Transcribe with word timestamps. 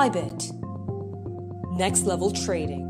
Bybit. 0.00 0.50
Next 1.76 2.06
level 2.06 2.32
trading. 2.32 2.88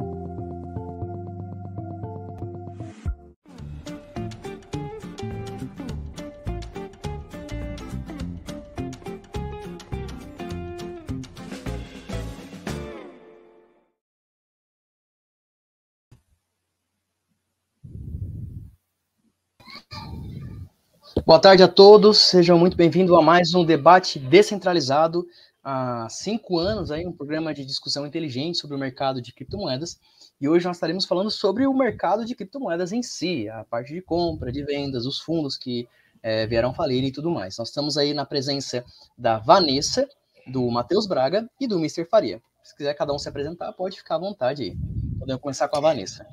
Boa 21.26 21.40
tarde 21.40 21.64
a 21.64 21.68
todos, 21.68 22.18
sejam 22.18 22.56
muito 22.56 22.76
bem-vindos 22.76 23.16
a 23.16 23.20
mais 23.20 23.52
um 23.52 23.64
debate 23.64 24.16
descentralizado. 24.20 25.26
Há 25.62 26.08
cinco 26.08 26.58
anos, 26.58 26.90
aí, 26.90 27.06
um 27.06 27.12
programa 27.12 27.52
de 27.52 27.66
discussão 27.66 28.06
inteligente 28.06 28.58
sobre 28.58 28.74
o 28.76 28.78
mercado 28.78 29.20
de 29.20 29.32
criptomoedas. 29.32 30.00
E 30.40 30.48
hoje 30.48 30.66
nós 30.66 30.76
estaremos 30.76 31.04
falando 31.04 31.30
sobre 31.30 31.66
o 31.66 31.74
mercado 31.74 32.24
de 32.24 32.34
criptomoedas 32.34 32.92
em 32.92 33.02
si, 33.02 33.46
a 33.48 33.62
parte 33.64 33.92
de 33.92 34.00
compra, 34.00 34.50
de 34.50 34.64
vendas, 34.64 35.04
os 35.04 35.20
fundos 35.20 35.58
que 35.58 35.86
é, 36.22 36.46
vieram 36.46 36.72
falir 36.72 37.04
e 37.04 37.12
tudo 37.12 37.30
mais. 37.30 37.58
Nós 37.58 37.68
estamos 37.68 37.98
aí 37.98 38.14
na 38.14 38.24
presença 38.24 38.82
da 39.18 39.38
Vanessa, 39.38 40.08
do 40.46 40.68
Matheus 40.70 41.06
Braga 41.06 41.48
e 41.60 41.66
do 41.66 41.78
Mr. 41.78 42.06
Faria. 42.06 42.40
Se 42.62 42.74
quiser 42.74 42.94
cada 42.94 43.12
um 43.12 43.18
se 43.18 43.28
apresentar, 43.28 43.70
pode 43.74 43.98
ficar 43.98 44.14
à 44.14 44.18
vontade 44.18 44.62
aí. 44.62 44.76
Podemos 45.18 45.42
começar 45.42 45.68
com 45.68 45.76
a 45.76 45.80
Vanessa. 45.80 46.26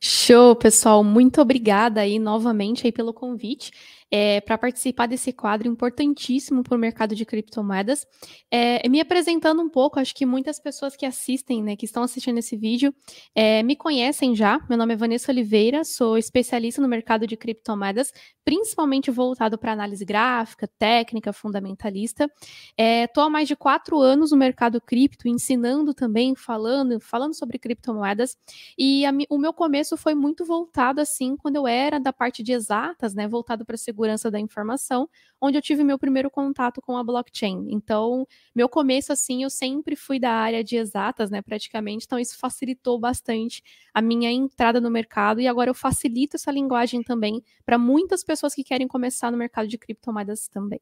Show, 0.00 0.56
pessoal. 0.56 1.04
Muito 1.04 1.40
obrigada 1.42 2.00
aí 2.00 2.18
novamente 2.18 2.86
aí 2.86 2.92
pelo 2.92 3.12
convite 3.12 3.70
é, 4.10 4.40
para 4.40 4.56
participar 4.56 5.06
desse 5.06 5.32
quadro 5.32 5.68
importantíssimo 5.68 6.62
para 6.62 6.76
o 6.76 6.78
mercado 6.78 7.14
de 7.14 7.24
criptomoedas. 7.24 8.06
É, 8.50 8.88
me 8.88 9.00
apresentando 9.00 9.60
um 9.60 9.68
pouco, 9.68 9.98
acho 9.98 10.14
que 10.14 10.24
muitas 10.24 10.60
pessoas 10.60 10.96
que 10.96 11.04
assistem, 11.04 11.62
né, 11.62 11.76
que 11.76 11.84
estão 11.84 12.02
assistindo 12.02 12.38
esse 12.38 12.56
vídeo, 12.56 12.94
é, 13.34 13.62
me 13.62 13.74
conhecem 13.74 14.34
já. 14.34 14.60
Meu 14.68 14.78
nome 14.78 14.94
é 14.94 14.96
Vanessa 14.96 15.32
Oliveira, 15.32 15.84
sou 15.84 16.16
especialista 16.16 16.80
no 16.80 16.88
mercado 16.88 17.26
de 17.26 17.36
criptomoedas, 17.36 18.12
principalmente 18.44 19.10
voltado 19.10 19.58
para 19.58 19.72
análise 19.72 20.04
gráfica, 20.04 20.68
técnica, 20.78 21.32
fundamentalista. 21.32 22.30
Estou 22.78 23.24
há 23.24 23.30
mais 23.30 23.48
de 23.48 23.56
quatro 23.56 24.00
anos 24.00 24.30
no 24.30 24.36
mercado 24.36 24.80
cripto, 24.80 25.28
ensinando 25.28 25.92
também, 25.92 26.36
falando, 26.36 27.00
falando 27.00 27.34
sobre 27.34 27.58
criptomoedas. 27.58 28.36
E 28.78 29.04
a, 29.04 29.12
o 29.28 29.38
meu 29.38 29.52
começo 29.52 29.96
foi 29.96 30.14
muito 30.14 30.44
voltado 30.44 31.00
assim, 31.00 31.36
quando 31.36 31.56
eu 31.56 31.66
era 31.66 31.98
da 31.98 32.12
parte 32.12 32.42
de 32.42 32.52
exatas, 32.52 33.14
né, 33.14 33.26
voltado 33.26 33.64
para 33.64 33.76
segurança 33.76 33.95
da 34.30 34.38
informação, 34.38 35.08
onde 35.40 35.56
eu 35.56 35.62
tive 35.62 35.82
meu 35.82 35.98
primeiro 35.98 36.30
contato 36.30 36.80
com 36.80 36.96
a 36.96 37.02
blockchain. 37.02 37.68
Então, 37.70 38.26
meu 38.54 38.68
começo, 38.68 39.12
assim, 39.12 39.42
eu 39.42 39.50
sempre 39.50 39.96
fui 39.96 40.20
da 40.20 40.30
área 40.30 40.62
de 40.62 40.76
exatas, 40.76 41.30
né, 41.30 41.40
praticamente, 41.40 42.04
então 42.04 42.18
isso 42.18 42.38
facilitou 42.38 42.98
bastante 42.98 43.62
a 43.94 44.02
minha 44.02 44.30
entrada 44.30 44.80
no 44.80 44.90
mercado 44.90 45.40
e 45.40 45.48
agora 45.48 45.70
eu 45.70 45.74
facilito 45.74 46.36
essa 46.36 46.50
linguagem 46.50 47.02
também 47.02 47.42
para 47.64 47.78
muitas 47.78 48.22
pessoas 48.22 48.54
que 48.54 48.62
querem 48.62 48.86
começar 48.86 49.30
no 49.30 49.38
mercado 49.38 49.68
de 49.68 49.78
criptomoedas 49.78 50.48
também. 50.48 50.80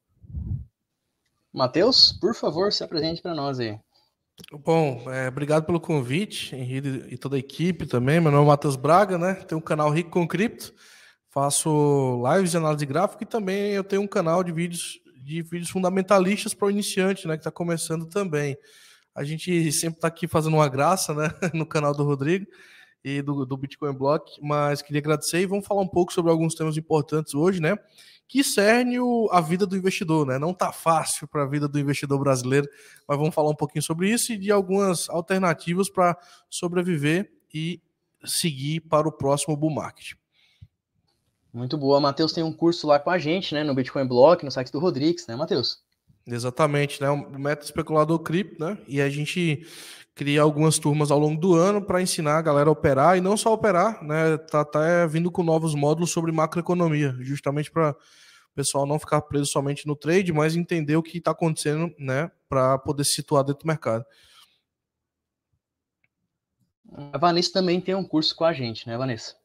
Matheus, 1.52 2.12
por 2.12 2.34
favor, 2.34 2.72
se 2.72 2.82
apresente 2.82 3.22
para 3.22 3.34
nós 3.34 3.60
aí. 3.60 3.78
Bom, 4.52 5.04
é, 5.08 5.28
obrigado 5.28 5.64
pelo 5.64 5.80
convite, 5.80 6.56
Henrique 6.56 7.06
e 7.08 7.16
toda 7.16 7.36
a 7.36 7.38
equipe 7.38 7.86
também. 7.86 8.20
Meu 8.20 8.32
nome 8.32 8.44
é 8.44 8.48
Matheus 8.48 8.74
Braga, 8.74 9.16
né? 9.16 9.34
Tenho 9.34 9.60
um 9.60 9.64
canal 9.64 9.90
Rico 9.90 10.10
com 10.10 10.26
Cripto 10.26 10.74
faço 11.34 12.22
lives 12.32 12.52
de 12.52 12.56
análise 12.56 12.86
gráfica 12.86 13.24
e 13.24 13.26
também 13.26 13.72
eu 13.72 13.82
tenho 13.82 14.02
um 14.02 14.06
canal 14.06 14.44
de 14.44 14.52
vídeos 14.52 15.00
de 15.16 15.42
vídeos 15.42 15.70
fundamentalistas 15.70 16.52
para 16.54 16.66
o 16.66 16.70
iniciante, 16.70 17.26
né, 17.26 17.34
que 17.34 17.40
está 17.40 17.50
começando 17.50 18.06
também. 18.06 18.56
A 19.14 19.24
gente 19.24 19.72
sempre 19.72 19.96
está 19.96 20.08
aqui 20.08 20.28
fazendo 20.28 20.54
uma 20.54 20.68
graça, 20.68 21.14
né, 21.14 21.30
no 21.54 21.66
canal 21.66 21.94
do 21.94 22.04
Rodrigo 22.04 22.46
e 23.02 23.22
do, 23.22 23.44
do 23.46 23.56
Bitcoin 23.56 23.94
Block, 23.94 24.38
mas 24.42 24.82
queria 24.82 25.00
agradecer 25.00 25.40
e 25.40 25.46
vamos 25.46 25.66
falar 25.66 25.80
um 25.80 25.88
pouco 25.88 26.12
sobre 26.12 26.30
alguns 26.30 26.54
temas 26.54 26.76
importantes 26.76 27.34
hoje, 27.34 27.60
né, 27.60 27.76
que 28.28 28.44
cerne 28.44 29.00
o, 29.00 29.28
a 29.32 29.40
vida 29.40 29.66
do 29.66 29.76
investidor, 29.76 30.26
né? 30.26 30.38
Não 30.38 30.54
tá 30.54 30.72
fácil 30.72 31.26
para 31.26 31.42
a 31.42 31.46
vida 31.46 31.66
do 31.66 31.78
investidor 31.78 32.18
brasileiro, 32.18 32.68
mas 33.08 33.18
vamos 33.18 33.34
falar 33.34 33.50
um 33.50 33.56
pouquinho 33.56 33.82
sobre 33.82 34.10
isso 34.10 34.32
e 34.32 34.38
de 34.38 34.50
algumas 34.50 35.08
alternativas 35.10 35.90
para 35.90 36.16
sobreviver 36.48 37.30
e 37.52 37.80
seguir 38.24 38.80
para 38.80 39.08
o 39.08 39.12
próximo 39.12 39.56
bull 39.56 39.70
market. 39.70 40.14
Muito 41.54 41.78
boa. 41.78 42.00
Matheus 42.00 42.32
tem 42.32 42.42
um 42.42 42.52
curso 42.52 42.84
lá 42.84 42.98
com 42.98 43.10
a 43.10 43.16
gente, 43.16 43.54
né? 43.54 43.62
No 43.62 43.76
Bitcoin 43.76 44.08
Block, 44.08 44.44
no 44.44 44.50
site 44.50 44.72
do 44.72 44.80
Rodrigues, 44.80 45.24
né, 45.28 45.36
Matheus? 45.36 45.78
Exatamente, 46.26 47.00
né? 47.00 47.08
O 47.08 47.38
método 47.38 47.66
especulador 47.66 48.18
cripto, 48.18 48.64
né? 48.64 48.76
E 48.88 49.00
a 49.00 49.08
gente 49.08 49.64
cria 50.16 50.42
algumas 50.42 50.80
turmas 50.80 51.12
ao 51.12 51.18
longo 51.18 51.40
do 51.40 51.54
ano 51.54 51.80
para 51.80 52.02
ensinar 52.02 52.38
a 52.38 52.42
galera 52.42 52.68
a 52.68 52.72
operar 52.72 53.16
e 53.16 53.20
não 53.20 53.36
só 53.36 53.52
operar, 53.52 54.02
né? 54.02 54.36
Tá, 54.36 54.64
tá 54.64 55.06
vindo 55.06 55.30
com 55.30 55.44
novos 55.44 55.76
módulos 55.76 56.10
sobre 56.10 56.32
macroeconomia, 56.32 57.14
justamente 57.20 57.70
para 57.70 57.90
o 57.90 58.54
pessoal 58.54 58.84
não 58.84 58.98
ficar 58.98 59.20
preso 59.22 59.46
somente 59.46 59.86
no 59.86 59.94
trade, 59.94 60.32
mas 60.32 60.56
entender 60.56 60.96
o 60.96 61.02
que 61.04 61.18
está 61.18 61.30
acontecendo, 61.30 61.94
né? 61.96 62.32
Para 62.48 62.78
poder 62.78 63.04
se 63.04 63.12
situar 63.12 63.44
dentro 63.44 63.62
do 63.62 63.68
mercado. 63.68 64.04
A 67.12 67.18
Vanessa 67.18 67.52
também 67.52 67.80
tem 67.80 67.94
um 67.94 68.04
curso 68.04 68.34
com 68.34 68.44
a 68.44 68.52
gente, 68.52 68.88
né, 68.88 68.98
Vanessa? 68.98 69.36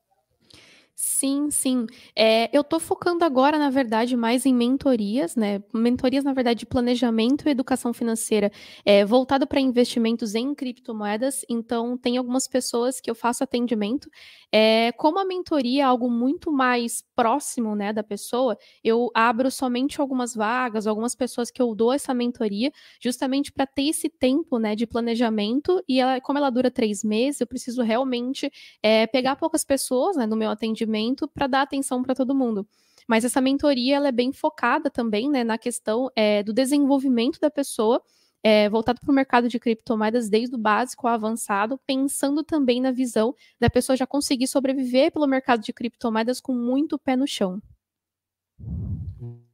Sim, 1.02 1.50
sim. 1.50 1.86
É, 2.14 2.50
eu 2.56 2.60
estou 2.60 2.78
focando 2.78 3.24
agora, 3.24 3.58
na 3.58 3.70
verdade, 3.70 4.18
mais 4.18 4.46
em 4.46 4.54
mentorias, 4.54 5.34
né? 5.34 5.64
Mentorias, 5.74 6.26
na 6.26 6.34
verdade, 6.34 6.60
de 6.60 6.66
planejamento 6.66 7.48
e 7.48 7.52
educação 7.52 7.94
financeira, 7.94 8.52
é, 8.84 9.06
voltado 9.06 9.48
para 9.48 9.62
investimentos 9.62 10.36
em 10.36 10.54
criptomoedas. 10.54 11.46
Então, 11.50 11.98
tem 11.98 12.18
algumas 12.18 12.50
pessoas 12.50 13.00
que 13.00 13.10
eu 13.10 13.16
faço 13.16 13.46
atendimento. 13.46 14.10
É, 14.52 14.92
como 14.94 15.20
a 15.20 15.26
mentoria 15.26 15.84
é 15.84 15.86
algo 15.86 16.10
muito 16.12 16.52
mais 16.52 17.02
próximo, 17.16 17.76
né, 17.76 17.94
da 17.94 18.04
pessoa, 18.04 18.58
eu 18.84 19.10
abro 19.14 19.50
somente 19.52 20.02
algumas 20.02 20.34
vagas, 20.36 20.86
algumas 20.88 21.16
pessoas 21.16 21.50
que 21.52 21.62
eu 21.62 21.74
dou 21.76 21.94
essa 21.94 22.14
mentoria, 22.14 22.72
justamente 23.02 23.52
para 23.54 23.66
ter 23.68 23.84
esse 23.90 24.10
tempo, 24.10 24.58
né, 24.58 24.76
de 24.76 24.86
planejamento. 24.88 25.82
E 25.88 26.00
ela, 26.02 26.20
como 26.20 26.40
ela 26.40 26.50
dura 26.50 26.70
três 26.72 27.04
meses, 27.06 27.40
eu 27.40 27.48
preciso 27.48 27.82
realmente 27.84 28.52
é, 28.84 29.08
pegar 29.08 29.36
poucas 29.38 29.64
pessoas, 29.64 30.18
né, 30.18 30.26
no 30.26 30.36
meu 30.36 30.50
atendimento 30.50 30.89
atendimento 30.90 31.28
para 31.28 31.48
dar 31.48 31.62
atenção 31.62 32.02
para 32.02 32.16
todo 32.16 32.36
mundo. 32.36 32.68
Mas 33.08 33.24
essa 33.24 33.40
mentoria 33.40 33.96
ela 33.96 34.08
é 34.10 34.12
bem 34.12 34.32
focada 34.32 34.90
também 34.90 35.30
né, 35.30 35.44
na 35.44 35.58
questão 35.58 36.10
é, 36.16 36.44
do 36.44 36.54
desenvolvimento 36.54 37.40
da 37.40 37.50
pessoa, 37.50 38.02
é, 38.44 38.70
voltado 38.70 39.00
para 39.02 39.12
o 39.12 39.16
mercado 39.16 39.50
de 39.50 39.60
criptomoedas 39.60 40.30
desde 40.30 40.56
o 40.56 40.60
básico 40.60 41.08
ao 41.08 41.14
avançado, 41.14 41.80
pensando 41.86 42.44
também 42.44 42.82
na 42.82 42.92
visão 42.92 43.36
da 43.60 43.70
pessoa 43.70 43.98
já 43.98 44.06
conseguir 44.06 44.48
sobreviver 44.48 45.12
pelo 45.12 45.28
mercado 45.28 45.62
de 45.62 45.74
criptomoedas 45.74 46.40
com 46.40 46.54
muito 46.54 46.98
pé 46.98 47.16
no 47.16 47.28
chão. 47.28 47.62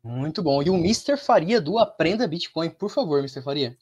Muito 0.03 0.43
bom. 0.43 0.61
E 0.61 0.69
o 0.69 0.75
Mr. 0.75 1.17
Faria 1.17 1.59
do 1.59 1.79
Aprenda 1.79 2.27
Bitcoin, 2.27 2.69
por 2.69 2.89
favor, 2.89 3.19
Mr. 3.19 3.41
Faria. 3.41 3.75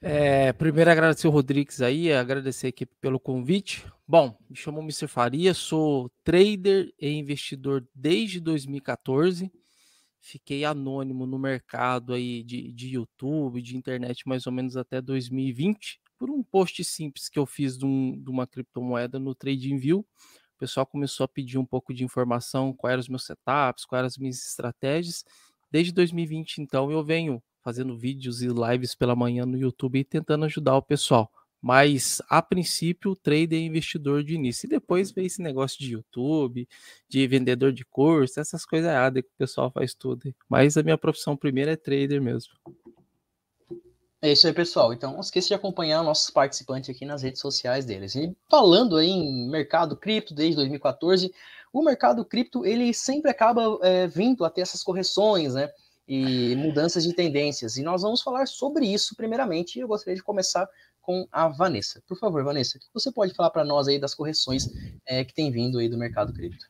É, 0.00 0.52
primeiro 0.52 0.90
agradecer 0.90 1.26
o 1.26 1.30
Rodrigues 1.30 1.80
aí, 1.80 2.12
agradecer 2.12 2.68
aqui 2.68 2.86
pelo 2.86 3.18
convite. 3.18 3.84
Bom, 4.10 4.34
me 4.48 4.56
chamo 4.56 4.80
Mr. 4.80 5.06
Faria, 5.06 5.52
sou 5.52 6.10
trader 6.24 6.90
e 6.98 7.10
investidor 7.10 7.86
desde 7.94 8.40
2014. 8.40 9.52
Fiquei 10.18 10.64
anônimo 10.64 11.26
no 11.26 11.38
mercado 11.38 12.14
aí 12.14 12.42
de, 12.42 12.72
de 12.72 12.88
YouTube, 12.88 13.60
de 13.60 13.76
internet, 13.76 14.26
mais 14.26 14.46
ou 14.46 14.52
menos 14.52 14.78
até 14.78 15.02
2020, 15.02 16.00
por 16.18 16.30
um 16.30 16.42
post 16.42 16.82
simples 16.84 17.28
que 17.28 17.38
eu 17.38 17.44
fiz 17.44 17.76
de, 17.76 17.84
um, 17.84 18.18
de 18.18 18.30
uma 18.30 18.46
criptomoeda 18.46 19.18
no 19.18 19.34
TradingView. 19.34 19.98
O 19.98 20.58
pessoal 20.58 20.86
começou 20.86 21.24
a 21.24 21.28
pedir 21.28 21.58
um 21.58 21.66
pouco 21.66 21.92
de 21.92 22.02
informação, 22.02 22.72
quais 22.72 22.92
eram 22.92 23.00
os 23.00 23.08
meus 23.10 23.26
setups, 23.26 23.84
quais 23.84 23.98
eram 23.98 24.06
as 24.06 24.16
minhas 24.16 24.38
estratégias. 24.38 25.22
Desde 25.70 25.92
2020, 25.92 26.62
então, 26.62 26.90
eu 26.90 27.04
venho 27.04 27.42
fazendo 27.62 27.94
vídeos 27.94 28.40
e 28.40 28.48
lives 28.48 28.94
pela 28.94 29.14
manhã 29.14 29.44
no 29.44 29.58
YouTube 29.58 29.98
e 29.98 30.04
tentando 30.04 30.46
ajudar 30.46 30.78
o 30.78 30.82
pessoal. 30.82 31.30
Mas, 31.60 32.22
a 32.28 32.40
princípio, 32.40 33.10
o 33.10 33.16
trader 33.16 33.58
é 33.58 33.62
investidor 33.62 34.22
de 34.22 34.34
início. 34.34 34.66
E 34.66 34.70
depois 34.70 35.10
veio 35.10 35.26
esse 35.26 35.42
negócio 35.42 35.78
de 35.78 35.92
YouTube, 35.92 36.68
de 37.08 37.26
vendedor 37.26 37.72
de 37.72 37.84
curso, 37.84 38.38
essas 38.38 38.64
coisas 38.64 38.88
erradas 38.88 39.22
que 39.22 39.28
o 39.28 39.38
pessoal 39.38 39.70
faz 39.70 39.94
tudo. 39.94 40.32
Mas 40.48 40.76
a 40.76 40.82
minha 40.82 40.96
profissão 40.96 41.36
primeira 41.36 41.72
é 41.72 41.76
trader 41.76 42.22
mesmo. 42.22 42.52
É 44.22 44.32
isso 44.32 44.46
aí, 44.46 44.52
pessoal. 44.52 44.92
Então, 44.92 45.12
não 45.12 45.20
esqueça 45.20 45.48
de 45.48 45.54
acompanhar 45.54 46.02
nossos 46.02 46.30
participantes 46.30 46.90
aqui 46.90 47.04
nas 47.04 47.22
redes 47.22 47.40
sociais 47.40 47.84
deles. 47.84 48.14
E 48.14 48.36
falando 48.48 48.96
aí 48.96 49.10
em 49.10 49.48
mercado 49.48 49.96
cripto 49.96 50.34
desde 50.34 50.56
2014, 50.56 51.32
o 51.72 51.82
mercado 51.82 52.24
cripto 52.24 52.64
ele 52.64 52.92
sempre 52.94 53.30
acaba 53.30 53.78
é, 53.82 54.06
vindo 54.06 54.44
a 54.44 54.50
ter 54.50 54.62
essas 54.62 54.82
correções, 54.82 55.54
né? 55.54 55.70
e 56.08 56.56
mudanças 56.56 57.04
de 57.04 57.12
tendências. 57.12 57.76
E 57.76 57.82
nós 57.82 58.00
vamos 58.00 58.22
falar 58.22 58.48
sobre 58.48 58.86
isso 58.86 59.14
primeiramente. 59.14 59.78
Eu 59.78 59.86
gostaria 59.86 60.16
de 60.16 60.22
começar 60.22 60.66
com 61.08 61.26
a 61.32 61.48
Vanessa. 61.48 62.02
Por 62.06 62.18
favor, 62.18 62.44
Vanessa, 62.44 62.76
o 62.76 62.80
que 62.82 62.86
você 62.92 63.10
pode 63.10 63.32
falar 63.32 63.48
para 63.48 63.64
nós 63.64 63.88
aí 63.88 63.98
das 63.98 64.14
correções 64.14 64.68
é, 65.06 65.24
que 65.24 65.32
tem 65.32 65.50
vindo 65.50 65.78
aí 65.78 65.88
do 65.88 65.96
mercado 65.96 66.34
cripto? 66.34 66.66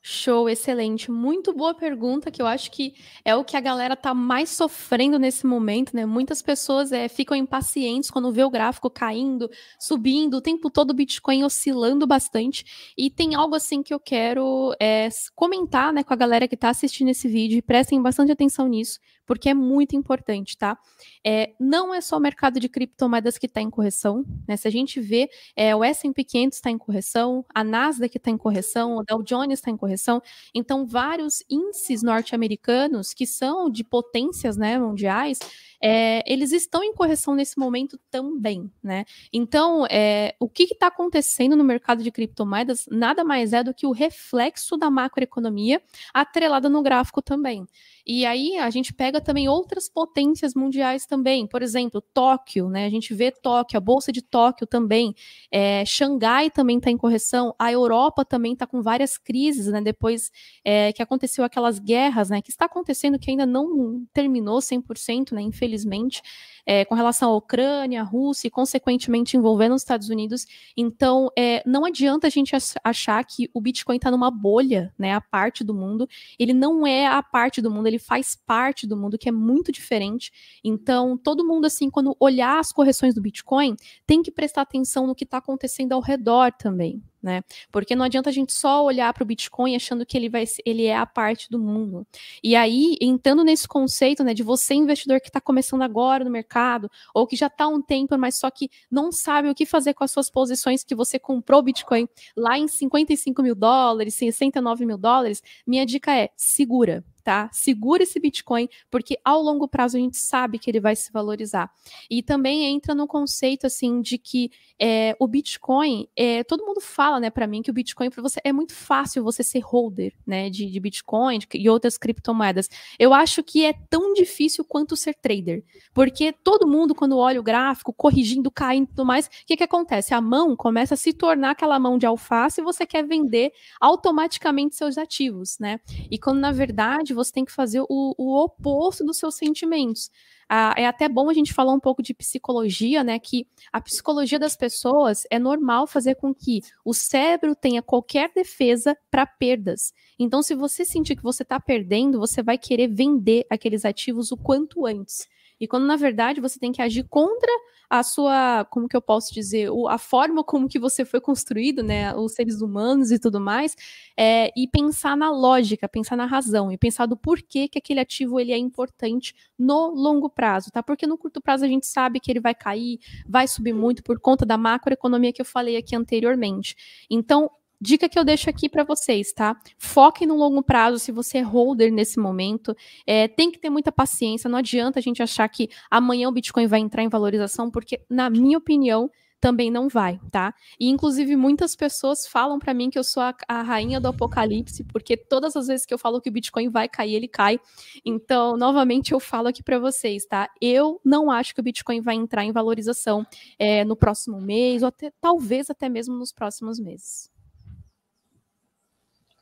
Show, 0.00 0.48
excelente. 0.48 1.10
Muito 1.10 1.52
boa 1.52 1.74
pergunta, 1.74 2.30
que 2.30 2.40
eu 2.40 2.46
acho 2.46 2.70
que 2.70 2.94
é 3.24 3.34
o 3.34 3.42
que 3.42 3.56
a 3.56 3.60
galera 3.60 3.96
tá 3.96 4.14
mais 4.14 4.50
sofrendo 4.50 5.18
nesse 5.18 5.44
momento, 5.44 5.94
né? 5.94 6.06
Muitas 6.06 6.40
pessoas 6.40 6.92
é, 6.92 7.08
ficam 7.08 7.36
impacientes 7.36 8.12
quando 8.12 8.30
vê 8.30 8.44
o 8.44 8.50
gráfico 8.50 8.88
caindo, 8.88 9.50
subindo, 9.76 10.36
o 10.36 10.40
tempo 10.40 10.70
todo 10.70 10.92
o 10.92 10.94
Bitcoin 10.94 11.42
oscilando 11.42 12.06
bastante. 12.06 12.64
E 12.96 13.10
tem 13.10 13.34
algo 13.34 13.56
assim 13.56 13.82
que 13.82 13.92
eu 13.92 13.98
quero 13.98 14.72
é, 14.80 15.08
comentar 15.34 15.92
né, 15.92 16.04
com 16.04 16.14
a 16.14 16.16
galera 16.16 16.46
que 16.46 16.54
está 16.54 16.70
assistindo 16.70 17.08
esse 17.08 17.26
vídeo, 17.26 17.58
e 17.58 17.62
prestem 17.62 18.00
bastante 18.00 18.30
atenção 18.30 18.68
nisso, 18.68 19.00
porque 19.28 19.50
é 19.50 19.54
muito 19.54 19.94
importante, 19.94 20.56
tá? 20.56 20.78
É, 21.22 21.52
não 21.60 21.92
é 21.94 22.00
só 22.00 22.16
o 22.16 22.20
mercado 22.20 22.58
de 22.58 22.66
criptomoedas 22.66 23.36
que 23.36 23.44
está 23.44 23.60
em 23.60 23.68
correção, 23.68 24.24
né? 24.48 24.56
Se 24.56 24.66
a 24.66 24.70
gente 24.70 24.98
vê, 25.00 25.28
é, 25.54 25.76
o 25.76 25.84
S&P 25.84 26.24
500 26.24 26.56
está 26.56 26.70
em 26.70 26.78
correção, 26.78 27.44
a 27.54 27.62
Nasdaq 27.62 28.16
está 28.16 28.30
em 28.30 28.38
correção, 28.38 28.96
o 28.96 29.04
Dow 29.04 29.22
Jones 29.22 29.58
está 29.58 29.70
em 29.70 29.76
correção, 29.76 30.22
então 30.54 30.86
vários 30.86 31.44
índices 31.50 32.02
norte-americanos 32.02 33.12
que 33.12 33.26
são 33.26 33.68
de 33.68 33.84
potências, 33.84 34.56
né, 34.56 34.78
mundiais, 34.78 35.38
é, 35.80 36.22
eles 36.26 36.50
estão 36.52 36.82
em 36.82 36.92
correção 36.92 37.34
nesse 37.34 37.58
momento 37.58 37.98
também, 38.10 38.70
né? 38.82 39.04
Então, 39.32 39.86
é, 39.90 40.34
o 40.40 40.48
que 40.48 40.64
está 40.64 40.88
acontecendo 40.88 41.54
no 41.54 41.62
mercado 41.62 42.02
de 42.02 42.10
criptomoedas 42.10 42.86
nada 42.90 43.22
mais 43.24 43.52
é 43.52 43.62
do 43.62 43.74
que 43.74 43.86
o 43.86 43.92
reflexo 43.92 44.76
da 44.76 44.90
macroeconomia 44.90 45.80
atrelada 46.12 46.68
no 46.68 46.82
gráfico 46.82 47.22
também. 47.22 47.66
E 48.04 48.24
aí 48.24 48.56
a 48.56 48.70
gente 48.70 48.92
pega 48.92 49.17
também 49.20 49.48
outras 49.48 49.88
potências 49.88 50.54
mundiais 50.54 51.06
também, 51.06 51.46
por 51.46 51.62
exemplo, 51.62 52.00
Tóquio, 52.00 52.68
né? 52.68 52.86
A 52.86 52.90
gente 52.90 53.14
vê 53.14 53.30
Tóquio, 53.30 53.76
a 53.76 53.80
bolsa 53.80 54.12
de 54.12 54.22
Tóquio 54.22 54.66
também, 54.66 55.14
é, 55.50 55.84
Xangai 55.84 56.50
também 56.50 56.78
está 56.78 56.90
em 56.90 56.96
correção, 56.96 57.54
a 57.58 57.72
Europa 57.72 58.24
também 58.24 58.52
está 58.52 58.66
com 58.66 58.82
várias 58.82 59.16
crises, 59.16 59.66
né? 59.66 59.80
Depois 59.80 60.30
é, 60.64 60.92
que 60.92 61.02
aconteceu 61.02 61.44
aquelas 61.44 61.78
guerras, 61.78 62.30
né? 62.30 62.42
Que 62.42 62.50
está 62.50 62.66
acontecendo 62.66 63.18
que 63.18 63.30
ainda 63.30 63.46
não 63.46 64.06
terminou 64.12 64.58
100%, 64.58 65.32
né? 65.32 65.42
Infelizmente 65.42 66.22
é, 66.68 66.84
com 66.84 66.94
relação 66.94 67.30
à 67.30 67.34
Ucrânia, 67.34 68.02
à 68.02 68.04
Rússia 68.04 68.46
e, 68.46 68.50
consequentemente, 68.50 69.38
envolvendo 69.38 69.74
os 69.74 69.80
Estados 69.80 70.10
Unidos. 70.10 70.46
Então, 70.76 71.30
é, 71.34 71.62
não 71.64 71.86
adianta 71.86 72.26
a 72.26 72.30
gente 72.30 72.54
achar 72.84 73.24
que 73.24 73.48
o 73.54 73.60
Bitcoin 73.60 73.96
está 73.96 74.10
numa 74.10 74.30
bolha, 74.30 74.92
né, 74.98 75.14
a 75.14 75.20
parte 75.20 75.64
do 75.64 75.72
mundo. 75.72 76.06
Ele 76.38 76.52
não 76.52 76.86
é 76.86 77.06
a 77.06 77.22
parte 77.22 77.62
do 77.62 77.70
mundo, 77.70 77.86
ele 77.86 77.98
faz 77.98 78.36
parte 78.36 78.86
do 78.86 78.98
mundo, 78.98 79.07
que 79.16 79.28
é 79.28 79.32
muito 79.32 79.70
diferente. 79.70 80.32
Então, 80.62 81.16
todo 81.16 81.46
mundo, 81.46 81.66
assim, 81.66 81.88
quando 81.88 82.16
olhar 82.18 82.58
as 82.58 82.72
correções 82.72 83.14
do 83.14 83.22
Bitcoin, 83.22 83.76
tem 84.06 84.22
que 84.22 84.30
prestar 84.30 84.62
atenção 84.62 85.06
no 85.06 85.14
que 85.14 85.24
está 85.24 85.38
acontecendo 85.38 85.92
ao 85.92 86.00
redor 86.00 86.52
também 86.52 87.00
né? 87.22 87.42
Porque 87.70 87.96
não 87.96 88.04
adianta 88.04 88.30
a 88.30 88.32
gente 88.32 88.52
só 88.52 88.84
olhar 88.84 89.12
para 89.12 89.22
o 89.22 89.26
Bitcoin 89.26 89.74
achando 89.74 90.06
que 90.06 90.16
ele 90.16 90.28
vai 90.28 90.44
ele 90.64 90.84
é 90.84 90.96
a 90.96 91.06
parte 91.06 91.50
do 91.50 91.58
mundo. 91.58 92.06
E 92.42 92.54
aí, 92.54 92.96
entrando 93.00 93.44
nesse 93.44 93.66
conceito, 93.66 94.22
né, 94.22 94.34
de 94.34 94.42
você 94.42 94.74
investidor 94.74 95.20
que 95.20 95.28
está 95.28 95.40
começando 95.40 95.82
agora 95.82 96.24
no 96.24 96.30
mercado 96.30 96.90
ou 97.14 97.26
que 97.26 97.36
já 97.36 97.48
está 97.48 97.64
há 97.64 97.68
um 97.68 97.82
tempo, 97.82 98.16
mas 98.16 98.36
só 98.36 98.50
que 98.50 98.70
não 98.90 99.10
sabe 99.10 99.48
o 99.48 99.54
que 99.54 99.66
fazer 99.66 99.94
com 99.94 100.04
as 100.04 100.10
suas 100.10 100.30
posições 100.30 100.84
que 100.84 100.94
você 100.94 101.18
comprou 101.18 101.62
Bitcoin 101.62 102.08
lá 102.36 102.58
em 102.58 102.68
55 102.68 103.42
mil 103.42 103.54
dólares, 103.54 104.14
69 104.14 104.86
mil 104.86 104.98
dólares, 104.98 105.42
minha 105.66 105.84
dica 105.84 106.14
é 106.14 106.30
segura 106.36 107.04
tá? 107.28 107.50
Segura 107.52 108.04
esse 108.04 108.18
Bitcoin, 108.18 108.70
porque 108.90 109.18
ao 109.22 109.42
longo 109.42 109.68
prazo 109.68 109.98
a 109.98 110.00
gente 110.00 110.16
sabe 110.16 110.58
que 110.58 110.70
ele 110.70 110.80
vai 110.80 110.96
se 110.96 111.12
valorizar. 111.12 111.70
E 112.08 112.22
também 112.22 112.64
entra 112.64 112.94
no 112.94 113.06
conceito, 113.06 113.66
assim, 113.66 114.00
de 114.00 114.16
que 114.16 114.50
é, 114.80 115.14
o 115.20 115.26
Bitcoin, 115.26 116.08
é, 116.16 116.42
todo 116.42 116.64
mundo 116.64 116.80
fala, 116.80 117.07
né, 117.18 117.30
para 117.30 117.46
mim, 117.46 117.62
que 117.62 117.70
o 117.70 117.74
Bitcoin 117.74 118.10
para 118.10 118.22
você 118.22 118.40
é 118.44 118.52
muito 118.52 118.74
fácil 118.74 119.24
você 119.24 119.42
ser 119.42 119.60
holder, 119.60 120.12
né, 120.26 120.50
de, 120.50 120.66
de 120.66 120.80
Bitcoin 120.80 121.38
e 121.54 121.68
outras 121.70 121.96
criptomoedas. 121.96 122.68
Eu 122.98 123.14
acho 123.14 123.42
que 123.42 123.64
é 123.64 123.72
tão 123.72 124.12
difícil 124.12 124.64
quanto 124.64 124.96
ser 124.96 125.14
trader, 125.14 125.64
porque 125.94 126.32
todo 126.32 126.66
mundo, 126.68 126.94
quando 126.94 127.16
olha 127.16 127.40
o 127.40 127.42
gráfico, 127.42 127.92
corrigindo, 127.92 128.50
caindo 128.50 128.88
tudo 128.88 129.06
mais, 129.06 129.26
o 129.26 129.30
que, 129.46 129.56
que 129.56 129.64
acontece? 129.64 130.12
A 130.12 130.20
mão 130.20 130.54
começa 130.54 130.94
a 130.94 130.96
se 130.96 131.12
tornar 131.12 131.52
aquela 131.52 131.78
mão 131.78 131.96
de 131.96 132.06
alface 132.06 132.60
e 132.60 132.64
você 132.64 132.84
quer 132.84 133.06
vender 133.06 133.52
automaticamente 133.80 134.76
seus 134.76 134.98
ativos, 134.98 135.58
né? 135.58 135.80
E 136.10 136.18
quando, 136.18 136.38
na 136.38 136.52
verdade, 136.52 137.14
você 137.14 137.32
tem 137.32 137.44
que 137.44 137.52
fazer 137.52 137.80
o, 137.80 138.14
o 138.18 138.42
oposto 138.42 139.04
dos 139.04 139.16
seus 139.16 139.34
sentimentos. 139.36 140.10
Ah, 140.48 140.74
é 140.78 140.86
até 140.86 141.08
bom 141.08 141.28
a 141.28 141.34
gente 141.34 141.52
falar 141.52 141.74
um 141.74 141.80
pouco 141.80 142.02
de 142.02 142.14
psicologia, 142.14 143.04
né? 143.04 143.18
Que 143.18 143.46
a 143.70 143.80
psicologia 143.80 144.38
das 144.38 144.56
pessoas 144.56 145.24
é 145.30 145.38
normal 145.38 145.86
fazer 145.86 146.14
com 146.14 146.34
que 146.34 146.62
o 146.84 146.94
cérebro 146.94 147.54
tenha 147.54 147.82
qualquer 147.82 148.32
defesa 148.34 148.96
para 149.10 149.26
perdas. 149.26 149.92
Então, 150.18 150.42
se 150.42 150.54
você 150.54 150.84
sentir 150.86 151.16
que 151.16 151.22
você 151.22 151.42
está 151.42 151.60
perdendo, 151.60 152.18
você 152.18 152.42
vai 152.42 152.56
querer 152.56 152.88
vender 152.88 153.44
aqueles 153.50 153.84
ativos 153.84 154.32
o 154.32 154.36
quanto 154.38 154.86
antes. 154.86 155.28
E 155.60 155.66
quando 155.66 155.86
na 155.86 155.96
verdade 155.96 156.40
você 156.40 156.58
tem 156.58 156.72
que 156.72 156.82
agir 156.82 157.04
contra 157.08 157.50
a 157.90 158.02
sua, 158.02 158.66
como 158.66 158.86
que 158.86 158.96
eu 158.96 159.00
posso 159.00 159.32
dizer, 159.32 159.70
a 159.88 159.96
forma 159.96 160.44
como 160.44 160.68
que 160.68 160.78
você 160.78 161.04
foi 161.04 161.20
construído, 161.20 161.82
né, 161.82 162.14
os 162.14 162.32
seres 162.32 162.60
humanos 162.60 163.10
e 163.10 163.18
tudo 163.18 163.40
mais, 163.40 163.74
é, 164.16 164.52
e 164.54 164.68
pensar 164.68 165.16
na 165.16 165.30
lógica, 165.30 165.88
pensar 165.88 166.16
na 166.16 166.26
razão 166.26 166.70
e 166.70 166.76
pensar 166.76 167.06
do 167.06 167.16
porquê 167.16 167.66
que 167.66 167.78
aquele 167.78 168.00
ativo 168.00 168.38
ele 168.38 168.52
é 168.52 168.58
importante 168.58 169.34
no 169.58 169.90
longo 169.94 170.28
prazo, 170.28 170.70
tá? 170.70 170.82
Porque 170.82 171.06
no 171.06 171.16
curto 171.16 171.40
prazo 171.40 171.64
a 171.64 171.68
gente 171.68 171.86
sabe 171.86 172.20
que 172.20 172.30
ele 172.30 172.40
vai 172.40 172.54
cair, 172.54 172.98
vai 173.26 173.48
subir 173.48 173.72
muito 173.72 174.02
por 174.02 174.20
conta 174.20 174.44
da 174.44 174.58
macroeconomia 174.58 175.32
que 175.32 175.40
eu 175.40 175.46
falei 175.46 175.76
aqui 175.76 175.96
anteriormente. 175.96 176.76
Então, 177.10 177.50
Dica 177.80 178.08
que 178.08 178.18
eu 178.18 178.24
deixo 178.24 178.50
aqui 178.50 178.68
para 178.68 178.82
vocês, 178.82 179.32
tá? 179.32 179.56
Foque 179.76 180.26
no 180.26 180.36
longo 180.36 180.62
prazo 180.62 180.98
se 180.98 181.12
você 181.12 181.38
é 181.38 181.42
holder 181.42 181.92
nesse 181.92 182.18
momento. 182.18 182.76
É, 183.06 183.28
tem 183.28 183.50
que 183.50 183.58
ter 183.58 183.70
muita 183.70 183.92
paciência. 183.92 184.50
Não 184.50 184.58
adianta 184.58 184.98
a 184.98 185.02
gente 185.02 185.22
achar 185.22 185.48
que 185.48 185.68
amanhã 185.90 186.28
o 186.28 186.32
Bitcoin 186.32 186.66
vai 186.66 186.80
entrar 186.80 187.02
em 187.02 187.08
valorização, 187.08 187.70
porque, 187.70 188.00
na 188.10 188.28
minha 188.28 188.58
opinião, 188.58 189.10
também 189.40 189.70
não 189.70 189.88
vai, 189.88 190.20
tá? 190.30 190.52
E 190.78 190.88
inclusive 190.88 191.36
muitas 191.36 191.76
pessoas 191.76 192.26
falam 192.26 192.58
para 192.58 192.74
mim 192.74 192.90
que 192.90 192.98
eu 192.98 193.04
sou 193.04 193.22
a, 193.22 193.34
a, 193.46 193.62
rainha 193.62 194.00
do 194.00 194.08
apocalipse, 194.08 194.84
porque 194.84 195.16
todas 195.16 195.54
as 195.56 195.68
vezes 195.68 195.86
que 195.86 195.94
eu 195.94 195.98
falo 195.98 196.20
que 196.20 196.28
o 196.28 196.32
Bitcoin 196.32 196.68
vai 196.68 196.88
cair, 196.88 197.14
ele 197.14 197.28
cai. 197.28 197.60
Então, 198.04 198.56
novamente 198.56 199.12
eu 199.12 199.20
falo 199.20 199.48
aqui 199.48 199.62
para 199.62 199.78
vocês, 199.78 200.26
tá? 200.26 200.50
Eu 200.60 201.00
não 201.04 201.30
acho 201.30 201.54
que 201.54 201.60
o 201.60 201.64
Bitcoin 201.64 202.00
vai 202.00 202.16
entrar 202.16 202.44
em 202.44 202.52
valorização 202.52 203.24
é, 203.58 203.84
no 203.84 203.96
próximo 203.96 204.40
mês, 204.40 204.82
ou 204.82 204.88
até, 204.88 205.12
talvez 205.20 205.70
até 205.70 205.88
mesmo 205.88 206.16
nos 206.16 206.32
próximos 206.32 206.80
meses. 206.80 207.30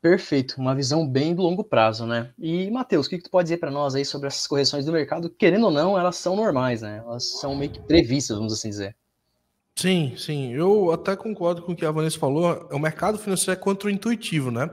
Perfeito, 0.09 0.55
uma 0.61 0.73
visão 0.73 1.05
bem 1.05 1.35
do 1.35 1.43
longo 1.43 1.65
prazo, 1.65 2.07
né? 2.07 2.31
E, 2.39 2.71
Matheus, 2.71 3.07
o 3.07 3.11
que, 3.11 3.17
que 3.17 3.25
tu 3.25 3.31
pode 3.31 3.47
dizer 3.47 3.57
para 3.57 3.73
nós 3.73 3.93
aí 3.93 4.05
sobre 4.05 4.29
essas 4.29 4.47
correções 4.47 4.85
do 4.85 4.93
mercado? 4.93 5.29
Querendo 5.29 5.65
ou 5.65 5.73
não, 5.73 5.99
elas 5.99 6.15
são 6.15 6.37
normais, 6.37 6.81
né? 6.81 7.03
Elas 7.05 7.41
são 7.41 7.57
meio 7.57 7.73
que 7.73 7.81
previstas, 7.81 8.37
vamos 8.37 8.53
assim 8.53 8.69
dizer. 8.69 8.97
Sim, 9.75 10.15
sim. 10.17 10.53
Eu 10.53 10.93
até 10.93 11.17
concordo 11.17 11.61
com 11.61 11.73
o 11.73 11.77
que 11.77 11.85
a 11.85 11.91
Vanessa 11.91 12.21
falou. 12.21 12.69
O 12.71 12.79
mercado 12.79 13.19
financeiro 13.19 13.59
é 13.59 13.61
contra-intuitivo, 13.61 14.53
né? 14.53 14.71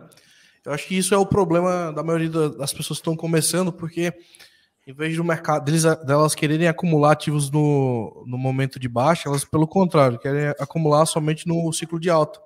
Eu 0.63 0.71
acho 0.71 0.87
que 0.87 0.95
isso 0.95 1.15
é 1.15 1.17
o 1.17 1.25
problema 1.25 1.91
da 1.91 2.03
maioria 2.03 2.29
das 2.29 2.71
pessoas 2.71 2.99
que 2.99 3.01
estão 3.01 3.15
começando, 3.15 3.73
porque 3.73 4.13
em 4.85 4.93
vez 4.93 5.17
do 5.17 5.23
mercado 5.23 5.65
deles, 5.65 5.81
delas 6.05 6.35
quererem 6.35 6.67
acumular 6.67 7.13
ativos 7.13 7.49
no, 7.49 8.23
no 8.27 8.37
momento 8.37 8.79
de 8.79 8.87
baixa, 8.87 9.29
elas, 9.29 9.43
pelo 9.43 9.67
contrário, 9.67 10.19
querem 10.19 10.49
acumular 10.59 11.07
somente 11.07 11.47
no 11.47 11.73
ciclo 11.73 11.99
de 11.99 12.11
alta. 12.11 12.39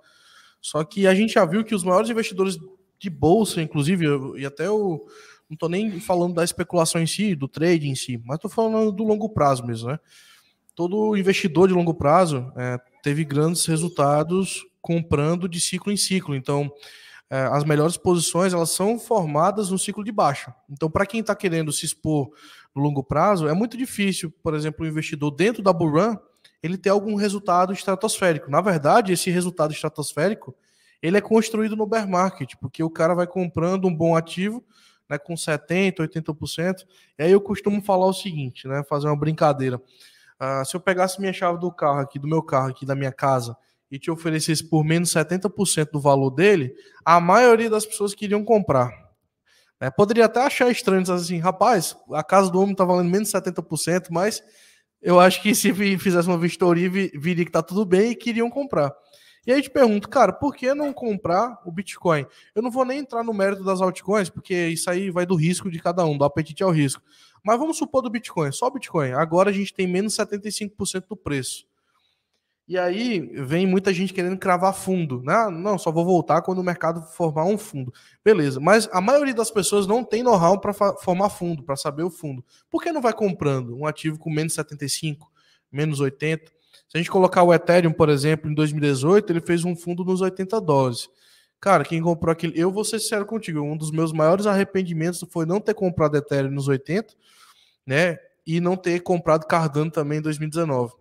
Só 0.61 0.83
que 0.85 1.05
a 1.05 1.13
gente 1.13 1.33
já 1.33 1.45
viu 1.45 1.65
que 1.65 1.75
os 1.75 1.83
maiores 1.83 2.09
investidores 2.09 2.57
de 2.99 3.09
bolsa, 3.09 3.61
inclusive, 3.61 4.05
e 4.37 4.45
até 4.45 4.67
eu 4.67 5.05
não 5.49 5.53
estou 5.53 5.69
nem 5.69 5.99
falando 5.99 6.35
da 6.35 6.43
especulação 6.43 7.01
em 7.01 7.07
si, 7.07 7.35
do 7.35 7.47
trade 7.47 7.87
em 7.87 7.95
si, 7.95 8.21
mas 8.25 8.35
estou 8.35 8.51
falando 8.51 8.91
do 8.91 9.03
longo 9.03 9.29
prazo 9.29 9.65
mesmo, 9.65 9.89
né? 9.89 9.99
Todo 10.75 11.17
investidor 11.17 11.67
de 11.67 11.73
longo 11.73 11.93
prazo 11.93 12.51
é, 12.55 12.77
teve 13.01 13.23
grandes 13.23 13.65
resultados 13.65 14.63
comprando 14.81 15.49
de 15.49 15.59
ciclo 15.59 15.91
em 15.91 15.97
ciclo. 15.97 16.35
Então, 16.35 16.71
é, 17.29 17.41
as 17.51 17.63
melhores 17.63 17.97
posições 17.97 18.53
elas 18.53 18.71
são 18.71 18.99
formadas 18.99 19.69
no 19.69 19.79
ciclo 19.79 20.03
de 20.03 20.11
baixa. 20.11 20.53
Então, 20.69 20.89
para 20.89 21.05
quem 21.05 21.21
está 21.21 21.35
querendo 21.35 21.71
se 21.71 21.85
expor 21.85 22.29
no 22.75 22.81
longo 22.81 23.03
prazo, 23.03 23.47
é 23.47 23.53
muito 23.53 23.75
difícil, 23.75 24.31
por 24.43 24.53
exemplo, 24.53 24.85
o 24.85 24.87
investidor 24.87 25.31
dentro 25.31 25.63
da 25.63 25.73
bull 25.73 25.91
run, 25.91 26.15
ele 26.61 26.77
ter 26.77 26.89
algum 26.89 27.15
resultado 27.15 27.73
estratosférico. 27.73 28.49
Na 28.49 28.61
verdade, 28.61 29.13
esse 29.13 29.29
resultado 29.29 29.73
estratosférico 29.73 30.55
ele 31.01 31.17
é 31.17 31.21
construído 31.21 31.75
no 31.75 31.85
bear 31.85 32.07
market, 32.07 32.53
porque 32.59 32.83
o 32.83 32.89
cara 32.89 33.13
vai 33.13 33.27
comprando 33.27 33.87
um 33.87 33.93
bom 33.93 34.15
ativo, 34.15 34.63
né, 35.09 35.17
com 35.17 35.35
70%, 35.35 35.99
80%. 35.99 36.85
E 37.17 37.23
aí 37.23 37.31
eu 37.31 37.41
costumo 37.41 37.81
falar 37.81 38.05
o 38.05 38.13
seguinte, 38.13 38.67
né, 38.67 38.83
fazer 38.83 39.07
uma 39.07 39.17
brincadeira. 39.17 39.77
Uh, 39.77 40.65
se 40.65 40.75
eu 40.75 40.79
pegasse 40.79 41.19
minha 41.19 41.33
chave 41.33 41.59
do 41.59 41.71
carro 41.71 41.99
aqui, 41.99 42.19
do 42.19 42.27
meu 42.27 42.43
carro 42.43 42.69
aqui, 42.69 42.85
da 42.85 42.95
minha 42.95 43.11
casa, 43.11 43.55
e 43.89 43.97
te 43.97 44.11
oferecesse 44.11 44.63
por 44.63 44.83
menos 44.83 45.09
70% 45.09 45.91
do 45.91 45.99
valor 45.99 46.29
dele, 46.29 46.73
a 47.05 47.19
maioria 47.19 47.69
das 47.69 47.85
pessoas 47.85 48.13
queriam 48.13 48.43
comprar. 48.43 48.91
É, 49.79 49.89
poderia 49.89 50.25
até 50.25 50.41
achar 50.41 50.69
estranho 50.69 51.09
assim, 51.11 51.37
rapaz, 51.37 51.95
a 52.11 52.23
casa 52.23 52.51
do 52.51 52.59
homem 52.59 52.71
está 52.71 52.83
valendo 52.83 53.09
menos 53.09 53.29
de 53.29 53.37
70%, 53.37 54.07
mas 54.09 54.43
eu 55.01 55.19
acho 55.19 55.41
que 55.41 55.53
se 55.53 55.73
fizesse 55.97 56.27
uma 56.27 56.37
vistoria, 56.37 56.89
viria 56.89 57.45
que 57.45 57.49
está 57.49 57.61
tudo 57.61 57.85
bem 57.85 58.11
e 58.11 58.15
queriam 58.15 58.49
comprar. 58.49 58.91
E 59.47 59.51
aí 59.53 59.61
te 59.61 59.69
pergunto, 59.69 60.09
cara, 60.09 60.33
por 60.33 60.53
que 60.53 60.73
não 60.73 60.91
comprar 60.91 61.61
o 61.65 61.71
Bitcoin? 61.71 62.25
Eu 62.53 62.61
não 62.61 62.69
vou 62.69 62.83
nem 62.83 62.99
entrar 62.99 63.23
no 63.23 63.33
mérito 63.33 63.63
das 63.63 63.79
altcoins, 63.79 64.29
porque 64.29 64.67
isso 64.67 64.89
aí 64.89 65.09
vai 65.09 65.25
do 65.25 65.35
risco 65.35 65.71
de 65.71 65.79
cada 65.79 66.03
um, 66.03 66.17
do 66.17 66.25
apetite 66.25 66.63
ao 66.63 66.69
risco. 66.69 67.01
Mas 67.41 67.57
vamos 67.57 67.77
supor 67.77 68.01
do 68.01 68.09
Bitcoin, 68.09 68.51
só 68.51 68.67
o 68.67 68.71
Bitcoin. 68.71 69.13
Agora 69.13 69.49
a 69.49 69.53
gente 69.53 69.73
tem 69.73 69.87
menos 69.87 70.17
75% 70.17 71.07
do 71.07 71.15
preço. 71.15 71.65
E 72.67 72.77
aí 72.77 73.21
vem 73.45 73.65
muita 73.65 73.93
gente 73.93 74.13
querendo 74.13 74.37
cravar 74.37 74.73
fundo, 74.73 75.23
né? 75.23 75.47
Não, 75.49 75.77
só 75.77 75.93
vou 75.93 76.03
voltar 76.03 76.41
quando 76.41 76.57
o 76.57 76.63
mercado 76.63 77.01
formar 77.01 77.45
um 77.45 77.57
fundo. 77.57 77.93
Beleza, 78.21 78.59
mas 78.59 78.89
a 78.91 78.99
maioria 78.99 79.33
das 79.33 79.49
pessoas 79.49 79.87
não 79.87 80.03
tem 80.03 80.23
know-how 80.23 80.59
para 80.59 80.73
formar 80.73 81.29
fundo, 81.29 81.63
para 81.63 81.77
saber 81.77 82.03
o 82.03 82.09
fundo. 82.09 82.43
Por 82.69 82.83
que 82.83 82.91
não 82.91 83.01
vai 83.01 83.13
comprando 83.13 83.73
um 83.73 83.85
ativo 83.85 84.19
com 84.19 84.29
menos 84.29 84.53
75, 84.55 85.31
menos 85.71 86.01
80? 86.01 86.56
Se 86.87 86.97
a 86.97 86.97
gente 86.99 87.11
colocar 87.11 87.43
o 87.43 87.53
Ethereum, 87.53 87.91
por 87.91 88.09
exemplo, 88.09 88.49
em 88.49 88.53
2018, 88.53 89.31
ele 89.31 89.41
fez 89.41 89.65
um 89.65 89.75
fundo 89.75 90.05
nos 90.05 90.21
80 90.21 90.59
dólares. 90.61 91.09
Cara, 91.59 91.83
quem 91.83 92.01
comprou 92.01 92.31
aquele. 92.31 92.53
Eu 92.59 92.71
vou 92.71 92.85
ser 92.85 92.99
sincero 92.99 93.25
contigo, 93.25 93.61
um 93.61 93.75
dos 93.75 93.91
meus 93.91 94.13
maiores 94.13 94.45
arrependimentos 94.45 95.23
foi 95.29 95.45
não 95.45 95.59
ter 95.59 95.73
comprado 95.73 96.15
Ethereum 96.15 96.51
nos 96.51 96.67
80, 96.67 97.13
né? 97.85 98.17
E 98.45 98.61
não 98.61 98.77
ter 98.77 99.01
comprado 99.01 99.45
Cardano 99.45 99.91
também 99.91 100.19
em 100.19 100.21
2019. 100.21 100.93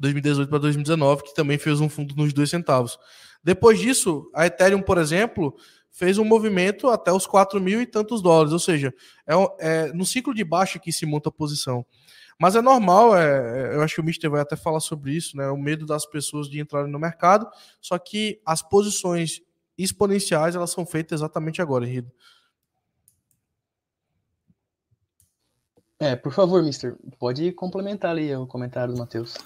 2018 0.00 0.48
para 0.48 0.58
2019, 0.58 1.24
que 1.24 1.34
também 1.34 1.58
fez 1.58 1.80
um 1.80 1.88
fundo 1.88 2.14
nos 2.14 2.32
dois 2.32 2.50
centavos. 2.50 2.98
Depois 3.42 3.78
disso, 3.78 4.30
a 4.34 4.46
Ethereum, 4.46 4.82
por 4.82 4.98
exemplo, 4.98 5.56
fez 5.90 6.18
um 6.18 6.24
movimento 6.24 6.88
até 6.88 7.12
os 7.12 7.26
4 7.26 7.60
mil 7.60 7.80
e 7.80 7.86
tantos 7.86 8.22
dólares, 8.22 8.52
ou 8.52 8.58
seja, 8.58 8.94
é, 9.26 9.34
é 9.58 9.92
no 9.92 10.04
ciclo 10.04 10.34
de 10.34 10.44
baixa 10.44 10.78
que 10.78 10.92
se 10.92 11.06
monta 11.06 11.28
a 11.28 11.32
posição. 11.32 11.84
Mas 12.40 12.54
é 12.54 12.62
normal, 12.62 13.16
é, 13.16 13.72
é, 13.72 13.74
eu 13.74 13.82
acho 13.82 13.96
que 13.96 14.00
o 14.00 14.04
Mister 14.04 14.30
vai 14.30 14.40
até 14.40 14.54
falar 14.54 14.80
sobre 14.80 15.12
isso, 15.12 15.36
né? 15.36 15.48
O 15.48 15.56
medo 15.56 15.84
das 15.84 16.06
pessoas 16.06 16.48
de 16.48 16.60
entrarem 16.60 16.90
no 16.90 16.98
mercado, 16.98 17.50
só 17.80 17.98
que 17.98 18.40
as 18.46 18.62
posições 18.62 19.42
exponenciais 19.76 20.54
elas 20.54 20.70
são 20.70 20.86
feitas 20.86 21.20
exatamente 21.20 21.60
agora, 21.60 21.84
Henrique. 21.84 22.12
É, 25.98 26.14
por 26.14 26.32
favor, 26.32 26.62
Mister, 26.62 26.96
pode 27.18 27.50
complementar 27.52 28.12
ali 28.12 28.34
o 28.34 28.46
comentário 28.46 28.94
do 28.94 29.00
Matheus. 29.00 29.36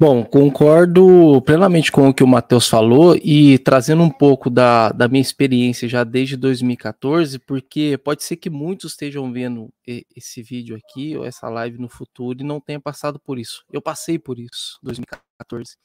Bom, 0.00 0.24
concordo 0.24 1.42
plenamente 1.42 1.92
com 1.92 2.08
o 2.08 2.14
que 2.14 2.24
o 2.24 2.26
Matheus 2.26 2.66
falou 2.66 3.14
e 3.22 3.58
trazendo 3.58 4.02
um 4.02 4.08
pouco 4.10 4.48
da, 4.48 4.88
da 4.92 5.06
minha 5.06 5.20
experiência 5.20 5.86
já 5.86 6.04
desde 6.04 6.38
2014, 6.38 7.38
porque 7.40 7.98
pode 7.98 8.22
ser 8.24 8.38
que 8.38 8.48
muitos 8.48 8.92
estejam 8.92 9.30
vendo 9.30 9.70
esse 10.16 10.42
vídeo 10.42 10.74
aqui 10.74 11.14
ou 11.18 11.26
essa 11.26 11.50
live 11.50 11.76
no 11.76 11.86
futuro 11.86 12.40
e 12.40 12.42
não 12.42 12.62
tenham 12.62 12.80
passado 12.80 13.20
por 13.20 13.38
isso. 13.38 13.62
Eu 13.70 13.82
passei 13.82 14.18
por 14.18 14.38
isso, 14.38 14.78
2014. 14.82 15.76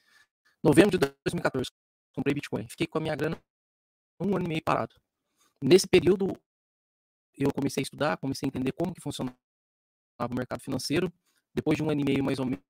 Novembro 0.64 0.98
de 0.98 1.14
2014, 1.26 1.70
comprei 2.16 2.34
Bitcoin. 2.34 2.70
Fiquei 2.70 2.88
com 2.88 3.00
a 3.00 3.02
minha 3.02 3.18
grana 3.18 3.38
um 4.18 4.34
ano 4.34 4.46
e 4.46 4.48
meio 4.48 4.64
parado. 4.64 4.96
Nesse 5.62 5.90
período, 5.90 6.32
eu 7.38 7.52
comecei 7.54 7.82
a 7.82 7.84
estudar, 7.84 8.16
comecei 8.16 8.48
a 8.48 8.50
entender 8.50 8.72
como 8.72 8.94
que 8.94 9.02
funcionava 9.02 9.36
o 10.20 10.34
mercado 10.34 10.62
financeiro. 10.62 11.12
Depois 11.54 11.76
de 11.76 11.84
um 11.84 11.90
ano 11.90 12.00
e 12.00 12.06
meio, 12.06 12.24
mais 12.24 12.40
ou 12.40 12.46
menos, 12.46 12.64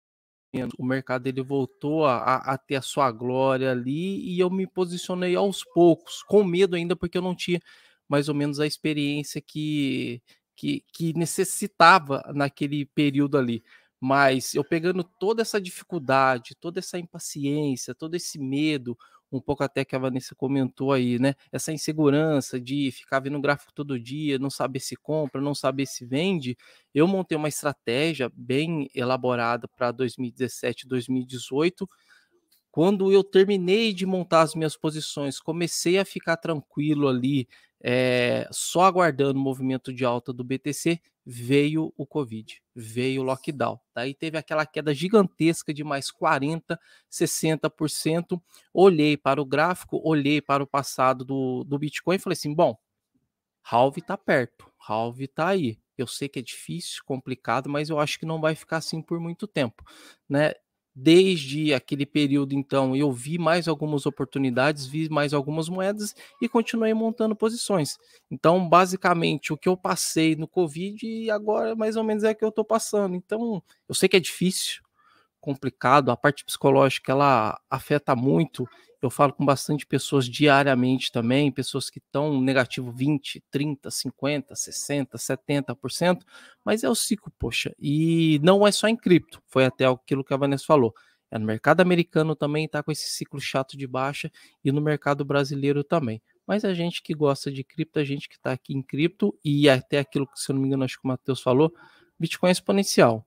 o 0.77 0.85
mercado 0.85 1.27
ele 1.27 1.41
voltou 1.41 2.05
a, 2.05 2.35
a, 2.37 2.57
ter 2.57 2.75
a 2.75 2.81
sua 2.81 3.11
glória 3.11 3.71
ali 3.71 4.19
e 4.29 4.39
eu 4.39 4.49
me 4.49 4.67
posicionei 4.67 5.35
aos 5.35 5.63
poucos, 5.63 6.23
com 6.23 6.43
medo 6.43 6.75
ainda, 6.75 6.95
porque 6.95 7.17
eu 7.17 7.21
não 7.21 7.35
tinha 7.35 7.59
mais 8.07 8.29
ou 8.29 8.35
menos 8.35 8.59
a 8.59 8.67
experiência 8.67 9.41
que, 9.41 10.21
que, 10.55 10.83
que 10.93 11.13
necessitava 11.13 12.23
naquele 12.33 12.85
período 12.85 13.37
ali. 13.37 13.63
Mas 13.99 14.53
eu 14.53 14.63
pegando 14.63 15.03
toda 15.03 15.41
essa 15.41 15.59
dificuldade, 15.59 16.55
toda 16.59 16.79
essa 16.79 16.99
impaciência, 16.99 17.95
todo 17.95 18.15
esse 18.15 18.37
medo, 18.37 18.97
um 19.37 19.41
pouco 19.41 19.63
até 19.63 19.85
que 19.85 19.95
a 19.95 19.99
Vanessa 19.99 20.35
comentou 20.35 20.91
aí, 20.93 21.19
né? 21.19 21.33
Essa 21.51 21.71
insegurança 21.73 22.59
de 22.59 22.91
ficar 22.91 23.19
vendo 23.19 23.39
gráfico 23.41 23.73
todo 23.73 23.99
dia, 23.99 24.39
não 24.39 24.49
saber 24.49 24.79
se 24.79 24.95
compra, 24.95 25.41
não 25.41 25.55
saber 25.55 25.85
se 25.85 26.05
vende. 26.05 26.57
Eu 26.93 27.07
montei 27.07 27.37
uma 27.37 27.47
estratégia 27.49 28.31
bem 28.33 28.89
elaborada 28.95 29.67
para 29.67 29.91
2017, 29.91 30.87
2018. 30.87 31.87
Quando 32.71 33.11
eu 33.11 33.23
terminei 33.23 33.93
de 33.93 34.05
montar 34.05 34.41
as 34.41 34.53
minhas 34.55 34.75
posições, 34.77 35.39
comecei 35.39 35.97
a 35.97 36.05
ficar 36.05 36.37
tranquilo 36.37 37.07
ali, 37.07 37.47
é, 37.87 38.47
só 38.51 38.81
aguardando 38.81 39.39
o 39.39 39.43
movimento 39.43 39.93
de 39.93 40.03
alta 40.03 40.33
do 40.33 40.43
BTC, 40.43 40.99
veio 41.23 41.93
o 41.95 42.03
Covid, 42.03 42.59
veio 42.73 43.21
o 43.21 43.23
lockdown. 43.23 43.79
Daí 43.93 44.15
teve 44.15 44.39
aquela 44.39 44.65
queda 44.65 44.91
gigantesca 44.91 45.71
de 45.71 45.83
mais 45.83 46.07
40%, 46.11 46.79
60%. 47.11 48.41
Olhei 48.73 49.15
para 49.15 49.39
o 49.39 49.45
gráfico, 49.45 50.01
olhei 50.03 50.41
para 50.41 50.63
o 50.63 50.67
passado 50.67 51.23
do, 51.23 51.63
do 51.63 51.77
Bitcoin 51.77 52.15
e 52.15 52.19
falei 52.19 52.33
assim: 52.33 52.55
bom, 52.55 52.75
halve 53.71 53.99
está 53.99 54.17
perto, 54.17 54.67
halve 54.79 55.25
está 55.25 55.49
aí. 55.49 55.77
Eu 55.95 56.07
sei 56.07 56.27
que 56.27 56.39
é 56.39 56.41
difícil, 56.41 57.03
complicado, 57.05 57.69
mas 57.69 57.91
eu 57.91 57.99
acho 57.99 58.17
que 58.17 58.25
não 58.25 58.41
vai 58.41 58.55
ficar 58.55 58.77
assim 58.77 58.99
por 58.99 59.19
muito 59.19 59.45
tempo, 59.45 59.83
né? 60.27 60.53
Desde 60.97 61.73
aquele 61.73 62.05
período, 62.05 62.53
então, 62.53 62.95
eu 62.95 63.11
vi 63.11 63.37
mais 63.37 63.67
algumas 63.67 64.05
oportunidades, 64.05 64.85
vi 64.85 65.09
mais 65.09 65.33
algumas 65.33 65.67
moedas 65.67 66.15
e 66.41 66.47
continuei 66.47 66.93
montando 66.93 67.35
posições. 67.35 67.97
Então, 68.31 68.67
basicamente, 68.69 69.51
o 69.51 69.57
que 69.57 69.67
eu 69.67 69.75
passei 69.75 70.37
no 70.37 70.47
Covid, 70.47 71.29
agora 71.31 71.75
mais 71.75 71.97
ou 71.97 72.03
menos 72.03 72.23
é 72.23 72.33
que 72.33 72.45
eu 72.45 72.49
estou 72.49 72.63
passando. 72.63 73.13
Então, 73.13 73.61
eu 73.89 73.93
sei 73.93 74.07
que 74.07 74.15
é 74.15 74.21
difícil, 74.21 74.81
complicado, 75.41 76.11
a 76.11 76.17
parte 76.17 76.45
psicológica 76.45 77.11
ela 77.11 77.59
afeta 77.69 78.15
muito 78.15 78.67
eu 79.05 79.09
falo 79.09 79.33
com 79.33 79.45
bastante 79.45 79.85
pessoas 79.85 80.27
diariamente 80.27 81.11
também, 81.11 81.51
pessoas 81.51 81.89
que 81.89 81.99
estão 81.99 82.41
negativo 82.41 82.91
20, 82.91 83.43
30, 83.51 83.91
50, 83.91 84.55
60, 84.55 85.17
70%, 85.17 86.21
mas 86.63 86.83
é 86.83 86.89
o 86.89 86.95
ciclo, 86.95 87.31
poxa. 87.37 87.73
E 87.79 88.39
não 88.43 88.65
é 88.65 88.71
só 88.71 88.87
em 88.87 88.95
cripto, 88.95 89.41
foi 89.47 89.65
até 89.65 89.85
aquilo 89.85 90.23
que 90.23 90.33
a 90.33 90.37
Vanessa 90.37 90.65
falou. 90.65 90.93
É 91.31 91.37
no 91.37 91.45
mercado 91.45 91.81
americano 91.81 92.35
também 92.35 92.65
está 92.65 92.81
com 92.81 92.91
esse 92.91 93.09
ciclo 93.09 93.39
chato 93.39 93.77
de 93.77 93.87
baixa 93.87 94.31
e 94.63 94.71
no 94.71 94.81
mercado 94.81 95.25
brasileiro 95.25 95.83
também. 95.83 96.21
Mas 96.47 96.63
a 96.63 96.73
gente 96.73 97.01
que 97.01 97.13
gosta 97.13 97.51
de 97.51 97.63
cripto, 97.63 97.99
a 97.99 98.03
gente 98.03 98.29
que 98.29 98.35
está 98.35 98.51
aqui 98.51 98.73
em 98.73 98.81
cripto 98.81 99.37
e 99.43 99.67
até 99.67 99.99
aquilo 99.99 100.27
que, 100.27 100.39
se 100.39 100.51
eu 100.51 100.53
não 100.53 100.61
me 100.61 100.67
engano, 100.67 100.83
acho 100.83 100.99
que 100.99 101.05
o 101.05 101.07
Matheus 101.07 101.41
falou, 101.41 101.73
Bitcoin 102.19 102.49
é 102.49 102.51
exponencial. 102.51 103.25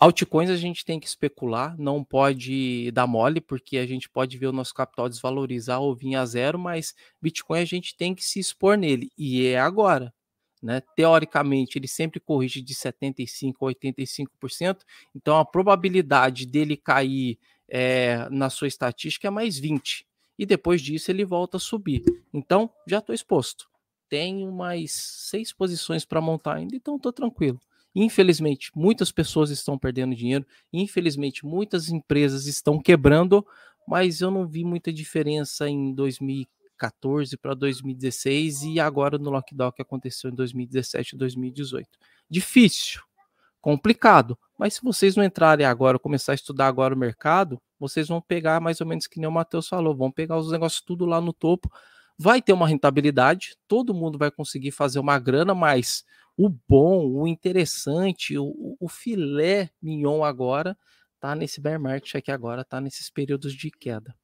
Altcoins 0.00 0.48
a 0.48 0.56
gente 0.56 0.84
tem 0.84 1.00
que 1.00 1.08
especular, 1.08 1.76
não 1.76 2.04
pode 2.04 2.90
dar 2.92 3.06
mole, 3.06 3.40
porque 3.40 3.78
a 3.78 3.86
gente 3.86 4.08
pode 4.08 4.38
ver 4.38 4.46
o 4.46 4.52
nosso 4.52 4.72
capital 4.72 5.08
desvalorizar 5.08 5.80
ou 5.80 5.92
vir 5.92 6.14
a 6.14 6.24
zero, 6.24 6.56
mas 6.56 6.94
Bitcoin 7.20 7.60
a 7.60 7.64
gente 7.64 7.96
tem 7.96 8.14
que 8.14 8.24
se 8.24 8.38
expor 8.38 8.76
nele, 8.76 9.10
e 9.18 9.46
é 9.46 9.58
agora. 9.58 10.14
Né? 10.62 10.80
Teoricamente, 10.94 11.78
ele 11.78 11.88
sempre 11.88 12.20
corrige 12.20 12.62
de 12.62 12.74
75% 12.74 13.54
a 13.60 13.64
85%, 13.64 14.82
então 15.16 15.36
a 15.36 15.44
probabilidade 15.44 16.46
dele 16.46 16.76
cair 16.76 17.36
é, 17.68 18.28
na 18.30 18.50
sua 18.50 18.68
estatística 18.68 19.26
é 19.26 19.30
mais 19.30 19.60
20%, 19.60 20.04
e 20.38 20.46
depois 20.46 20.80
disso 20.80 21.10
ele 21.10 21.24
volta 21.24 21.56
a 21.56 21.60
subir. 21.60 22.04
Então, 22.32 22.70
já 22.86 22.98
estou 22.98 23.12
exposto. 23.12 23.68
Tenho 24.08 24.52
mais 24.52 24.92
seis 24.92 25.52
posições 25.52 26.04
para 26.04 26.20
montar 26.20 26.54
ainda, 26.54 26.76
então 26.76 26.94
estou 26.94 27.12
tranquilo. 27.12 27.60
Infelizmente, 28.00 28.70
muitas 28.76 29.10
pessoas 29.10 29.50
estão 29.50 29.76
perdendo 29.76 30.14
dinheiro, 30.14 30.46
infelizmente, 30.72 31.44
muitas 31.44 31.88
empresas 31.88 32.46
estão 32.46 32.80
quebrando, 32.80 33.44
mas 33.88 34.20
eu 34.20 34.30
não 34.30 34.46
vi 34.46 34.62
muita 34.62 34.92
diferença 34.92 35.68
em 35.68 35.92
2014 35.92 37.36
para 37.36 37.54
2016 37.54 38.62
e 38.62 38.78
agora 38.78 39.18
no 39.18 39.30
lockdown 39.30 39.72
que 39.72 39.82
aconteceu 39.82 40.30
em 40.30 40.34
2017 40.36 41.16
e 41.16 41.18
2018. 41.18 41.88
Difícil, 42.30 43.02
complicado, 43.60 44.38
mas 44.56 44.74
se 44.74 44.80
vocês 44.80 45.16
não 45.16 45.24
entrarem 45.24 45.66
agora, 45.66 45.98
começar 45.98 46.30
a 46.30 46.34
estudar 46.36 46.68
agora 46.68 46.94
o 46.94 46.98
mercado, 46.98 47.60
vocês 47.80 48.06
vão 48.06 48.20
pegar 48.20 48.60
mais 48.60 48.80
ou 48.80 48.86
menos 48.86 49.08
que 49.08 49.18
nem 49.18 49.28
o 49.28 49.32
Matheus 49.32 49.66
falou, 49.66 49.96
vão 49.96 50.12
pegar 50.12 50.38
os 50.38 50.52
negócios 50.52 50.82
tudo 50.82 51.04
lá 51.04 51.20
no 51.20 51.32
topo, 51.32 51.68
vai 52.16 52.40
ter 52.40 52.52
uma 52.52 52.68
rentabilidade, 52.68 53.56
todo 53.66 53.92
mundo 53.92 54.16
vai 54.16 54.30
conseguir 54.30 54.70
fazer 54.70 55.00
uma 55.00 55.18
grana, 55.18 55.52
mas 55.52 56.04
o 56.38 56.48
bom, 56.48 57.04
o 57.04 57.26
interessante, 57.26 58.38
o, 58.38 58.76
o 58.78 58.88
filé 58.88 59.70
mignon 59.82 60.22
agora 60.22 60.78
tá 61.18 61.34
nesse 61.34 61.60
bear 61.60 61.80
market 61.80 62.14
aqui 62.14 62.30
agora, 62.30 62.64
tá 62.64 62.80
nesses 62.80 63.10
períodos 63.10 63.52
de 63.52 63.72
queda. 63.72 64.14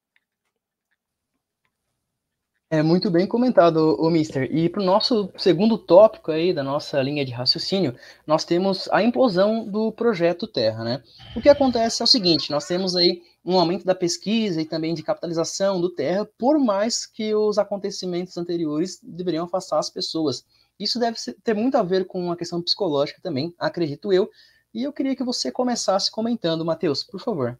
É 2.70 2.82
muito 2.82 3.10
bem 3.10 3.26
comentado, 3.26 3.96
o 4.00 4.08
Mister. 4.10 4.48
E 4.50 4.68
para 4.68 4.80
o 4.80 4.84
nosso 4.84 5.30
segundo 5.36 5.76
tópico 5.76 6.30
aí 6.30 6.52
da 6.52 6.62
nossa 6.62 7.00
linha 7.02 7.24
de 7.24 7.32
raciocínio, 7.32 7.94
nós 8.26 8.44
temos 8.44 8.88
a 8.90 9.02
implosão 9.02 9.64
do 9.64 9.92
projeto 9.92 10.46
Terra, 10.46 10.82
né? 10.82 11.02
O 11.36 11.40
que 11.40 11.48
acontece 11.48 12.00
é 12.00 12.04
o 12.04 12.08
seguinte: 12.08 12.50
nós 12.50 12.66
temos 12.66 12.96
aí 12.96 13.22
um 13.44 13.58
aumento 13.58 13.84
da 13.84 13.94
pesquisa 13.94 14.60
e 14.60 14.64
também 14.64 14.94
de 14.94 15.02
capitalização 15.02 15.80
do 15.80 15.90
Terra, 15.90 16.28
por 16.38 16.58
mais 16.58 17.06
que 17.06 17.34
os 17.34 17.58
acontecimentos 17.58 18.36
anteriores 18.36 18.98
deveriam 19.02 19.44
afastar 19.44 19.78
as 19.78 19.90
pessoas 19.90 20.44
Isso 20.78 20.98
deve 20.98 21.16
ter 21.42 21.54
muito 21.54 21.76
a 21.76 21.82
ver 21.82 22.06
com 22.06 22.20
uma 22.24 22.36
questão 22.36 22.60
psicológica 22.62 23.20
também, 23.22 23.54
acredito 23.58 24.12
eu. 24.12 24.30
E 24.72 24.82
eu 24.82 24.92
queria 24.92 25.14
que 25.14 25.22
você 25.22 25.52
começasse 25.52 26.10
comentando, 26.10 26.64
Matheus, 26.64 27.04
por 27.04 27.20
favor. 27.20 27.58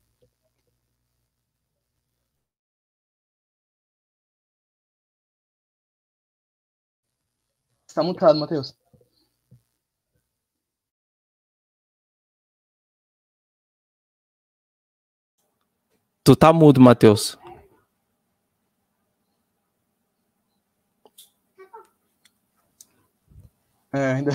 Está 7.89 8.03
mutado, 8.03 8.37
Matheus. 8.39 8.75
Tu 16.25 16.35
tá 16.35 16.53
mudo, 16.53 16.81
Matheus. 16.81 17.39
É, 23.95 24.15
ainda, 24.15 24.33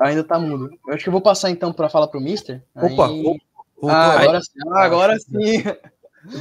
ainda 0.00 0.24
tá 0.24 0.38
mudo. 0.38 0.70
Eu 0.86 0.94
acho 0.94 1.04
que 1.04 1.08
eu 1.08 1.12
vou 1.12 1.20
passar 1.20 1.50
então 1.50 1.72
para 1.72 1.88
falar 1.88 2.08
pro 2.08 2.20
Mister. 2.20 2.62
Opa, 2.74 3.08
aí... 3.08 3.24
opa, 3.24 3.44
opa, 3.76 3.92
ah, 3.92 4.20
agora 4.20 4.40
sim. 4.40 4.50
Ah, 4.72 4.84
agora 4.84 5.18
sim. 5.20 5.64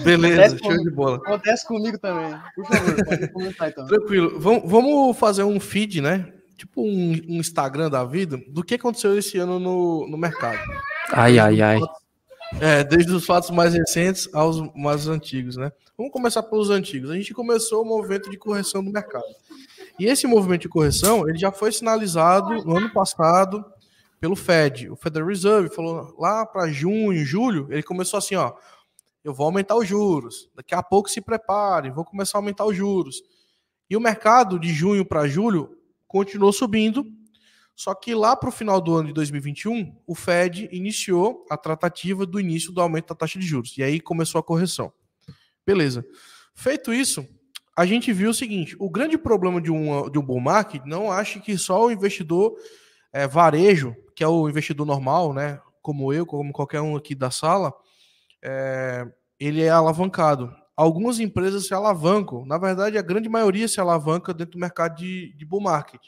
Beleza, 0.03 0.57
show 0.57 0.75
de 0.75 0.89
bola. 0.89 1.17
Acontece 1.17 1.67
comigo 1.67 1.99
também. 1.99 2.35
Por 2.55 2.65
favor, 2.65 3.05
pode 3.05 3.27
comentar 3.31 3.69
então. 3.69 3.85
Tranquilo. 3.85 4.39
Vamos, 4.39 4.69
vamos 4.69 5.17
fazer 5.17 5.43
um 5.43 5.59
feed, 5.59 6.01
né? 6.01 6.33
Tipo 6.57 6.81
um, 6.81 7.11
um, 7.11 7.39
Instagram 7.39 7.89
da 7.89 8.03
vida, 8.03 8.41
do 8.47 8.63
que 8.63 8.75
aconteceu 8.75 9.15
esse 9.17 9.37
ano 9.37 9.59
no, 9.59 10.07
no 10.07 10.17
mercado. 10.17 10.57
Ai, 11.11 11.37
ai, 11.37 11.61
ai. 11.61 11.79
É, 12.59 12.83
desde 12.83 13.11
os 13.11 13.25
fatos 13.25 13.51
mais 13.51 13.73
recentes 13.73 14.27
aos 14.33 14.61
mais 14.73 15.07
antigos, 15.07 15.57
né? 15.57 15.71
Vamos 15.97 16.11
começar 16.11 16.41
pelos 16.43 16.69
antigos. 16.69 17.11
A 17.11 17.15
gente 17.15 17.33
começou 17.33 17.83
o 17.83 17.85
movimento 17.85 18.29
de 18.29 18.37
correção 18.37 18.83
do 18.83 18.91
mercado. 18.91 19.25
E 19.97 20.05
esse 20.05 20.27
movimento 20.27 20.63
de 20.63 20.69
correção, 20.69 21.27
ele 21.27 21.37
já 21.37 21.51
foi 21.51 21.71
sinalizado 21.71 22.63
no 22.65 22.77
ano 22.77 22.91
passado 22.91 23.63
pelo 24.19 24.35
Fed. 24.35 24.89
O 24.89 24.95
Federal 24.95 25.29
Reserve 25.29 25.69
falou 25.69 26.15
lá 26.17 26.45
para 26.45 26.67
junho, 26.67 27.23
julho, 27.23 27.67
ele 27.69 27.83
começou 27.83 28.17
assim, 28.17 28.35
ó, 28.35 28.53
eu 29.23 29.33
vou 29.33 29.45
aumentar 29.45 29.75
os 29.75 29.87
juros. 29.87 30.49
Daqui 30.55 30.75
a 30.75 30.83
pouco 30.83 31.09
se 31.09 31.21
prepare, 31.21 31.91
vou 31.91 32.03
começar 32.03 32.37
a 32.37 32.39
aumentar 32.39 32.65
os 32.65 32.75
juros. 32.75 33.23
E 33.89 33.95
o 33.95 34.01
mercado 34.01 34.59
de 34.59 34.73
junho 34.73 35.05
para 35.05 35.27
julho 35.27 35.77
continuou 36.07 36.51
subindo, 36.51 37.05
só 37.75 37.93
que 37.93 38.15
lá 38.15 38.35
para 38.35 38.49
o 38.49 38.51
final 38.51 38.79
do 38.79 38.95
ano 38.95 39.07
de 39.07 39.13
2021, 39.13 39.95
o 40.07 40.15
Fed 40.15 40.69
iniciou 40.71 41.45
a 41.49 41.57
tratativa 41.57 42.25
do 42.25 42.39
início 42.39 42.71
do 42.71 42.81
aumento 42.81 43.09
da 43.09 43.15
taxa 43.15 43.37
de 43.37 43.45
juros. 43.45 43.77
E 43.77 43.83
aí 43.83 43.99
começou 43.99 44.39
a 44.39 44.43
correção. 44.43 44.93
Beleza. 45.65 46.05
Feito 46.53 46.93
isso, 46.93 47.27
a 47.75 47.85
gente 47.85 48.13
viu 48.13 48.29
o 48.29 48.33
seguinte: 48.33 48.75
o 48.79 48.89
grande 48.89 49.17
problema 49.17 49.61
de 49.61 49.71
um, 49.71 50.09
de 50.09 50.17
um 50.17 50.21
bull 50.21 50.39
market 50.39 50.83
não 50.85 51.11
ache 51.11 51.39
que 51.39 51.57
só 51.57 51.85
o 51.85 51.91
investidor 51.91 52.55
é, 53.11 53.27
varejo, 53.27 53.95
que 54.15 54.23
é 54.23 54.27
o 54.27 54.47
investidor 54.47 54.85
normal, 54.85 55.33
né? 55.33 55.59
Como 55.81 56.13
eu, 56.13 56.25
como 56.25 56.53
qualquer 56.53 56.81
um 56.81 56.95
aqui 56.95 57.13
da 57.13 57.29
sala, 57.29 57.73
é, 58.43 59.05
ele 59.39 59.61
é 59.61 59.69
alavancado. 59.69 60.53
Algumas 60.75 61.19
empresas 61.19 61.67
se 61.67 61.73
alavancam, 61.73 62.45
na 62.45 62.57
verdade, 62.57 62.97
a 62.97 63.01
grande 63.01 63.29
maioria 63.29 63.67
se 63.67 63.79
alavanca 63.79 64.33
dentro 64.33 64.53
do 64.53 64.59
mercado 64.59 64.97
de, 64.97 65.33
de 65.35 65.45
bull 65.45 65.61
market. 65.61 66.01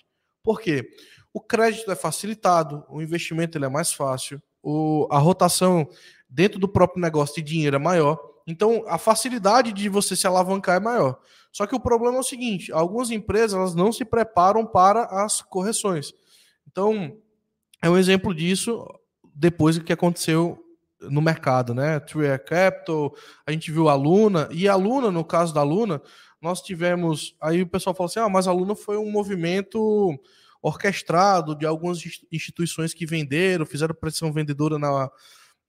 Por 0.43 0.59
quê? 0.59 0.89
O 1.33 1.39
crédito 1.39 1.91
é 1.91 1.95
facilitado, 1.95 2.83
o 2.89 3.01
investimento 3.01 3.57
ele 3.57 3.65
é 3.65 3.69
mais 3.69 3.93
fácil, 3.93 4.41
o, 4.61 5.07
a 5.11 5.17
rotação 5.17 5.87
dentro 6.29 6.59
do 6.59 6.67
próprio 6.67 7.01
negócio 7.01 7.35
de 7.35 7.41
dinheiro 7.41 7.75
é 7.75 7.79
maior. 7.79 8.19
Então, 8.47 8.85
a 8.87 8.97
facilidade 8.97 9.73
de 9.73 9.89
você 9.89 10.15
se 10.15 10.25
alavancar 10.25 10.77
é 10.77 10.79
maior. 10.79 11.19
Só 11.51 11.67
que 11.67 11.75
o 11.75 11.79
problema 11.79 12.15
é 12.15 12.19
o 12.21 12.23
seguinte: 12.23 12.71
algumas 12.71 13.11
empresas 13.11 13.53
elas 13.53 13.75
não 13.75 13.91
se 13.91 14.05
preparam 14.05 14.65
para 14.65 15.03
as 15.03 15.41
correções. 15.41 16.13
Então, 16.65 17.17
é 17.81 17.89
um 17.89 17.97
exemplo 17.97 18.33
disso 18.33 18.87
depois 19.35 19.77
do 19.77 19.83
que 19.83 19.93
aconteceu 19.93 20.63
no 21.01 21.21
mercado, 21.21 21.73
né? 21.73 21.99
Tree 21.99 22.37
Capital, 22.39 23.13
a 23.45 23.51
gente 23.51 23.71
viu 23.71 23.89
a 23.89 23.93
Luna, 23.93 24.47
e 24.51 24.67
a 24.67 24.75
Luna, 24.75 25.11
no 25.11 25.23
caso 25.23 25.53
da 25.53 25.61
Luna, 25.61 26.01
nós 26.41 26.61
tivemos. 26.61 27.35
Aí 27.41 27.61
o 27.61 27.67
pessoal 27.67 27.93
falou 27.93 28.07
assim: 28.07 28.19
ah, 28.19 28.29
mas 28.29 28.47
a 28.47 28.53
Luna 28.53 28.75
foi 28.75 28.97
um 28.97 29.11
movimento 29.11 30.17
orquestrado 30.61 31.55
de 31.55 31.65
algumas 31.65 31.99
instituições 32.31 32.93
que 32.93 33.05
venderam, 33.05 33.65
fizeram 33.65 33.93
pressão 33.93 34.31
vendedora 34.31 34.79
na, 34.79 35.09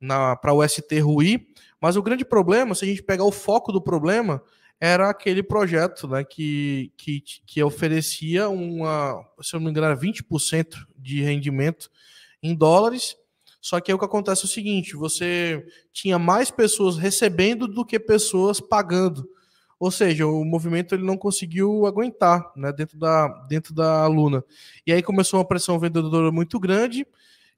na, 0.00 0.36
para 0.36 0.52
o 0.52 0.66
ST 0.66 1.00
ruir. 1.00 1.46
Mas 1.80 1.96
o 1.96 2.02
grande 2.02 2.24
problema, 2.24 2.74
se 2.74 2.84
a 2.84 2.88
gente 2.88 3.02
pegar 3.02 3.24
o 3.24 3.32
foco 3.32 3.72
do 3.72 3.80
problema, 3.80 4.42
era 4.80 5.10
aquele 5.10 5.42
projeto 5.42 6.06
né, 6.06 6.24
que, 6.24 6.92
que, 6.96 7.20
que 7.20 7.62
oferecia 7.62 8.48
uma, 8.48 9.24
se 9.40 9.54
eu 9.54 9.60
não 9.60 9.66
me 9.66 9.70
engano, 9.70 9.96
20% 10.00 10.74
de 10.96 11.22
rendimento 11.22 11.90
em 12.42 12.54
dólares. 12.54 13.16
Só 13.60 13.80
que 13.80 13.90
aí 13.90 13.94
o 13.94 13.98
que 13.98 14.04
acontece 14.04 14.42
é 14.42 14.44
o 14.44 14.48
seguinte: 14.48 14.96
você 14.96 15.66
tinha 15.92 16.18
mais 16.18 16.50
pessoas 16.50 16.96
recebendo 16.96 17.66
do 17.66 17.84
que 17.84 17.98
pessoas 17.98 18.60
pagando. 18.60 19.28
Ou 19.80 19.90
seja, 19.92 20.26
o 20.26 20.44
movimento 20.44 20.94
ele 20.94 21.04
não 21.04 21.16
conseguiu 21.16 21.86
aguentar 21.86 22.52
né, 22.56 22.72
dentro, 22.72 22.98
da, 22.98 23.28
dentro 23.48 23.72
da 23.72 24.06
Luna. 24.08 24.44
E 24.84 24.92
aí 24.92 25.02
começou 25.02 25.38
uma 25.38 25.46
pressão 25.46 25.78
vendedora 25.78 26.32
muito 26.32 26.58
grande 26.58 27.06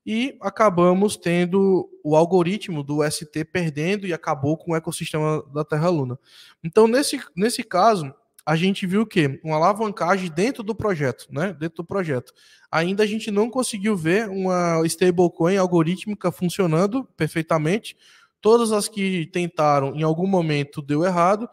e 0.05 0.37
acabamos 0.41 1.17
tendo 1.17 1.89
o 2.03 2.17
algoritmo 2.17 2.83
do 2.83 3.09
ST 3.09 3.45
perdendo 3.45 4.07
e 4.07 4.13
acabou 4.13 4.57
com 4.57 4.73
o 4.73 4.77
ecossistema 4.77 5.45
da 5.53 5.65
Terra 5.65 5.89
Luna. 5.89 6.19
Então, 6.65 6.89
nesse, 6.89 7.21
nesse 7.37 7.63
caso, 7.63 8.13
a 8.45 8.57
gente 8.57 8.87
viu 8.87 9.03
o 9.03 9.07
quê? 9.07 9.41
Uma 9.45 9.57
alavancagem 9.57 10.31
dentro 10.31 10.63
do 10.63 10.75
projeto, 10.75 11.27
né? 11.31 11.53
Dentro 11.53 11.77
do 11.77 11.85
projeto. 11.85 12.33
Ainda 12.71 13.03
a 13.03 13.07
gente 13.07 13.31
não 13.31 13.51
conseguiu 13.51 13.97
ver 13.97 14.29
uma 14.29 14.83
stablecoin 14.87 15.57
algorítmica 15.57 16.33
funcionando 16.33 17.05
perfeitamente. 17.17 17.97
Todas 18.41 18.73
as 18.73 18.89
que 18.89 19.27
tentaram, 19.27 19.95
em 19.95 20.03
algum 20.03 20.27
momento, 20.27 20.81
deu 20.81 21.05
errado. 21.05 21.49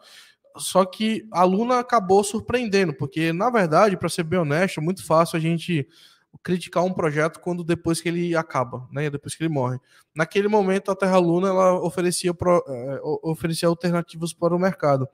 Só 0.56 0.84
que 0.84 1.26
a 1.30 1.44
Luna 1.44 1.78
acabou 1.78 2.24
surpreendendo, 2.24 2.92
porque, 2.94 3.32
na 3.32 3.50
verdade, 3.50 3.96
para 3.96 4.08
ser 4.08 4.24
bem 4.24 4.40
honesto, 4.40 4.80
é 4.80 4.82
muito 4.82 5.04
fácil 5.04 5.36
a 5.36 5.40
gente 5.40 5.86
criticar 6.42 6.84
um 6.84 6.92
projeto 6.92 7.40
quando 7.40 7.64
depois 7.64 8.00
que 8.00 8.08
ele 8.08 8.36
acaba, 8.36 8.88
né? 8.90 9.10
Depois 9.10 9.34
que 9.34 9.42
ele 9.42 9.52
morre. 9.52 9.78
Naquele 10.14 10.48
momento, 10.48 10.90
a 10.90 10.96
Terra 10.96 11.18
Luna 11.18 11.48
ela 11.48 11.80
oferecia, 11.80 12.32
pro, 12.32 12.64
é, 12.66 13.00
oferecia 13.22 13.68
alternativas 13.68 14.32
para 14.32 14.54
o 14.54 14.58
mercado. 14.58 15.08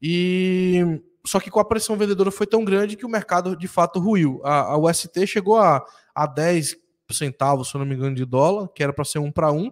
E 0.00 1.00
só 1.26 1.40
que 1.40 1.50
com 1.50 1.60
a 1.60 1.64
pressão 1.64 1.96
vendedora 1.96 2.30
foi 2.30 2.46
tão 2.46 2.64
grande 2.64 2.96
que 2.96 3.06
o 3.06 3.08
mercado 3.08 3.56
de 3.56 3.66
fato 3.66 3.98
ruiu. 3.98 4.40
A, 4.44 4.72
a 4.72 4.78
UST 4.78 5.26
chegou 5.26 5.56
a, 5.58 5.84
a 6.14 6.26
10 6.26 6.76
centavos, 7.10 7.68
se 7.68 7.74
eu 7.74 7.78
não 7.78 7.86
me 7.86 7.94
engano, 7.94 8.14
de 8.14 8.24
dólar, 8.24 8.68
que 8.68 8.82
era 8.82 8.92
para 8.92 9.04
ser 9.04 9.18
um 9.18 9.30
para 9.30 9.52
um, 9.52 9.70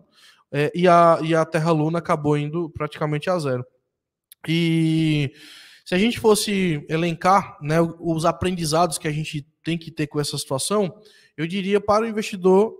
é, 0.50 0.70
e, 0.74 0.86
a, 0.86 1.18
e 1.22 1.34
a 1.34 1.44
Terra 1.44 1.70
Luna 1.70 1.98
acabou 1.98 2.36
indo 2.36 2.70
praticamente 2.70 3.28
a 3.30 3.38
zero. 3.38 3.64
E 4.46 5.32
se 5.84 5.94
a 5.94 5.98
gente 5.98 6.20
fosse 6.20 6.84
elencar 6.88 7.58
né, 7.60 7.76
os 8.00 8.24
aprendizados 8.24 8.98
que 8.98 9.08
a 9.08 9.12
gente 9.12 9.46
tem 9.62 9.76
que 9.76 9.90
ter 9.90 10.06
com 10.06 10.20
essa 10.20 10.36
situação, 10.38 10.94
eu 11.36 11.46
diria 11.46 11.80
para 11.80 12.04
o 12.04 12.08
investidor, 12.08 12.74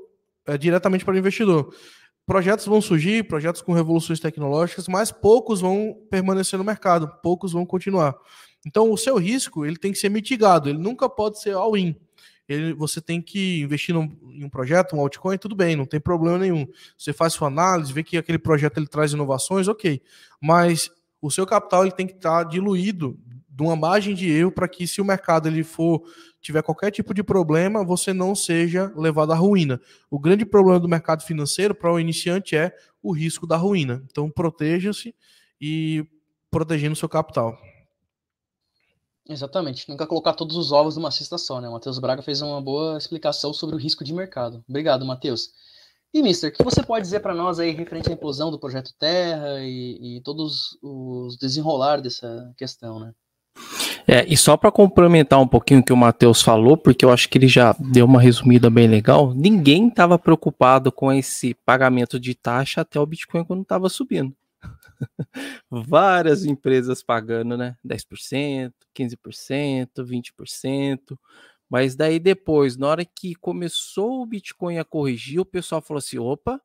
é, 0.46 0.56
diretamente 0.56 1.04
para 1.04 1.14
o 1.14 1.18
investidor. 1.18 1.74
Projetos 2.24 2.66
vão 2.66 2.80
surgir, 2.80 3.26
projetos 3.26 3.60
com 3.60 3.72
revoluções 3.72 4.20
tecnológicas, 4.20 4.86
mas 4.86 5.10
poucos 5.10 5.60
vão 5.60 5.96
permanecer 6.10 6.56
no 6.56 6.64
mercado, 6.64 7.10
poucos 7.22 7.52
vão 7.52 7.66
continuar. 7.66 8.14
Então, 8.64 8.92
o 8.92 8.96
seu 8.96 9.16
risco 9.16 9.66
ele 9.66 9.76
tem 9.76 9.90
que 9.90 9.98
ser 9.98 10.08
mitigado, 10.08 10.68
ele 10.68 10.78
nunca 10.78 11.08
pode 11.08 11.40
ser 11.40 11.54
all-in. 11.54 11.96
você 12.76 13.00
tem 13.00 13.20
que 13.20 13.62
investir 13.62 13.92
num, 13.92 14.16
em 14.30 14.44
um 14.44 14.48
projeto, 14.48 14.94
um 14.94 15.00
altcoin, 15.00 15.36
tudo 15.36 15.56
bem, 15.56 15.74
não 15.74 15.84
tem 15.84 16.00
problema 16.00 16.38
nenhum. 16.38 16.64
Você 16.96 17.12
faz 17.12 17.32
sua 17.32 17.48
análise, 17.48 17.92
vê 17.92 18.04
que 18.04 18.16
aquele 18.16 18.38
projeto 18.38 18.78
ele 18.78 18.86
traz 18.86 19.12
inovações, 19.12 19.66
ok. 19.66 20.00
Mas 20.40 20.88
o 21.22 21.30
seu 21.30 21.46
capital 21.46 21.84
ele 21.84 21.92
tem 21.92 22.06
que 22.06 22.14
estar 22.14 22.42
diluído 22.44 23.16
de 23.48 23.62
uma 23.62 23.76
margem 23.76 24.14
de 24.14 24.28
erro 24.28 24.50
para 24.50 24.66
que 24.66 24.86
se 24.86 25.00
o 25.00 25.04
mercado 25.04 25.46
ele 25.46 25.62
for 25.62 26.02
tiver 26.40 26.62
qualquer 26.62 26.90
tipo 26.90 27.14
de 27.14 27.22
problema, 27.22 27.84
você 27.84 28.12
não 28.12 28.34
seja 28.34 28.92
levado 28.96 29.32
à 29.32 29.36
ruína. 29.36 29.80
O 30.10 30.18
grande 30.18 30.44
problema 30.44 30.80
do 30.80 30.88
mercado 30.88 31.22
financeiro 31.22 31.74
para 31.74 31.92
o 31.92 32.00
iniciante 32.00 32.56
é 32.56 32.74
o 33.00 33.12
risco 33.12 33.46
da 33.46 33.56
ruína. 33.56 34.02
Então 34.10 34.28
proteja-se 34.28 35.14
e 35.60 36.04
protegendo 36.50 36.94
o 36.94 36.96
seu 36.96 37.08
capital. 37.08 37.56
Exatamente. 39.28 39.88
Nunca 39.88 40.06
colocar 40.06 40.32
todos 40.34 40.56
os 40.56 40.72
ovos 40.72 40.96
numa 40.96 41.12
cesta 41.12 41.38
só, 41.38 41.60
né? 41.60 41.68
O 41.68 41.72
Matheus 41.72 42.00
Braga 42.00 42.22
fez 42.22 42.42
uma 42.42 42.60
boa 42.60 42.98
explicação 42.98 43.52
sobre 43.52 43.76
o 43.76 43.78
risco 43.78 44.02
de 44.02 44.12
mercado. 44.12 44.64
Obrigado, 44.68 45.06
Matheus. 45.06 45.52
E, 46.14 46.22
Mister, 46.22 46.50
o 46.50 46.52
que 46.52 46.62
você 46.62 46.82
pode 46.82 47.04
dizer 47.04 47.20
para 47.20 47.34
nós 47.34 47.58
aí 47.58 47.70
referente 47.70 48.10
à 48.10 48.12
implosão 48.12 48.50
do 48.50 48.58
Projeto 48.58 48.92
Terra 48.98 49.60
e, 49.60 50.18
e 50.18 50.20
todos 50.22 50.78
os 50.82 51.38
desenrolar 51.38 52.02
dessa 52.02 52.52
questão, 52.56 53.00
né? 53.00 53.14
É, 54.06 54.26
e 54.26 54.36
só 54.36 54.56
para 54.56 54.72
complementar 54.72 55.40
um 55.40 55.46
pouquinho 55.46 55.80
o 55.80 55.84
que 55.84 55.92
o 55.92 55.96
Matheus 55.96 56.42
falou, 56.42 56.76
porque 56.76 57.04
eu 57.04 57.12
acho 57.12 57.28
que 57.28 57.38
ele 57.38 57.48
já 57.48 57.74
deu 57.78 58.04
uma 58.04 58.20
resumida 58.20 58.68
bem 58.68 58.88
legal, 58.88 59.32
ninguém 59.32 59.88
estava 59.88 60.18
preocupado 60.18 60.90
com 60.90 61.12
esse 61.12 61.54
pagamento 61.54 62.18
de 62.18 62.34
taxa 62.34 62.80
até 62.80 62.98
o 62.98 63.06
Bitcoin 63.06 63.44
quando 63.44 63.62
estava 63.62 63.88
subindo. 63.88 64.34
Várias 65.70 66.44
empresas 66.44 67.02
pagando, 67.02 67.56
né? 67.56 67.76
10%, 67.86 68.72
15%, 68.94 69.88
20%, 69.98 70.98
Mas 71.72 71.96
daí 71.96 72.18
depois, 72.18 72.76
na 72.76 72.86
hora 72.86 73.02
que 73.02 73.34
começou 73.34 74.20
o 74.20 74.26
Bitcoin 74.26 74.76
a 74.76 74.84
corrigir, 74.84 75.40
o 75.40 75.44
pessoal 75.46 75.80
falou 75.80 76.00
assim: 76.00 76.18
opa, 76.18 76.60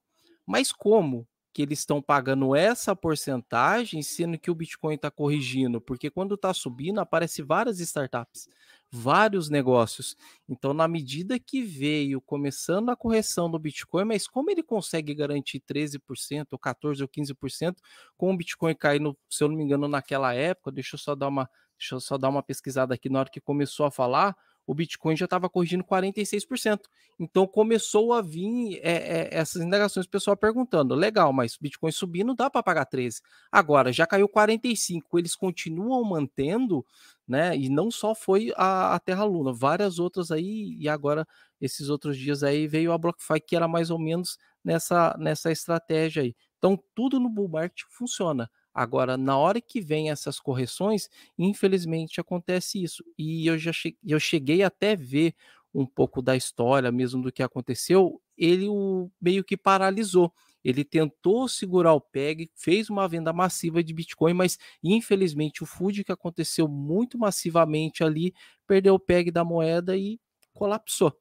mas 0.45 0.73
como 0.73 1.25
que 1.53 1.61
eles 1.61 1.79
estão 1.79 2.01
pagando 2.01 2.53
essa 2.53 2.93
porcentagem, 2.93 4.03
sendo 4.03 4.37
que 4.37 4.51
o 4.51 4.55
Bitcoin 4.55 4.95
está 4.95 5.09
corrigindo? 5.09 5.79
Porque 5.79 6.09
quando 6.09 6.35
está 6.35 6.53
subindo, 6.53 6.99
aparece 6.99 7.41
várias 7.41 7.79
startups 7.79 8.49
vários 8.91 9.49
negócios. 9.49 10.15
Então, 10.47 10.73
na 10.73 10.87
medida 10.87 11.39
que 11.39 11.61
veio 11.61 12.21
começando 12.21 12.89
a 12.89 12.95
correção 12.95 13.49
do 13.49 13.59
Bitcoin, 13.59 14.05
mas 14.05 14.27
como 14.27 14.49
ele 14.49 14.63
consegue 14.63 15.13
garantir 15.13 15.59
13%, 15.59 16.47
ou 16.51 16.59
14% 16.59 17.01
ou 17.01 17.07
15%, 17.07 17.75
com 18.15 18.33
o 18.33 18.37
Bitcoin 18.37 18.75
caindo, 18.75 19.17
se 19.29 19.43
eu 19.43 19.49
não 19.49 19.55
me 19.57 19.63
engano, 19.63 19.87
naquela 19.87 20.33
época, 20.33 20.71
deixa 20.71 20.95
eu 20.95 20.99
só 20.99 21.15
dar 21.15 21.27
uma, 21.27 21.49
deixa 21.77 21.95
eu 21.95 21.99
só 21.99 22.17
dar 22.17 22.29
uma 22.29 22.43
pesquisada 22.43 22.93
aqui 22.93 23.09
na 23.09 23.19
hora 23.19 23.29
que 23.29 23.41
começou 23.41 23.85
a 23.85 23.91
falar, 23.91 24.35
o 24.67 24.75
Bitcoin 24.75 25.15
já 25.15 25.25
estava 25.25 25.49
corrigindo 25.49 25.83
46%. 25.83 26.81
Então 27.17 27.47
começou 27.47 28.13
a 28.13 28.21
vir 28.21 28.79
é, 28.83 28.91
é, 28.91 29.29
essas 29.31 29.61
indagações, 29.61 30.05
o 30.05 30.09
pessoal 30.09 30.35
perguntando: 30.35 30.93
legal, 30.93 31.31
mas 31.31 31.57
Bitcoin 31.59 31.91
subindo 31.91 32.35
dá 32.35 32.49
para 32.49 32.61
pagar 32.61 32.85
13. 32.85 33.21
Agora 33.49 33.93
já 33.93 34.05
caiu 34.05 34.27
45, 34.27 35.17
eles 35.17 35.35
continuam 35.35 36.03
mantendo, 36.03 36.85
né? 37.25 37.57
E 37.57 37.69
não 37.69 37.89
só 37.89 38.13
foi 38.13 38.53
a, 38.57 38.93
a 38.93 38.99
Terra 38.99 39.23
Luna, 39.23 39.53
várias 39.53 39.97
outras 39.97 40.29
aí, 40.29 40.75
e 40.77 40.89
agora 40.89 41.25
esses 41.61 41.89
outros 41.89 42.17
dias 42.17 42.43
aí 42.43 42.67
veio 42.67 42.91
a 42.91 42.97
BlockFi, 42.97 43.39
que 43.39 43.55
era 43.55 43.67
mais 43.67 43.89
ou 43.89 43.97
menos 43.97 44.37
nessa, 44.63 45.15
nessa 45.17 45.49
estratégia 45.49 46.23
aí. 46.23 46.35
Então 46.57 46.77
tudo 46.93 47.19
no 47.19 47.29
bull 47.29 47.47
market 47.47 47.83
funciona. 47.89 48.49
Agora, 48.77 49.17
na 49.17 49.37
hora 49.37 49.59
que 49.61 49.81
vem 49.81 50.11
essas 50.11 50.39
correções, 50.39 51.09
infelizmente 51.37 52.21
acontece 52.21 52.83
isso. 52.83 53.03
E 53.17 53.47
eu 53.47 53.57
já 53.57 53.73
che 53.73 53.97
eu 54.05 54.19
cheguei 54.19 54.61
até 54.63 54.95
ver 54.95 55.33
um 55.73 55.85
pouco 55.85 56.21
da 56.21 56.35
história 56.35 56.91
mesmo 56.91 57.21
do 57.23 57.31
que 57.31 57.41
aconteceu, 57.43 58.21
ele 58.37 58.67
o 58.69 59.09
meio 59.21 59.43
que 59.43 59.57
paralisou. 59.57 60.31
Ele 60.63 60.83
tentou 60.83 61.47
segurar 61.47 61.93
o 61.93 62.01
PEG, 62.01 62.51
fez 62.55 62.89
uma 62.89 63.07
venda 63.07 63.31
massiva 63.33 63.83
de 63.83 63.93
Bitcoin, 63.93 64.33
mas 64.33 64.57
infelizmente 64.83 65.63
o 65.63 65.65
FUD 65.65 66.03
que 66.03 66.11
aconteceu 66.11 66.67
muito 66.67 67.17
massivamente 67.17 68.03
ali, 68.03 68.33
perdeu 68.67 68.95
o 68.95 68.99
PEG 68.99 69.31
da 69.31 69.43
moeda 69.45 69.97
e 69.97 70.19
colapsou. 70.53 71.13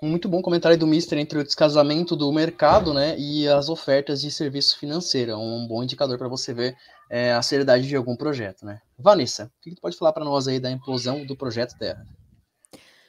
Muito 0.00 0.28
bom 0.28 0.40
comentário 0.40 0.78
do 0.78 0.86
Mister 0.86 1.18
entre 1.18 1.40
o 1.40 1.44
descasamento 1.44 2.14
do 2.14 2.32
mercado 2.32 2.94
né, 2.94 3.18
e 3.18 3.48
as 3.48 3.68
ofertas 3.68 4.20
de 4.20 4.30
serviço 4.30 4.78
financeiro. 4.78 5.32
É 5.32 5.36
um 5.36 5.66
bom 5.66 5.82
indicador 5.82 6.16
para 6.16 6.28
você 6.28 6.54
ver 6.54 6.76
é, 7.10 7.32
a 7.32 7.42
seriedade 7.42 7.88
de 7.88 7.96
algum 7.96 8.14
projeto. 8.14 8.64
Né? 8.64 8.80
Vanessa, 8.96 9.46
o 9.46 9.60
que 9.60 9.74
tu 9.74 9.80
pode 9.80 9.96
falar 9.96 10.12
para 10.12 10.24
nós 10.24 10.46
aí 10.46 10.60
da 10.60 10.70
implosão 10.70 11.26
do 11.26 11.36
projeto 11.36 11.76
Terra? 11.76 12.06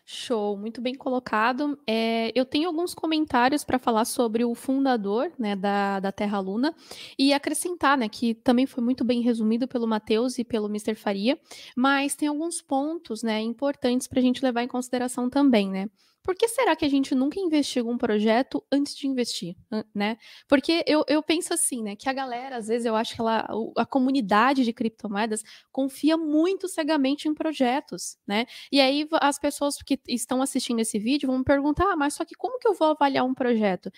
Show, 0.04 0.58
muito 0.58 0.82
bem 0.82 0.96
colocado. 0.96 1.78
É, 1.86 2.32
eu 2.34 2.44
tenho 2.44 2.68
alguns 2.68 2.96
comentários 2.96 3.64
para 3.64 3.78
falar 3.78 4.06
sobre 4.06 4.44
o 4.44 4.56
fundador 4.56 5.32
né, 5.38 5.56
da, 5.56 6.00
da 6.00 6.12
Terra 6.12 6.40
Luna 6.40 6.74
e 7.20 7.32
acrescentar, 7.32 7.96
né, 7.96 8.10
que 8.10 8.34
também 8.34 8.66
foi 8.66 8.84
muito 8.84 9.04
bem 9.04 9.22
resumido 9.22 9.68
pelo 9.68 9.88
Matheus 9.88 10.40
e 10.40 10.44
pelo 10.44 10.66
Mr. 10.66 10.96
Faria, 10.96 11.40
mas 11.78 12.16
tem 12.16 12.28
alguns 12.28 12.60
pontos 12.60 13.22
né, 13.22 13.40
importantes 13.40 14.08
para 14.08 14.18
a 14.18 14.24
gente 14.24 14.44
levar 14.44 14.64
em 14.64 14.68
consideração 14.68 15.30
também, 15.30 15.70
né? 15.70 15.88
Por 16.30 16.36
que 16.36 16.48
será 16.48 16.76
que 16.76 16.86
a 16.86 16.90
gente 16.90 17.16
nunca 17.16 17.40
investiga 17.40 17.90
um 17.90 17.98
projeto 17.98 18.64
antes 18.72 18.96
de 18.96 19.08
investir, 19.08 19.56
né? 19.96 20.16
Porque 20.48 20.84
eu, 20.86 21.04
eu 21.08 21.24
penso 21.24 21.56
assim, 21.56 21.82
né, 21.82 21.96
que 21.96 22.08
a 22.08 22.14
galera, 22.14 22.58
às 22.58 22.68
vezes, 22.68 22.86
eu 22.86 22.96
acho 22.96 23.16
que 23.16 23.20
ela, 23.20 23.48
a 23.76 23.84
comunidade 23.84 24.64
de 24.64 24.72
criptomoedas 24.72 25.44
confia 25.72 26.16
muito 26.18 26.68
cegamente 26.68 27.28
em 27.28 27.34
projetos, 27.34 28.16
né? 28.28 28.46
E 28.72 28.80
aí 28.80 29.08
as 29.14 29.40
pessoas 29.40 29.78
que 29.78 30.00
estão 30.08 30.40
assistindo 30.40 30.80
esse 30.80 31.00
vídeo 31.00 31.26
vão 31.26 31.40
me 31.40 31.44
perguntar, 31.44 31.94
ah, 31.94 31.96
mas 31.96 32.14
só 32.14 32.24
que 32.24 32.36
como 32.36 32.60
que 32.60 32.68
eu 32.68 32.76
vou 32.76 32.90
avaliar 32.90 33.26
um 33.26 33.34
projeto, 33.34 33.92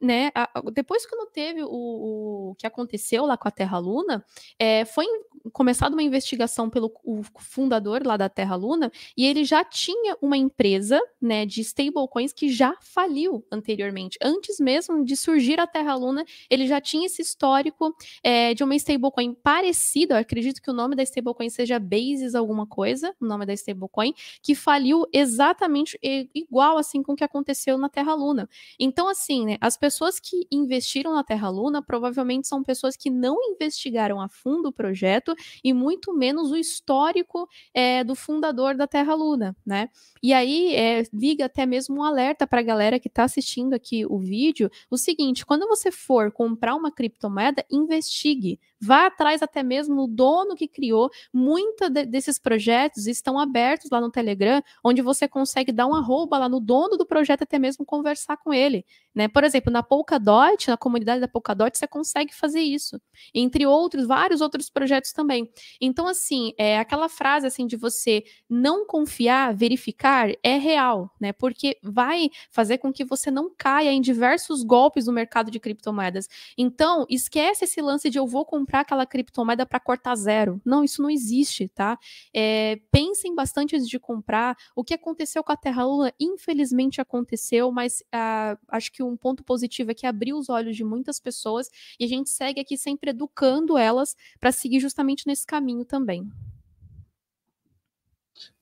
né? 0.00 0.32
depois 0.72 1.06
que 1.06 1.14
não 1.14 1.30
teve 1.30 1.62
o, 1.62 1.68
o, 1.70 2.54
que 2.58 2.66
aconteceu 2.66 3.24
lá 3.24 3.36
com 3.36 3.46
a 3.46 3.52
Terra 3.52 3.78
Luna, 3.78 4.24
é, 4.58 4.84
foi 4.84 5.06
começada 5.52 5.94
uma 5.94 6.02
investigação 6.02 6.68
pelo 6.68 6.92
fundador 7.38 8.04
lá 8.04 8.16
da 8.16 8.28
Terra 8.28 8.56
Luna 8.56 8.90
e 9.16 9.24
ele 9.24 9.44
já 9.44 9.64
tinha 9.64 10.16
uma 10.20 10.36
empresa, 10.36 11.00
né, 11.20 11.46
de 11.46 11.60
stablecoins 11.76 12.32
que 12.32 12.48
já 12.48 12.74
faliu 12.80 13.44
anteriormente. 13.52 14.18
Antes 14.22 14.58
mesmo 14.58 15.04
de 15.04 15.16
surgir 15.16 15.60
a 15.60 15.66
Terra 15.66 15.94
Luna, 15.94 16.24
ele 16.48 16.66
já 16.66 16.80
tinha 16.80 17.06
esse 17.06 17.20
histórico 17.20 17.94
é, 18.22 18.54
de 18.54 18.64
uma 18.64 18.74
stablecoin 18.74 19.34
parecida. 19.34 20.14
Eu 20.14 20.20
acredito 20.20 20.62
que 20.62 20.70
o 20.70 20.74
nome 20.74 20.96
da 20.96 21.02
stablecoin 21.02 21.50
seja 21.50 21.78
Basis 21.78 22.34
alguma 22.34 22.66
coisa, 22.66 23.14
o 23.20 23.26
nome 23.26 23.44
da 23.44 23.52
stablecoin, 23.52 24.14
que 24.42 24.54
faliu 24.54 25.04
exatamente 25.12 25.98
igual 26.34 26.78
assim 26.78 27.02
com 27.02 27.12
o 27.12 27.16
que 27.16 27.24
aconteceu 27.24 27.76
na 27.76 27.88
Terra 27.88 28.14
Luna. 28.14 28.48
Então, 28.78 29.08
assim, 29.08 29.44
né, 29.44 29.58
as 29.60 29.76
pessoas 29.76 30.18
que 30.18 30.46
investiram 30.50 31.12
na 31.12 31.22
Terra 31.22 31.48
Luna 31.50 31.82
provavelmente 31.82 32.48
são 32.48 32.62
pessoas 32.62 32.96
que 32.96 33.10
não 33.10 33.36
investigaram 33.52 34.20
a 34.20 34.28
fundo 34.28 34.68
o 34.68 34.72
projeto 34.72 35.34
e 35.62 35.72
muito 35.72 36.14
menos 36.14 36.50
o 36.50 36.56
histórico 36.56 37.48
é, 37.74 38.02
do 38.02 38.14
fundador 38.14 38.74
da 38.74 38.86
Terra 38.86 39.14
Luna, 39.14 39.54
né? 39.64 39.88
E 40.22 40.32
aí 40.32 40.74
é, 40.74 41.02
liga 41.12 41.48
até 41.56 41.64
mesmo 41.64 41.96
um 41.96 42.02
alerta 42.02 42.46
para 42.46 42.60
a 42.60 42.62
galera 42.62 43.00
que 43.00 43.08
está 43.08 43.24
assistindo 43.24 43.72
aqui 43.72 44.04
o 44.04 44.18
vídeo, 44.18 44.70
o 44.90 44.98
seguinte, 44.98 45.46
quando 45.46 45.66
você 45.66 45.90
for 45.90 46.30
comprar 46.30 46.74
uma 46.74 46.92
criptomoeda, 46.92 47.64
investigue, 47.70 48.60
vá 48.80 49.06
atrás 49.06 49.42
até 49.42 49.62
mesmo 49.62 50.06
do 50.06 50.14
dono 50.14 50.54
que 50.54 50.68
criou, 50.68 51.10
muitos 51.32 51.90
de, 51.90 52.06
desses 52.06 52.38
projetos 52.38 53.06
estão 53.06 53.38
abertos 53.38 53.90
lá 53.90 54.00
no 54.00 54.10
Telegram, 54.10 54.62
onde 54.84 55.02
você 55.02 55.26
consegue 55.28 55.72
dar 55.72 55.86
um 55.86 55.94
arroba 55.94 56.38
lá 56.38 56.48
no 56.48 56.60
dono 56.60 56.96
do 56.96 57.04
projeto, 57.06 57.42
até 57.42 57.58
mesmo 57.58 57.84
conversar 57.84 58.36
com 58.36 58.52
ele, 58.52 58.84
né? 59.14 59.28
Por 59.28 59.44
exemplo, 59.44 59.72
na 59.72 59.82
Polkadot, 59.82 60.68
na 60.68 60.76
comunidade 60.76 61.20
da 61.20 61.28
Polkadot, 61.28 61.76
você 61.76 61.86
consegue 61.86 62.34
fazer 62.34 62.60
isso, 62.60 63.00
entre 63.34 63.66
outros, 63.66 64.06
vários 64.06 64.40
outros 64.40 64.70
projetos 64.70 65.12
também. 65.12 65.50
Então, 65.80 66.06
assim, 66.06 66.52
é 66.56 66.78
aquela 66.78 67.08
frase 67.08 67.46
assim 67.46 67.66
de 67.66 67.76
você 67.76 68.24
não 68.48 68.86
confiar, 68.86 69.54
verificar, 69.54 70.30
é 70.42 70.58
real, 70.58 71.10
né? 71.20 71.32
Porque 71.32 71.56
porque 71.56 71.78
vai 71.82 72.28
fazer 72.50 72.78
com 72.78 72.92
que 72.92 73.04
você 73.04 73.30
não 73.30 73.50
caia 73.56 73.90
em 73.90 74.00
diversos 74.00 74.62
golpes 74.62 75.06
no 75.06 75.12
mercado 75.12 75.50
de 75.50 75.58
criptomoedas. 75.58 76.28
Então, 76.56 77.06
esquece 77.08 77.64
esse 77.64 77.80
lance 77.80 78.10
de 78.10 78.18
eu 78.18 78.26
vou 78.26 78.44
comprar 78.44 78.65
aquela 78.74 79.06
criptomoeda 79.06 79.64
para 79.66 79.80
cortar 79.80 80.14
zero. 80.16 80.60
Não, 80.64 80.84
isso 80.84 81.02
não 81.02 81.10
existe, 81.10 81.68
tá? 81.68 81.98
É, 82.34 82.80
pensem 82.90 83.34
bastante 83.34 83.76
antes 83.76 83.88
de 83.88 83.98
comprar. 83.98 84.56
O 84.74 84.84
que 84.84 84.94
aconteceu 84.94 85.42
com 85.42 85.52
a 85.52 85.56
Terra 85.56 85.84
Luna, 85.84 86.12
infelizmente 86.20 87.00
aconteceu, 87.00 87.70
mas 87.70 88.00
uh, 88.00 88.58
acho 88.68 88.92
que 88.92 89.02
um 89.02 89.16
ponto 89.16 89.44
positivo 89.44 89.90
é 89.90 89.94
que 89.94 90.06
abriu 90.06 90.36
os 90.36 90.48
olhos 90.48 90.76
de 90.76 90.84
muitas 90.84 91.20
pessoas 91.20 91.70
e 91.98 92.04
a 92.04 92.08
gente 92.08 92.30
segue 92.30 92.60
aqui 92.60 92.76
sempre 92.76 93.10
educando 93.10 93.78
elas 93.78 94.16
para 94.40 94.52
seguir 94.52 94.80
justamente 94.80 95.26
nesse 95.26 95.46
caminho 95.46 95.84
também. 95.84 96.28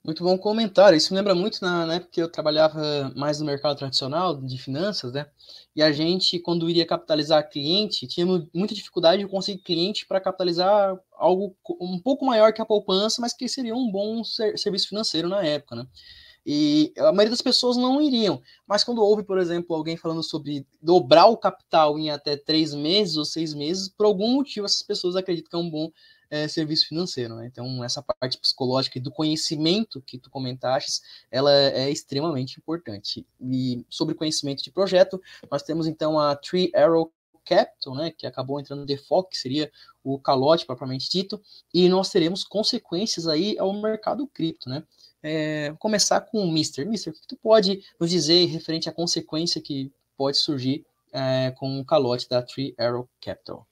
Muito 0.04 0.22
bom 0.22 0.36
comentário. 0.36 0.96
Isso 0.96 1.14
me 1.14 1.18
lembra 1.18 1.34
muito 1.34 1.60
na, 1.62 1.94
época 1.94 2.10
que 2.12 2.20
eu 2.20 2.28
trabalhava 2.28 3.10
mais 3.16 3.40
no 3.40 3.46
mercado 3.46 3.78
tradicional 3.78 4.36
de 4.36 4.58
finanças, 4.58 5.12
né? 5.12 5.26
E 5.74 5.82
a 5.82 5.90
gente, 5.92 6.38
quando 6.38 6.68
iria 6.68 6.86
capitalizar 6.86 7.48
cliente, 7.48 8.06
tinha 8.06 8.26
muita 8.52 8.74
dificuldade 8.74 9.22
de 9.22 9.28
conseguir 9.28 9.62
cliente 9.62 10.06
para 10.06 10.20
capitalizar 10.20 10.94
algo 11.12 11.56
um 11.80 11.98
pouco 11.98 12.26
maior 12.26 12.52
que 12.52 12.60
a 12.60 12.66
poupança, 12.66 13.20
mas 13.20 13.32
que 13.32 13.48
seria 13.48 13.74
um 13.74 13.90
bom 13.90 14.22
ser, 14.22 14.58
serviço 14.58 14.88
financeiro 14.88 15.26
na 15.26 15.42
época, 15.42 15.76
né? 15.76 15.86
E 16.46 16.92
a 16.98 17.04
maioria 17.04 17.30
das 17.30 17.40
pessoas 17.40 17.76
não 17.78 18.02
iriam. 18.02 18.42
Mas 18.66 18.84
quando 18.84 19.02
houve, 19.02 19.22
por 19.22 19.38
exemplo, 19.38 19.74
alguém 19.74 19.96
falando 19.96 20.22
sobre 20.22 20.66
dobrar 20.82 21.26
o 21.28 21.38
capital 21.38 21.98
em 21.98 22.10
até 22.10 22.36
três 22.36 22.74
meses 22.74 23.16
ou 23.16 23.24
seis 23.24 23.54
meses, 23.54 23.88
por 23.88 24.04
algum 24.04 24.34
motivo 24.34 24.66
essas 24.66 24.82
pessoas 24.82 25.16
acreditam 25.16 25.48
que 25.48 25.56
é 25.56 25.58
um 25.58 25.70
bom 25.70 25.90
é, 26.34 26.48
serviço 26.48 26.88
financeiro, 26.88 27.36
né? 27.36 27.46
Então, 27.46 27.84
essa 27.84 28.02
parte 28.02 28.36
psicológica 28.38 28.98
e 28.98 29.00
do 29.00 29.12
conhecimento 29.12 30.02
que 30.02 30.18
tu 30.18 30.28
comentaste, 30.28 31.00
ela 31.30 31.52
é 31.52 31.88
extremamente 31.88 32.58
importante. 32.58 33.24
E 33.40 33.86
sobre 33.88 34.16
conhecimento 34.16 34.60
de 34.60 34.72
projeto, 34.72 35.22
nós 35.48 35.62
temos 35.62 35.86
então 35.86 36.18
a 36.18 36.34
Three 36.34 36.72
Arrow 36.74 37.12
Capital, 37.44 37.94
né, 37.94 38.10
que 38.10 38.26
acabou 38.26 38.58
entrando 38.58 38.80
no 38.80 38.86
default, 38.86 39.30
que 39.30 39.38
seria 39.38 39.70
o 40.02 40.18
calote 40.18 40.66
propriamente 40.66 41.08
dito, 41.08 41.40
e 41.72 41.88
nós 41.88 42.10
teremos 42.10 42.42
consequências 42.42 43.28
aí 43.28 43.56
ao 43.56 43.72
mercado 43.72 44.26
cripto, 44.26 44.68
né? 44.68 44.82
É, 45.22 45.72
começar 45.78 46.20
com 46.20 46.38
o 46.42 46.50
Mister. 46.50 46.84
Mister, 46.86 47.12
o 47.12 47.16
que 47.16 47.28
tu 47.28 47.36
pode 47.36 47.82
nos 48.00 48.10
dizer 48.10 48.46
referente 48.46 48.88
à 48.88 48.92
consequência 48.92 49.60
que 49.60 49.92
pode 50.16 50.36
surgir 50.36 50.84
é, 51.12 51.52
com 51.52 51.78
o 51.78 51.84
calote 51.84 52.28
da 52.28 52.42
Three 52.42 52.74
Arrow 52.76 53.08
Capital? 53.20 53.66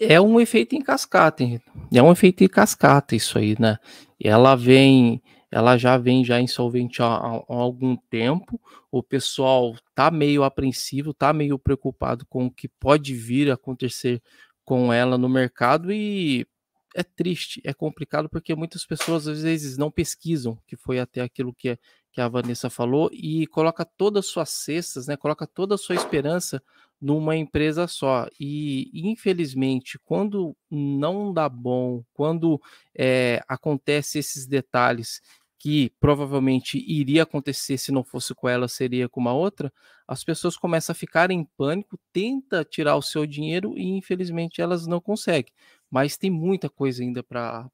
É 0.00 0.20
um 0.20 0.40
efeito 0.40 0.74
em 0.74 0.82
cascata, 0.82 1.44
é 1.92 2.02
um 2.02 2.12
efeito 2.12 2.44
em 2.44 2.48
cascata 2.48 3.16
isso 3.16 3.38
aí, 3.38 3.56
né? 3.58 3.78
Ela 4.22 4.54
vem, 4.54 5.22
ela 5.50 5.76
já 5.76 5.96
vem 5.96 6.24
já 6.24 6.40
insolvente 6.40 7.02
há, 7.02 7.06
há, 7.06 7.42
algum 7.48 7.96
tempo. 7.96 8.60
O 8.90 9.02
pessoal 9.02 9.76
tá 9.94 10.10
meio 10.10 10.42
apreensivo, 10.42 11.14
tá 11.14 11.32
meio 11.32 11.58
preocupado 11.58 12.26
com 12.26 12.46
o 12.46 12.50
que 12.50 12.68
pode 12.68 13.14
vir 13.14 13.50
a 13.50 13.54
acontecer 13.54 14.22
com 14.64 14.92
ela 14.92 15.16
no 15.16 15.28
mercado 15.28 15.92
e 15.92 16.46
é 16.94 17.02
triste, 17.02 17.60
é 17.64 17.72
complicado, 17.72 18.28
porque 18.28 18.54
muitas 18.54 18.84
pessoas 18.84 19.28
às 19.28 19.42
vezes 19.42 19.76
não 19.76 19.90
pesquisam, 19.90 20.58
que 20.66 20.76
foi 20.76 20.98
até 20.98 21.20
aquilo 21.20 21.54
que, 21.54 21.78
que 22.18 22.22
a 22.22 22.28
Vanessa 22.28 22.68
falou, 22.68 23.08
e 23.12 23.46
coloca 23.46 23.84
todas 23.84 24.24
as 24.24 24.30
suas 24.32 24.48
cestas, 24.50 25.06
né, 25.06 25.16
coloca 25.16 25.46
toda 25.46 25.76
a 25.76 25.78
sua 25.78 25.94
esperança 25.94 26.60
numa 27.00 27.36
empresa 27.36 27.86
só. 27.86 28.26
E, 28.40 28.90
infelizmente, 28.92 30.00
quando 30.04 30.56
não 30.68 31.32
dá 31.32 31.48
bom, 31.48 32.02
quando 32.12 32.60
é, 32.92 33.40
acontece 33.46 34.18
esses 34.18 34.48
detalhes 34.48 35.22
que 35.60 35.92
provavelmente 36.00 36.78
iria 36.78 37.22
acontecer 37.22 37.78
se 37.78 37.92
não 37.92 38.02
fosse 38.02 38.34
com 38.34 38.48
ela, 38.48 38.66
seria 38.66 39.08
com 39.08 39.20
uma 39.20 39.32
outra, 39.32 39.72
as 40.06 40.24
pessoas 40.24 40.56
começam 40.56 40.92
a 40.92 40.96
ficar 40.96 41.30
em 41.30 41.44
pânico, 41.56 41.98
tenta 42.12 42.64
tirar 42.64 42.96
o 42.96 43.02
seu 43.02 43.26
dinheiro 43.26 43.78
e 43.78 43.86
infelizmente 43.90 44.60
elas 44.60 44.88
não 44.88 45.00
conseguem. 45.00 45.52
Mas 45.90 46.18
tem 46.18 46.30
muita 46.30 46.68
coisa 46.68 47.02
ainda 47.02 47.22
para 47.22 47.70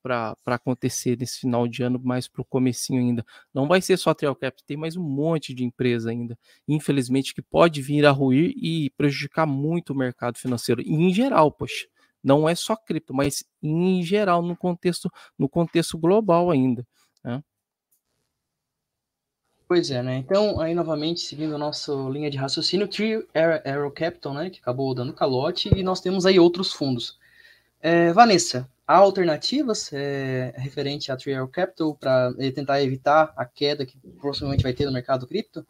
acontecer 0.46 1.18
nesse 1.18 1.40
final 1.40 1.66
de 1.66 1.82
ano, 1.82 2.00
mais 2.02 2.28
para 2.28 2.42
o 2.42 2.44
comecinho 2.44 3.00
ainda. 3.00 3.26
Não 3.52 3.66
vai 3.66 3.80
ser 3.80 3.96
só 3.96 4.10
a 4.10 4.14
Trial 4.14 4.36
Cap, 4.36 4.62
tem 4.64 4.76
mais 4.76 4.96
um 4.96 5.02
monte 5.02 5.52
de 5.52 5.64
empresa 5.64 6.10
ainda, 6.10 6.38
infelizmente, 6.68 7.34
que 7.34 7.42
pode 7.42 7.82
vir 7.82 8.06
a 8.06 8.12
ruir 8.12 8.54
e 8.56 8.90
prejudicar 8.90 9.46
muito 9.46 9.92
o 9.92 9.96
mercado 9.96 10.38
financeiro. 10.38 10.80
E 10.80 10.92
em 10.92 11.12
geral, 11.12 11.50
poxa, 11.50 11.86
não 12.22 12.48
é 12.48 12.54
só 12.54 12.76
cripto, 12.76 13.12
mas 13.12 13.44
em 13.60 14.02
geral, 14.02 14.42
no 14.42 14.56
contexto, 14.56 15.10
no 15.36 15.48
contexto 15.48 15.98
global 15.98 16.50
ainda. 16.50 16.86
Né? 17.22 17.42
Pois 19.66 19.90
é, 19.90 20.02
né? 20.02 20.18
Então, 20.18 20.60
aí 20.60 20.72
novamente, 20.72 21.20
seguindo 21.20 21.54
a 21.54 21.58
nossa 21.58 21.92
linha 22.10 22.30
de 22.30 22.36
raciocínio, 22.36 22.86
Tree 22.86 23.26
Arrow 23.64 23.90
Capital, 23.90 24.34
né? 24.34 24.50
Que 24.50 24.60
acabou 24.60 24.94
dando 24.94 25.12
calote, 25.12 25.68
e 25.74 25.82
nós 25.82 26.00
temos 26.00 26.24
aí 26.24 26.38
outros 26.38 26.72
fundos. 26.72 27.18
É, 27.86 28.14
Vanessa, 28.14 28.66
há 28.86 28.96
alternativas 28.96 29.92
é, 29.92 30.54
referente 30.56 31.12
a 31.12 31.18
Tree 31.18 31.34
Arrow 31.34 31.46
Capital 31.46 31.94
para 31.94 32.32
tentar 32.54 32.82
evitar 32.82 33.30
a 33.36 33.44
queda 33.44 33.84
que 33.84 33.98
provavelmente 34.18 34.62
vai 34.62 34.72
ter 34.72 34.86
no 34.86 34.92
mercado 34.92 35.26
cripto? 35.26 35.66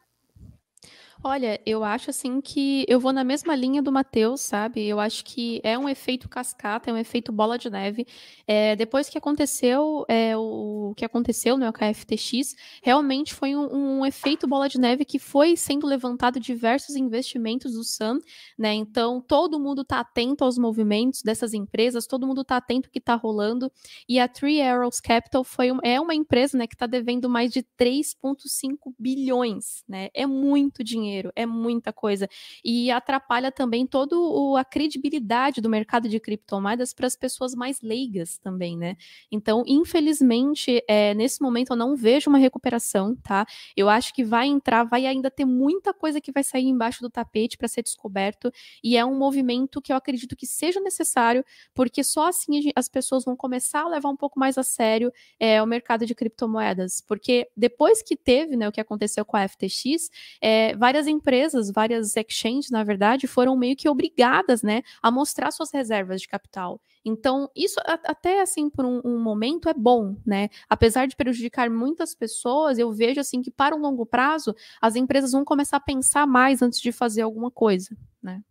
Olha, 1.26 1.58
eu 1.64 1.82
acho 1.82 2.10
assim 2.10 2.38
que 2.38 2.84
eu 2.86 3.00
vou 3.00 3.10
na 3.10 3.24
mesma 3.24 3.56
linha 3.56 3.80
do 3.80 3.90
Matheus, 3.90 4.42
sabe? 4.42 4.84
Eu 4.84 5.00
acho 5.00 5.24
que 5.24 5.58
é 5.64 5.78
um 5.78 5.88
efeito 5.88 6.28
cascata, 6.28 6.90
é 6.90 6.92
um 6.92 6.98
efeito 6.98 7.32
bola 7.32 7.56
de 7.56 7.70
neve. 7.70 8.06
É, 8.46 8.76
depois 8.76 9.08
que 9.08 9.16
aconteceu 9.16 10.04
é, 10.06 10.36
o, 10.36 10.92
que 10.94 11.02
aconteceu 11.02 11.56
no 11.56 11.72
KFTX, 11.72 12.54
realmente 12.82 13.32
foi 13.32 13.56
um, 13.56 14.00
um, 14.00 14.04
efeito 14.04 14.46
bola 14.46 14.68
de 14.68 14.78
neve 14.78 15.06
que 15.06 15.18
foi 15.18 15.56
sendo 15.56 15.86
levantado 15.86 16.38
diversos 16.38 16.94
investimentos 16.94 17.72
do 17.72 17.84
Sun, 17.84 18.18
né? 18.58 18.74
Então 18.74 19.18
todo 19.26 19.58
mundo 19.58 19.80
está 19.80 20.00
atento 20.00 20.44
aos 20.44 20.58
movimentos 20.58 21.22
dessas 21.22 21.54
empresas, 21.54 22.06
todo 22.06 22.26
mundo 22.26 22.42
está 22.42 22.58
atento 22.58 22.88
ao 22.88 22.92
que 22.92 22.98
está 22.98 23.14
rolando. 23.14 23.72
E 24.06 24.20
a 24.20 24.28
Three 24.28 24.60
Arrows 24.60 25.00
Capital 25.00 25.42
foi 25.42 25.72
um, 25.72 25.78
é 25.82 25.98
uma 25.98 26.14
empresa 26.14 26.58
né, 26.58 26.66
que 26.66 26.74
está 26.74 26.86
devendo 26.86 27.30
mais 27.30 27.50
de 27.50 27.62
3,5 27.80 28.92
bilhões, 28.98 29.82
né? 29.88 30.10
É 30.12 30.26
muito 30.26 30.84
dinheiro 30.84 31.13
dinheiro, 31.14 31.32
é 31.36 31.46
muita 31.46 31.92
coisa. 31.92 32.28
E 32.64 32.90
atrapalha 32.90 33.52
também 33.52 33.86
toda 33.86 34.16
a 34.58 34.64
credibilidade 34.64 35.60
do 35.60 35.68
mercado 35.68 36.08
de 36.08 36.18
criptomoedas 36.18 36.92
para 36.92 37.06
as 37.06 37.16
pessoas 37.16 37.54
mais 37.54 37.80
leigas 37.80 38.38
também, 38.38 38.76
né? 38.76 38.96
Então, 39.30 39.62
infelizmente, 39.66 40.82
é, 40.88 41.14
nesse 41.14 41.40
momento 41.40 41.70
eu 41.70 41.76
não 41.76 41.96
vejo 41.96 42.28
uma 42.28 42.38
recuperação, 42.38 43.14
tá? 43.16 43.46
Eu 43.76 43.88
acho 43.88 44.12
que 44.12 44.24
vai 44.24 44.46
entrar, 44.46 44.84
vai 44.84 45.06
ainda 45.06 45.30
ter 45.30 45.44
muita 45.44 45.94
coisa 45.94 46.20
que 46.20 46.32
vai 46.32 46.42
sair 46.42 46.66
embaixo 46.66 47.00
do 47.00 47.10
tapete 47.10 47.56
para 47.56 47.68
ser 47.68 47.82
descoberto, 47.82 48.52
e 48.82 48.96
é 48.96 49.04
um 49.04 49.16
movimento 49.16 49.80
que 49.80 49.92
eu 49.92 49.96
acredito 49.96 50.36
que 50.36 50.46
seja 50.46 50.80
necessário, 50.80 51.44
porque 51.74 52.02
só 52.02 52.28
assim 52.28 52.72
as 52.74 52.88
pessoas 52.88 53.24
vão 53.24 53.36
começar 53.36 53.82
a 53.82 53.88
levar 53.88 54.08
um 54.08 54.16
pouco 54.16 54.38
mais 54.38 54.58
a 54.58 54.62
sério 54.62 55.12
é, 55.38 55.62
o 55.62 55.66
mercado 55.66 56.06
de 56.06 56.14
criptomoedas, 56.14 57.00
porque 57.00 57.48
depois 57.56 58.02
que 58.02 58.16
teve 58.16 58.56
né, 58.56 58.68
o 58.68 58.72
que 58.72 58.80
aconteceu 58.80 59.24
com 59.24 59.36
a 59.36 59.46
FTX, 59.46 60.10
é, 60.40 60.74
várias 60.76 61.03
várias 61.04 61.06
empresas, 61.06 61.70
várias 61.70 62.16
exchanges, 62.16 62.70
na 62.70 62.82
verdade, 62.82 63.26
foram 63.26 63.56
meio 63.56 63.76
que 63.76 63.88
obrigadas, 63.88 64.62
né, 64.62 64.82
a 65.02 65.10
mostrar 65.10 65.50
suas 65.50 65.70
reservas 65.72 66.20
de 66.20 66.28
capital. 66.28 66.80
Então, 67.04 67.50
isso 67.54 67.78
até 67.84 68.40
assim 68.40 68.70
por 68.70 68.84
um, 68.84 69.00
um, 69.04 69.18
momento 69.18 69.68
é 69.68 69.74
bom, 69.74 70.16
né? 70.24 70.48
Apesar 70.68 71.06
de 71.06 71.14
prejudicar 71.14 71.68
muitas 71.68 72.14
pessoas, 72.14 72.78
eu 72.78 72.90
vejo 72.92 73.20
assim 73.20 73.42
que 73.42 73.50
para 73.50 73.76
um 73.76 73.80
longo 73.80 74.06
prazo 74.06 74.54
as 74.80 74.96
empresas 74.96 75.32
vão 75.32 75.44
começar 75.44 75.76
a 75.76 75.80
pensar 75.80 76.26
mais 76.26 76.62
antes 76.62 76.80
de 76.80 76.92
fazer 76.92 77.20
alguma 77.20 77.50
coisa, 77.50 77.94
né? 78.22 78.42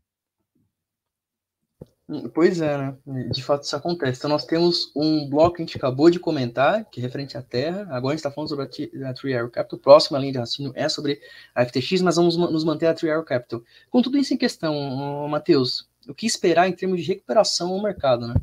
Pois 2.33 2.59
é, 2.59 2.77
né? 2.77 2.97
De 3.31 3.41
fato 3.41 3.63
isso 3.63 3.75
acontece. 3.75 4.17
Então 4.17 4.29
nós 4.29 4.45
temos 4.45 4.91
um 4.93 5.29
bloco 5.29 5.55
que 5.55 5.61
a 5.61 5.65
gente 5.65 5.77
acabou 5.77 6.09
de 6.09 6.19
comentar, 6.19 6.83
que 6.89 6.99
é 6.99 7.03
referente 7.03 7.37
à 7.37 7.41
Terra. 7.41 7.87
Agora 7.89 8.07
a 8.07 8.11
gente 8.11 8.19
está 8.19 8.31
falando 8.31 8.49
sobre 8.49 8.65
a, 8.65 9.09
a 9.09 9.13
Tree 9.13 9.33
Arrow 9.33 9.49
Capital. 9.49 9.79
Próxima 9.79 10.19
linha 10.19 10.33
de 10.33 10.37
raciocínio 10.37 10.73
é 10.75 10.89
sobre 10.89 11.21
a 11.55 11.65
FTX, 11.65 12.01
mas 12.01 12.17
vamos 12.17 12.35
nos 12.35 12.65
manter 12.65 12.87
a 12.87 12.93
Tree 12.93 13.09
Arrow 13.09 13.23
Capital. 13.23 13.61
Com 13.89 14.01
tudo 14.01 14.17
isso 14.17 14.33
em 14.33 14.37
questão, 14.37 15.27
Matheus, 15.29 15.87
o 16.07 16.13
que 16.13 16.25
esperar 16.25 16.67
em 16.67 16.73
termos 16.73 17.01
de 17.01 17.07
recuperação 17.07 17.71
ao 17.71 17.81
mercado, 17.81 18.27
né? 18.27 18.35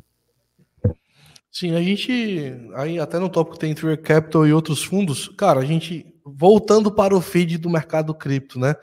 Sim, 1.51 1.75
a 1.75 1.81
gente, 1.81 2.55
aí 2.75 2.97
até 2.97 3.19
no 3.19 3.29
tópico 3.29 3.59
tem 3.59 3.75
Tree 3.75 3.97
Capital 3.97 4.47
e 4.47 4.53
outros 4.53 4.83
fundos, 4.83 5.27
cara, 5.27 5.59
a 5.59 5.65
gente, 5.65 6.05
voltando 6.25 6.89
para 6.89 7.15
o 7.15 7.21
feed 7.21 7.57
do 7.57 7.69
mercado 7.69 8.13
cripto, 8.15 8.57
né? 8.57 8.75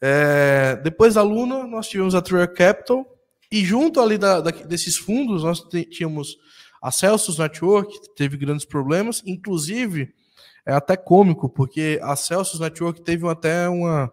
É, 0.00 0.76
depois 0.82 1.14
da 1.14 1.22
Luna, 1.22 1.66
nós 1.66 1.86
tivemos 1.86 2.14
a 2.14 2.22
Tree 2.22 2.48
Capital, 2.48 3.06
e 3.50 3.64
junto 3.64 4.00
ali 4.00 4.18
da, 4.18 4.40
da, 4.40 4.50
desses 4.50 4.96
fundos, 4.96 5.42
nós 5.42 5.62
tínhamos 5.90 6.38
a 6.82 6.90
Celsius 6.90 7.38
Network, 7.38 8.00
que 8.00 8.14
teve 8.14 8.36
grandes 8.36 8.64
problemas, 8.64 9.22
inclusive 9.26 10.14
é 10.64 10.72
até 10.72 10.96
cômico, 10.96 11.48
porque 11.48 11.98
a 12.02 12.14
Celsius 12.14 12.60
Network 12.60 13.00
teve 13.00 13.26
até 13.26 13.68
uma, 13.68 14.12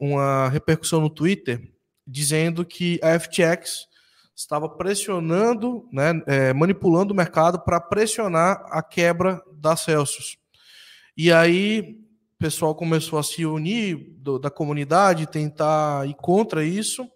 uma 0.00 0.48
repercussão 0.48 1.00
no 1.00 1.10
Twitter 1.10 1.70
dizendo 2.06 2.64
que 2.64 2.98
a 3.02 3.18
FTX 3.18 3.86
estava 4.34 4.68
pressionando, 4.68 5.86
né, 5.92 6.20
é, 6.26 6.52
manipulando 6.52 7.12
o 7.12 7.16
mercado 7.16 7.60
para 7.60 7.78
pressionar 7.80 8.64
a 8.70 8.82
quebra 8.82 9.40
da 9.52 9.76
Celsius. 9.76 10.38
E 11.14 11.30
aí 11.30 11.98
o 12.36 12.38
pessoal 12.38 12.74
começou 12.74 13.18
a 13.18 13.22
se 13.22 13.44
unir 13.44 14.16
do, 14.18 14.38
da 14.38 14.50
comunidade, 14.50 15.26
tentar 15.26 16.08
ir 16.08 16.14
contra 16.14 16.64
isso 16.64 17.08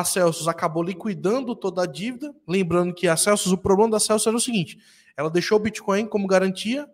a 0.00 0.04
Celsius 0.04 0.46
acabou 0.46 0.82
liquidando 0.82 1.56
toda 1.56 1.82
a 1.82 1.86
dívida. 1.86 2.34
Lembrando 2.46 2.94
que 2.94 3.08
a 3.08 3.16
Celsius, 3.16 3.52
o 3.52 3.58
problema 3.58 3.92
da 3.92 4.00
Celsius 4.00 4.26
era 4.26 4.36
o 4.36 4.40
seguinte: 4.40 4.78
ela 5.16 5.30
deixou 5.30 5.56
o 5.56 5.60
Bitcoin 5.60 6.06
como 6.06 6.26
garantia, 6.26 6.86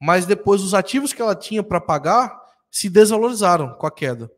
mas 0.00 0.26
depois 0.26 0.62
os 0.62 0.74
ativos 0.74 1.12
que 1.12 1.22
ela 1.22 1.36
tinha 1.36 1.62
para 1.62 1.80
pagar 1.80 2.36
se 2.70 2.90
desvalorizaram 2.90 3.74
com 3.74 3.86
a 3.86 3.90
queda. 3.90 4.30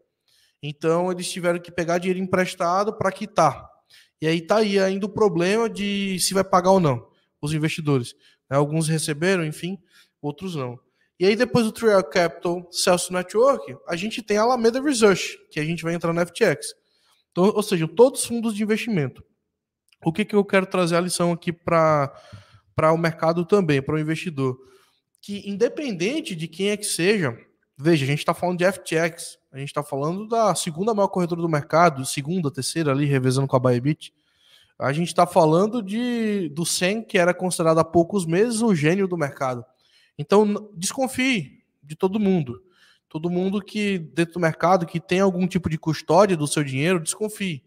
Então 0.62 1.10
eles 1.10 1.30
tiveram 1.30 1.58
que 1.58 1.72
pegar 1.72 1.98
dinheiro 1.98 2.20
emprestado 2.20 2.92
para 2.92 3.10
quitar. 3.10 3.68
E 4.20 4.26
aí 4.26 4.38
está 4.38 4.58
aí 4.58 4.78
ainda 4.78 5.06
o 5.06 5.08
problema 5.08 5.68
de 5.68 6.18
se 6.20 6.34
vai 6.34 6.44
pagar 6.44 6.72
ou 6.72 6.80
não, 6.80 7.08
os 7.40 7.54
investidores. 7.54 8.14
Né? 8.50 8.58
Alguns 8.58 8.86
receberam, 8.86 9.46
enfim, 9.46 9.78
outros 10.20 10.54
não. 10.54 10.78
E 11.18 11.24
aí 11.24 11.34
depois 11.34 11.64
do 11.64 11.72
Trial 11.72 12.04
Capital 12.04 12.68
Celsius 12.70 13.10
Network, 13.10 13.74
a 13.88 13.96
gente 13.96 14.22
tem 14.22 14.36
a 14.36 14.42
Alameda 14.42 14.80
Research, 14.82 15.38
que 15.50 15.58
a 15.58 15.64
gente 15.64 15.82
vai 15.82 15.94
entrar 15.94 16.12
na 16.12 16.26
FTX. 16.26 16.79
Então, 17.30 17.44
ou 17.44 17.62
seja, 17.62 17.86
todos 17.86 18.20
os 18.20 18.26
fundos 18.26 18.54
de 18.54 18.62
investimento. 18.62 19.24
O 20.04 20.12
que, 20.12 20.24
que 20.24 20.34
eu 20.34 20.44
quero 20.44 20.66
trazer 20.66 20.96
a 20.96 21.00
lição 21.00 21.32
aqui 21.32 21.52
para 21.52 22.12
o 22.92 22.96
mercado 22.96 23.44
também, 23.44 23.82
para 23.82 23.94
o 23.94 23.98
investidor? 23.98 24.58
Que 25.20 25.48
independente 25.48 26.34
de 26.34 26.48
quem 26.48 26.70
é 26.70 26.76
que 26.76 26.86
seja, 26.86 27.38
veja, 27.76 28.04
a 28.04 28.08
gente 28.08 28.20
está 28.20 28.32
falando 28.32 28.58
de 28.58 28.72
FTX, 28.72 29.38
a 29.52 29.58
gente 29.58 29.68
está 29.68 29.82
falando 29.82 30.26
da 30.26 30.54
segunda 30.54 30.94
maior 30.94 31.08
corretora 31.08 31.42
do 31.42 31.48
mercado, 31.48 32.04
segunda, 32.06 32.50
terceira 32.50 32.90
ali, 32.90 33.04
revezando 33.04 33.46
com 33.46 33.56
a 33.56 33.60
Bybit. 33.60 34.12
A 34.78 34.92
gente 34.92 35.08
está 35.08 35.26
falando 35.26 35.82
de 35.82 36.48
do 36.50 36.64
Sen, 36.64 37.02
que 37.02 37.18
era 37.18 37.34
considerado 37.34 37.78
há 37.78 37.84
poucos 37.84 38.24
meses 38.24 38.62
o 38.62 38.74
gênio 38.74 39.06
do 39.06 39.18
mercado. 39.18 39.62
Então, 40.18 40.70
desconfie 40.74 41.62
de 41.82 41.94
todo 41.94 42.18
mundo 42.18 42.62
todo 43.10 43.28
mundo 43.28 43.60
que 43.60 43.98
dentro 43.98 44.34
do 44.34 44.40
mercado 44.40 44.86
que 44.86 45.00
tem 45.00 45.18
algum 45.18 45.46
tipo 45.46 45.68
de 45.68 45.76
custódia 45.76 46.36
do 46.36 46.46
seu 46.46 46.62
dinheiro, 46.62 47.00
desconfie. 47.00 47.64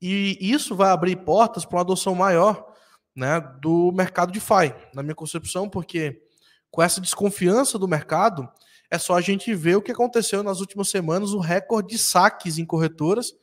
E 0.00 0.38
isso 0.40 0.74
vai 0.74 0.90
abrir 0.90 1.16
portas 1.16 1.66
para 1.66 1.76
uma 1.76 1.82
adoção 1.82 2.14
maior 2.14 2.66
né, 3.14 3.38
do 3.60 3.92
mercado 3.92 4.32
de 4.32 4.40
FI, 4.40 4.74
na 4.94 5.02
minha 5.02 5.14
concepção, 5.14 5.68
porque 5.68 6.22
com 6.70 6.82
essa 6.82 6.98
desconfiança 6.98 7.78
do 7.78 7.86
mercado, 7.86 8.48
é 8.90 8.96
só 8.96 9.14
a 9.14 9.20
gente 9.20 9.54
ver 9.54 9.76
o 9.76 9.82
que 9.82 9.92
aconteceu 9.92 10.42
nas 10.42 10.60
últimas 10.60 10.88
semanas, 10.88 11.32
o 11.32 11.38
recorde 11.38 11.90
de 11.90 11.98
saques 11.98 12.56
em 12.56 12.64
corretoras, 12.64 13.34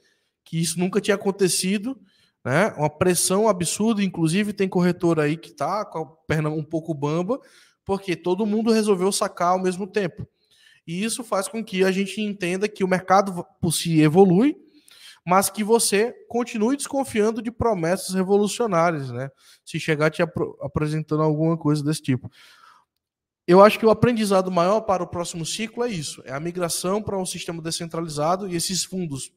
que 0.43 0.59
isso 0.59 0.79
nunca 0.79 0.99
tinha 0.99 1.15
acontecido, 1.15 1.99
né? 2.43 2.73
Uma 2.77 2.89
pressão 2.89 3.47
absurda, 3.47 4.03
inclusive 4.03 4.53
tem 4.53 4.67
corretora 4.67 5.23
aí 5.23 5.37
que 5.37 5.49
está 5.49 5.85
com 5.85 5.99
a 5.99 6.05
perna 6.27 6.49
um 6.49 6.63
pouco 6.63 6.93
bamba, 6.93 7.39
porque 7.85 8.15
todo 8.15 8.45
mundo 8.45 8.71
resolveu 8.71 9.11
sacar 9.11 9.49
ao 9.49 9.61
mesmo 9.61 9.85
tempo. 9.85 10.27
E 10.87 11.03
isso 11.03 11.21
faz 11.21 11.49
com 11.49 11.61
que 11.61 11.83
a 11.83 11.91
gente 11.91 12.21
entenda 12.21 12.69
que 12.69 12.81
o 12.81 12.87
mercado 12.87 13.45
por 13.59 13.73
si 13.73 14.01
evolui, 14.01 14.55
mas 15.25 15.49
que 15.49 15.61
você 15.61 16.13
continue 16.29 16.77
desconfiando 16.77 17.41
de 17.41 17.51
promessas 17.51 18.15
revolucionárias, 18.15 19.11
né? 19.11 19.29
Se 19.65 19.77
chegar 19.77 20.09
te 20.09 20.21
ap 20.21 20.33
apresentando 20.61 21.21
alguma 21.21 21.57
coisa 21.57 21.83
desse 21.83 22.01
tipo. 22.01 22.31
Eu 23.45 23.61
acho 23.61 23.77
que 23.77 23.85
o 23.85 23.89
aprendizado 23.89 24.49
maior 24.49 24.81
para 24.81 25.03
o 25.03 25.07
próximo 25.07 25.45
ciclo 25.45 25.83
é 25.83 25.89
isso: 25.89 26.21
é 26.25 26.31
a 26.31 26.39
migração 26.39 27.03
para 27.03 27.17
um 27.17 27.25
sistema 27.25 27.61
descentralizado 27.61 28.47
e 28.47 28.55
esses 28.55 28.85
fundos. 28.85 29.33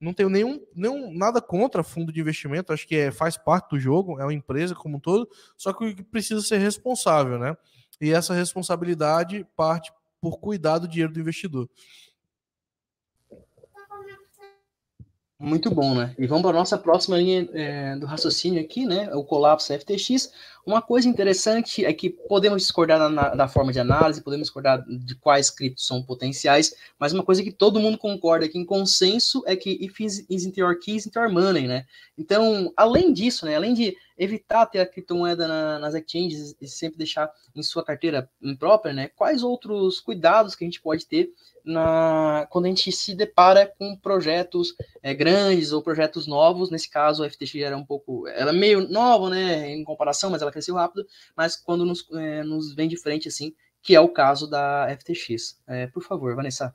Não 0.00 0.14
tenho 0.14 0.30
nenhum, 0.30 0.58
nenhum 0.74 1.12
nada 1.12 1.40
contra 1.40 1.84
fundo 1.84 2.10
de 2.10 2.20
investimento, 2.20 2.72
acho 2.72 2.86
que 2.86 2.96
é, 2.96 3.10
faz 3.10 3.36
parte 3.36 3.70
do 3.70 3.78
jogo, 3.78 4.18
é 4.18 4.24
uma 4.24 4.34
empresa 4.34 4.74
como 4.74 4.96
um 4.96 5.00
todo, 5.00 5.28
só 5.56 5.72
que 5.72 6.02
precisa 6.04 6.40
ser 6.40 6.58
responsável, 6.58 7.38
né? 7.38 7.56
E 8.00 8.10
essa 8.10 8.34
responsabilidade 8.34 9.46
parte 9.56 9.92
por 10.24 10.38
cuidar 10.38 10.78
do 10.78 10.88
dinheiro 10.88 11.12
do 11.12 11.20
investidor. 11.20 11.68
Muito 15.38 15.70
bom, 15.70 15.94
né? 15.94 16.14
E 16.18 16.26
vamos 16.26 16.42
para 16.42 16.52
a 16.52 16.60
nossa 16.60 16.78
próxima 16.78 17.18
linha 17.18 17.46
é, 17.52 17.96
do 17.96 18.06
raciocínio 18.06 18.62
aqui, 18.62 18.86
né? 18.86 19.14
O 19.14 19.22
colapso 19.22 19.70
FTX. 19.78 20.32
Uma 20.64 20.80
coisa 20.80 21.06
interessante 21.06 21.84
é 21.84 21.92
que 21.92 22.08
podemos 22.08 22.62
discordar 22.62 23.10
na, 23.10 23.34
da 23.34 23.46
forma 23.46 23.70
de 23.70 23.78
análise, 23.78 24.22
podemos 24.22 24.46
discordar 24.46 24.82
de 24.88 25.14
quais 25.16 25.50
criptos 25.50 25.86
são 25.86 26.02
potenciais, 26.02 26.74
mas 26.98 27.12
uma 27.12 27.22
coisa 27.22 27.42
que 27.42 27.52
todo 27.52 27.78
mundo 27.78 27.98
concorda 27.98 28.46
aqui 28.46 28.58
em 28.58 28.64
consenso 28.64 29.42
é 29.46 29.54
que 29.54 29.72
if 29.84 30.00
isn't 30.00 30.58
your 30.58 30.78
key, 30.78 30.96
isn't 30.96 31.14
your 31.18 31.30
money, 31.30 31.66
né? 31.66 31.84
Então, 32.16 32.72
além 32.74 33.12
disso, 33.12 33.44
né? 33.44 33.56
Além 33.56 33.74
de 33.74 33.94
evitar 34.16 34.66
ter 34.66 34.80
a 34.80 34.86
criptomoeda 34.86 35.48
na, 35.48 35.78
nas 35.78 35.94
exchanges 35.94 36.54
e 36.60 36.68
sempre 36.68 36.98
deixar 36.98 37.30
em 37.54 37.62
sua 37.62 37.84
carteira 37.84 38.30
própria, 38.58 38.92
né? 38.92 39.08
Quais 39.08 39.42
outros 39.42 40.00
cuidados 40.00 40.54
que 40.54 40.64
a 40.64 40.66
gente 40.66 40.80
pode 40.80 41.06
ter 41.06 41.32
na, 41.64 42.46
quando 42.50 42.66
a 42.66 42.68
gente 42.68 42.92
se 42.92 43.14
depara 43.14 43.66
com 43.78 43.96
projetos 43.96 44.74
é, 45.02 45.14
grandes 45.14 45.72
ou 45.72 45.82
projetos 45.82 46.26
novos, 46.26 46.70
nesse 46.70 46.88
caso 46.88 47.24
a 47.24 47.30
FTX 47.30 47.56
era 47.56 47.76
um 47.76 47.84
pouco, 47.84 48.28
ela 48.28 48.50
é 48.50 48.54
meio 48.54 48.88
nova, 48.88 49.30
né, 49.30 49.70
em 49.70 49.82
comparação, 49.82 50.30
mas 50.30 50.42
ela 50.42 50.52
cresceu 50.52 50.74
rápido, 50.74 51.06
mas 51.36 51.56
quando 51.56 51.84
nos, 51.84 52.06
é, 52.12 52.42
nos 52.42 52.74
vem 52.74 52.88
de 52.88 52.96
frente, 52.96 53.28
assim, 53.28 53.54
que 53.82 53.94
é 53.94 54.00
o 54.00 54.08
caso 54.08 54.48
da 54.48 54.86
FTX. 54.98 55.60
É, 55.66 55.86
por 55.88 56.02
favor, 56.02 56.34
Vanessa. 56.34 56.74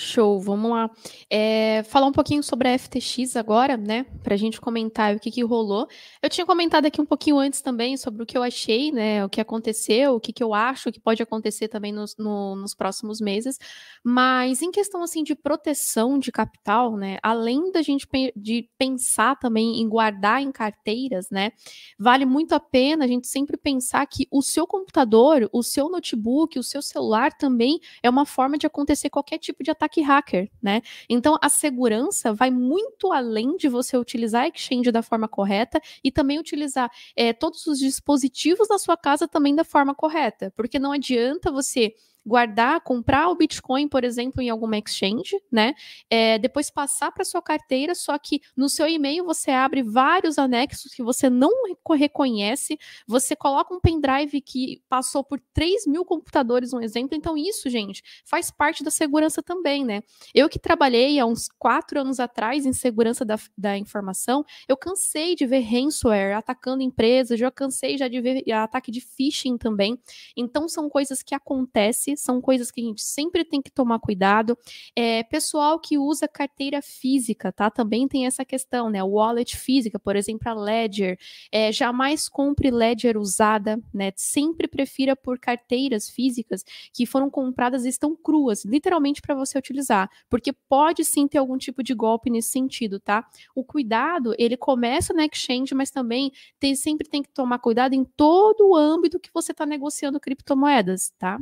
Show, 0.00 0.38
vamos 0.38 0.70
lá. 0.70 0.88
É, 1.28 1.82
falar 1.82 2.06
um 2.06 2.12
pouquinho 2.12 2.40
sobre 2.40 2.68
a 2.68 2.78
FTX 2.78 3.34
agora, 3.34 3.76
né? 3.76 4.06
Para 4.22 4.34
a 4.34 4.36
gente 4.36 4.60
comentar 4.60 5.16
o 5.16 5.18
que, 5.18 5.28
que 5.28 5.42
rolou. 5.42 5.88
Eu 6.22 6.30
tinha 6.30 6.46
comentado 6.46 6.86
aqui 6.86 7.00
um 7.00 7.04
pouquinho 7.04 7.36
antes 7.36 7.60
também 7.60 7.96
sobre 7.96 8.22
o 8.22 8.26
que 8.26 8.38
eu 8.38 8.44
achei, 8.44 8.92
né? 8.92 9.24
O 9.24 9.28
que 9.28 9.40
aconteceu, 9.40 10.14
o 10.14 10.20
que, 10.20 10.32
que 10.32 10.40
eu 10.40 10.54
acho 10.54 10.92
que 10.92 11.00
pode 11.00 11.20
acontecer 11.20 11.66
também 11.66 11.90
nos, 11.90 12.16
no, 12.16 12.54
nos 12.54 12.76
próximos 12.76 13.20
meses. 13.20 13.58
Mas 14.04 14.62
em 14.62 14.70
questão 14.70 15.02
assim 15.02 15.24
de 15.24 15.34
proteção 15.34 16.16
de 16.16 16.30
capital, 16.30 16.96
né? 16.96 17.18
Além 17.20 17.72
da 17.72 17.82
gente 17.82 18.06
pe 18.06 18.32
de 18.36 18.70
pensar 18.78 19.36
também 19.40 19.80
em 19.80 19.88
guardar 19.88 20.40
em 20.40 20.52
carteiras, 20.52 21.28
né? 21.28 21.50
Vale 21.98 22.24
muito 22.24 22.52
a 22.52 22.60
pena 22.60 23.04
a 23.04 23.08
gente 23.08 23.26
sempre 23.26 23.56
pensar 23.56 24.06
que 24.06 24.28
o 24.30 24.42
seu 24.42 24.64
computador, 24.64 25.50
o 25.52 25.60
seu 25.60 25.88
notebook, 25.88 26.56
o 26.56 26.62
seu 26.62 26.82
celular 26.82 27.32
também 27.32 27.80
é 28.00 28.08
uma 28.08 28.24
forma 28.24 28.56
de 28.56 28.64
acontecer 28.64 29.10
qualquer 29.10 29.38
tipo 29.38 29.64
de 29.64 29.72
ataque 29.72 29.87
ataque 29.88 30.02
hacker, 30.02 30.50
né? 30.62 30.82
Então 31.08 31.36
a 31.42 31.48
segurança 31.48 32.32
vai 32.32 32.50
muito 32.50 33.12
além 33.12 33.56
de 33.56 33.68
você 33.68 33.96
utilizar 33.96 34.42
a 34.44 34.48
exchange 34.48 34.92
da 34.92 35.02
forma 35.02 35.26
correta 35.26 35.80
e 36.04 36.12
também 36.12 36.38
utilizar 36.38 36.90
é, 37.16 37.32
todos 37.32 37.66
os 37.66 37.78
dispositivos 37.78 38.68
da 38.68 38.78
sua 38.78 38.96
casa 38.96 39.26
também 39.26 39.54
da 39.54 39.64
forma 39.64 39.94
correta, 39.94 40.52
porque 40.54 40.78
não 40.78 40.92
adianta 40.92 41.50
você 41.50 41.94
guardar, 42.28 42.82
comprar 42.82 43.28
o 43.28 43.34
Bitcoin, 43.34 43.88
por 43.88 44.04
exemplo, 44.04 44.42
em 44.42 44.50
alguma 44.50 44.76
exchange, 44.78 45.40
né? 45.50 45.74
É, 46.10 46.38
depois 46.38 46.70
passar 46.70 47.10
para 47.10 47.24
sua 47.24 47.40
carteira, 47.40 47.94
só 47.94 48.16
que 48.18 48.42
no 48.54 48.68
seu 48.68 48.86
e-mail 48.86 49.24
você 49.24 49.50
abre 49.50 49.82
vários 49.82 50.38
anexos 50.38 50.92
que 50.92 51.02
você 51.02 51.30
não 51.30 51.50
reconhece, 51.96 52.78
você 53.06 53.34
coloca 53.34 53.74
um 53.74 53.80
pendrive 53.80 54.40
que 54.42 54.82
passou 54.88 55.24
por 55.24 55.40
3 55.54 55.86
mil 55.86 56.04
computadores, 56.04 56.72
um 56.72 56.80
exemplo. 56.80 57.16
Então, 57.16 57.36
isso, 57.36 57.70
gente, 57.70 58.02
faz 58.24 58.50
parte 58.50 58.84
da 58.84 58.90
segurança 58.90 59.42
também, 59.42 59.84
né? 59.84 60.02
Eu 60.34 60.48
que 60.48 60.58
trabalhei 60.58 61.18
há 61.18 61.24
uns 61.24 61.48
quatro 61.58 62.00
anos 62.00 62.20
atrás 62.20 62.66
em 62.66 62.72
segurança 62.72 63.24
da, 63.24 63.38
da 63.56 63.78
informação, 63.78 64.44
eu 64.68 64.76
cansei 64.76 65.34
de 65.34 65.46
ver 65.46 65.60
ransomware 65.60 66.36
atacando 66.36 66.82
empresas, 66.82 67.38
já 67.38 67.50
cansei 67.50 67.96
já 67.96 68.06
de 68.06 68.20
ver 68.20 68.52
ataque 68.52 68.90
de 68.90 69.00
phishing 69.00 69.56
também. 69.56 69.98
Então, 70.36 70.68
são 70.68 70.90
coisas 70.90 71.22
que 71.22 71.34
acontecem 71.34 72.17
são 72.18 72.40
coisas 72.40 72.70
que 72.70 72.80
a 72.80 72.84
gente 72.84 73.02
sempre 73.02 73.44
tem 73.44 73.62
que 73.62 73.70
tomar 73.70 73.98
cuidado. 73.98 74.56
É, 74.94 75.22
pessoal 75.22 75.78
que 75.78 75.98
usa 75.98 76.28
carteira 76.28 76.82
física, 76.82 77.52
tá? 77.52 77.70
Também 77.70 78.06
tem 78.06 78.26
essa 78.26 78.44
questão, 78.44 78.90
né? 78.90 79.02
Wallet 79.02 79.56
física, 79.56 79.98
por 79.98 80.16
exemplo, 80.16 80.48
a 80.48 80.54
Ledger. 80.54 81.18
É, 81.50 81.72
jamais 81.72 82.28
compre 82.28 82.70
Ledger 82.70 83.16
usada, 83.16 83.80
né? 83.92 84.12
Sempre 84.16 84.68
prefira 84.68 85.14
por 85.16 85.38
carteiras 85.38 86.08
físicas 86.08 86.64
que 86.92 87.06
foram 87.06 87.30
compradas 87.30 87.84
e 87.84 87.88
estão 87.88 88.14
cruas, 88.16 88.64
literalmente 88.64 89.20
para 89.20 89.34
você 89.34 89.58
utilizar, 89.58 90.10
porque 90.28 90.52
pode 90.52 91.04
sim 91.04 91.26
ter 91.26 91.38
algum 91.38 91.56
tipo 91.56 91.82
de 91.82 91.94
golpe 91.94 92.30
nesse 92.30 92.50
sentido, 92.50 93.00
tá? 93.00 93.26
O 93.54 93.64
cuidado, 93.64 94.34
ele 94.38 94.56
começa 94.56 95.12
na 95.12 95.24
exchange, 95.24 95.74
mas 95.74 95.90
também 95.90 96.32
tem, 96.58 96.74
sempre 96.74 97.08
tem 97.08 97.22
que 97.22 97.30
tomar 97.30 97.58
cuidado 97.58 97.94
em 97.94 98.04
todo 98.04 98.68
o 98.68 98.76
âmbito 98.76 99.20
que 99.20 99.30
você 99.32 99.52
está 99.52 99.64
negociando 99.64 100.20
criptomoedas, 100.20 101.12
tá? 101.18 101.38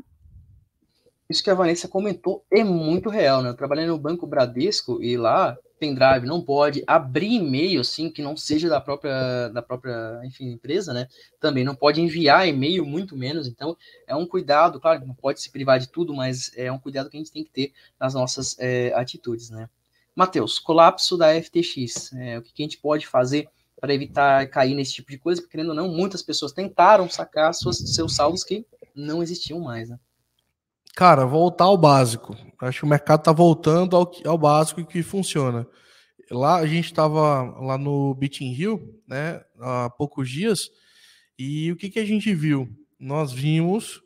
Isso 1.28 1.42
que 1.42 1.50
a 1.50 1.54
Vanessa 1.54 1.88
comentou 1.88 2.44
é 2.50 2.62
muito 2.62 3.08
real, 3.08 3.42
né? 3.42 3.50
Eu 3.50 3.56
trabalhei 3.56 3.86
no 3.86 3.98
Banco 3.98 4.26
Bradesco 4.26 5.02
e 5.02 5.16
lá 5.16 5.56
pendrive 5.78 6.26
não 6.26 6.42
pode 6.42 6.82
abrir 6.86 7.34
e-mail 7.34 7.80
assim 7.80 8.10
que 8.10 8.22
não 8.22 8.34
seja 8.36 8.68
da 8.68 8.80
própria 8.80 9.48
da 9.48 9.60
própria 9.60 10.20
enfim 10.24 10.50
empresa 10.50 10.92
né? 10.92 11.08
Também 11.40 11.64
não 11.64 11.74
pode 11.74 12.00
enviar 12.00 12.48
e-mail 12.48 12.86
muito 12.86 13.16
menos. 13.16 13.48
Então 13.48 13.76
é 14.06 14.14
um 14.14 14.26
cuidado 14.26 14.80
claro 14.80 15.04
não 15.04 15.14
pode 15.14 15.40
se 15.40 15.50
privar 15.50 15.78
de 15.78 15.88
tudo 15.88 16.14
mas 16.14 16.52
é 16.56 16.70
um 16.70 16.78
cuidado 16.78 17.10
que 17.10 17.16
a 17.16 17.20
gente 17.20 17.32
tem 17.32 17.44
que 17.44 17.50
ter 17.50 17.72
nas 17.98 18.14
nossas 18.14 18.56
é, 18.58 18.92
atitudes 18.94 19.50
né? 19.50 19.68
Matheus 20.14 20.58
colapso 20.58 21.16
da 21.16 21.34
FTX 21.42 22.12
é, 22.14 22.38
o 22.38 22.42
que 22.42 22.62
a 22.62 22.62
gente 22.62 22.78
pode 22.78 23.06
fazer 23.06 23.48
para 23.80 23.92
evitar 23.92 24.48
cair 24.48 24.74
nesse 24.74 24.94
tipo 24.94 25.10
de 25.10 25.18
coisa? 25.18 25.42
Porque 25.42 25.52
querendo 25.52 25.70
ou 25.70 25.74
não 25.74 25.88
muitas 25.88 26.22
pessoas 26.22 26.52
tentaram 26.52 27.10
sacar 27.10 27.52
suas, 27.52 27.78
seus 27.78 28.14
saldos 28.14 28.44
que 28.44 28.64
não 28.94 29.22
existiam 29.22 29.60
mais 29.60 29.90
né 29.90 29.98
Cara, 30.96 31.26
voltar 31.26 31.64
ao 31.64 31.76
básico. 31.76 32.34
Acho 32.58 32.78
que 32.78 32.84
o 32.86 32.88
mercado 32.88 33.20
está 33.20 33.30
voltando 33.30 33.94
ao, 33.94 34.10
ao 34.24 34.38
básico 34.38 34.82
que 34.82 35.02
funciona. 35.02 35.68
Lá 36.30 36.56
a 36.56 36.66
gente 36.66 36.86
estava 36.86 37.42
lá 37.60 37.76
no 37.76 38.14
Beating 38.14 38.50
Hill, 38.54 39.02
né, 39.06 39.44
há 39.60 39.90
poucos 39.90 40.30
dias, 40.30 40.70
e 41.38 41.70
o 41.70 41.76
que, 41.76 41.90
que 41.90 41.98
a 41.98 42.04
gente 42.04 42.34
viu? 42.34 42.66
Nós 42.98 43.30
vimos 43.30 44.00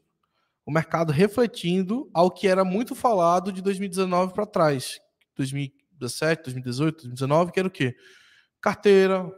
o 0.66 0.72
mercado 0.72 1.12
refletindo 1.12 2.10
ao 2.12 2.28
que 2.28 2.48
era 2.48 2.64
muito 2.64 2.96
falado 2.96 3.52
de 3.52 3.62
2019 3.62 4.34
para 4.34 4.44
trás. 4.44 4.98
2017, 5.36 6.42
2018, 6.42 6.94
2019, 7.08 7.52
que 7.52 7.60
era 7.60 7.68
o 7.68 7.70
quê? 7.70 7.94
Carteira, 8.60 9.30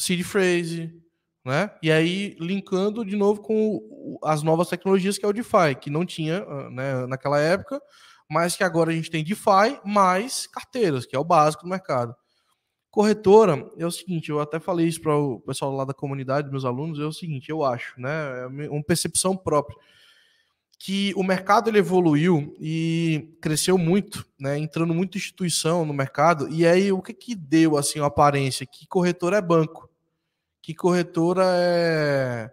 seed 0.00 0.22
phrase, 0.22 0.90
né? 1.46 1.70
E 1.80 1.92
aí 1.92 2.36
linkando 2.40 3.04
de 3.04 3.14
novo 3.14 3.40
com 3.40 4.18
as 4.24 4.42
novas 4.42 4.68
tecnologias 4.68 5.16
que 5.16 5.24
é 5.24 5.28
o 5.28 5.32
DeFi, 5.32 5.76
que 5.80 5.88
não 5.88 6.04
tinha 6.04 6.38
ah, 6.38 6.68
né, 6.70 7.06
naquela 7.06 7.38
época, 7.38 7.80
mas 8.28 8.56
que 8.56 8.64
agora 8.64 8.90
a 8.90 8.94
gente 8.94 9.12
tem 9.12 9.22
DeFi 9.22 9.80
mais 9.84 10.48
carteiras, 10.48 11.06
que 11.06 11.14
é 11.14 11.18
o 11.18 11.24
básico 11.24 11.62
do 11.62 11.68
mercado. 11.68 12.12
Corretora 12.90 13.70
é 13.78 13.86
o 13.86 13.92
seguinte, 13.92 14.28
eu 14.28 14.40
até 14.40 14.58
falei 14.58 14.88
isso 14.88 15.00
para 15.00 15.16
o 15.16 15.38
pessoal 15.38 15.70
lá 15.70 15.84
da 15.84 15.94
comunidade, 15.94 16.50
meus 16.50 16.64
alunos, 16.64 16.98
é 16.98 17.04
o 17.04 17.12
seguinte, 17.12 17.48
eu 17.48 17.62
acho, 17.62 17.94
né, 18.00 18.10
é 18.64 18.68
uma 18.68 18.82
percepção 18.82 19.36
própria, 19.36 19.76
que 20.80 21.12
o 21.14 21.22
mercado 21.22 21.70
ele 21.70 21.78
evoluiu 21.78 22.56
e 22.58 23.36
cresceu 23.40 23.78
muito, 23.78 24.26
né, 24.36 24.58
entrando 24.58 24.92
muita 24.92 25.16
instituição 25.16 25.84
no 25.84 25.94
mercado, 25.94 26.48
e 26.48 26.66
aí 26.66 26.90
o 26.90 27.00
que 27.00 27.14
que 27.14 27.36
deu 27.36 27.76
assim 27.76 28.00
a 28.00 28.06
aparência 28.06 28.66
que 28.66 28.84
corretora 28.88 29.36
é 29.36 29.40
banco 29.40 29.88
que 30.66 30.74
corretora 30.74 31.44
é, 31.46 32.50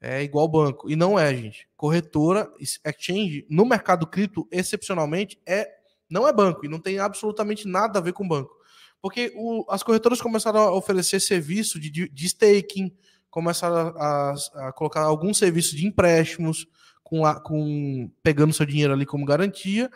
é 0.00 0.22
igual 0.24 0.48
banco. 0.48 0.90
E 0.90 0.96
não 0.96 1.16
é, 1.16 1.32
gente. 1.32 1.68
Corretora, 1.76 2.50
exchange, 2.58 3.46
no 3.48 3.64
mercado 3.64 4.04
cripto, 4.04 4.48
excepcionalmente, 4.50 5.40
é 5.46 5.70
não 6.10 6.26
é 6.26 6.32
banco 6.32 6.66
e 6.66 6.68
não 6.68 6.80
tem 6.80 6.98
absolutamente 6.98 7.68
nada 7.68 8.00
a 8.00 8.02
ver 8.02 8.14
com 8.14 8.26
banco. 8.26 8.52
Porque 9.00 9.32
o, 9.36 9.64
as 9.70 9.80
corretoras 9.84 10.20
começaram 10.20 10.58
a 10.58 10.74
oferecer 10.74 11.20
serviço 11.20 11.78
de, 11.78 12.08
de 12.08 12.26
staking, 12.26 12.92
começaram 13.30 13.94
a, 13.96 14.34
a, 14.56 14.72
colocar 14.72 15.02
algum 15.02 15.32
serviço 15.32 15.76
de 15.76 15.86
empréstimos, 15.86 16.66
com, 17.04 17.22
com 17.44 18.10
pegando 18.24 18.52
seu 18.52 18.66
dinheiro 18.66 18.92
ali 18.92 19.06
como 19.06 19.24
garantia, 19.24 19.88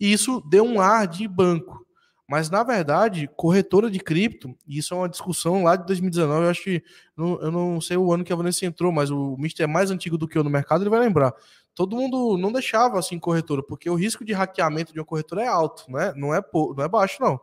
e 0.00 0.12
isso 0.12 0.42
deu 0.50 0.64
um 0.64 0.80
ar 0.80 1.06
de 1.06 1.28
banco. 1.28 1.85
Mas, 2.28 2.50
na 2.50 2.64
verdade, 2.64 3.30
corretora 3.36 3.88
de 3.88 4.00
cripto, 4.00 4.56
e 4.66 4.78
isso 4.78 4.92
é 4.92 4.96
uma 4.96 5.08
discussão 5.08 5.62
lá 5.62 5.76
de 5.76 5.86
2019, 5.86 6.44
eu 6.44 6.50
acho 6.50 6.62
que, 6.64 6.82
eu 7.16 7.52
não 7.52 7.80
sei 7.80 7.96
o 7.96 8.12
ano 8.12 8.24
que 8.24 8.32
a 8.32 8.36
Vanessa 8.36 8.66
entrou, 8.66 8.90
mas 8.90 9.10
o 9.10 9.36
Mister 9.38 9.64
é 9.64 9.66
mais 9.66 9.92
antigo 9.92 10.18
do 10.18 10.26
que 10.26 10.36
eu 10.36 10.42
no 10.42 10.50
mercado, 10.50 10.82
ele 10.82 10.90
vai 10.90 10.98
lembrar. 10.98 11.32
Todo 11.72 11.94
mundo 11.94 12.36
não 12.36 12.50
deixava 12.50 12.98
assim 12.98 13.18
corretora, 13.18 13.62
porque 13.62 13.88
o 13.88 13.94
risco 13.94 14.24
de 14.24 14.32
hackeamento 14.32 14.92
de 14.92 14.98
uma 14.98 15.04
corretora 15.04 15.42
é 15.42 15.46
alto, 15.46 15.84
né? 15.88 16.12
não, 16.16 16.34
é, 16.34 16.42
não 16.52 16.84
é 16.84 16.88
baixo, 16.88 17.18
não. 17.20 17.38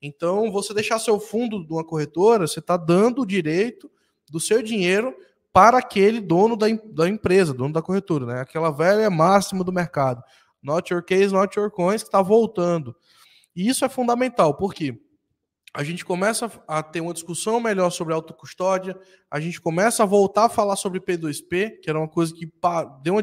Então, 0.00 0.52
você 0.52 0.74
deixar 0.74 0.98
seu 0.98 1.18
fundo 1.18 1.64
de 1.64 1.72
uma 1.72 1.84
corretora, 1.84 2.46
você 2.46 2.58
está 2.58 2.76
dando 2.76 3.22
o 3.22 3.26
direito 3.26 3.90
do 4.30 4.38
seu 4.38 4.62
dinheiro 4.62 5.14
para 5.52 5.78
aquele 5.78 6.20
dono 6.20 6.56
da, 6.56 6.66
da 6.92 7.08
empresa, 7.08 7.54
dono 7.54 7.72
da 7.72 7.82
corretora, 7.82 8.26
né? 8.26 8.40
Aquela 8.42 8.70
velha 8.70 9.10
máxima 9.10 9.64
do 9.64 9.72
mercado. 9.72 10.22
Not 10.62 10.92
your 10.92 11.02
case, 11.02 11.32
not 11.32 11.58
your 11.58 11.70
coins, 11.70 12.02
que 12.02 12.08
está 12.08 12.20
voltando. 12.20 12.94
E 13.58 13.68
isso 13.68 13.84
é 13.84 13.88
fundamental, 13.88 14.54
porque 14.54 14.96
a 15.74 15.82
gente 15.82 16.04
começa 16.04 16.48
a 16.68 16.80
ter 16.80 17.00
uma 17.00 17.12
discussão 17.12 17.58
melhor 17.58 17.90
sobre 17.90 18.14
autocustódia, 18.14 18.96
a 19.28 19.40
gente 19.40 19.60
começa 19.60 20.04
a 20.04 20.06
voltar 20.06 20.44
a 20.44 20.48
falar 20.48 20.76
sobre 20.76 21.00
P2P, 21.00 21.80
que 21.80 21.90
era 21.90 21.98
uma 21.98 22.06
coisa 22.06 22.32
que 22.32 22.48
deu 23.02 23.14
uma. 23.14 23.22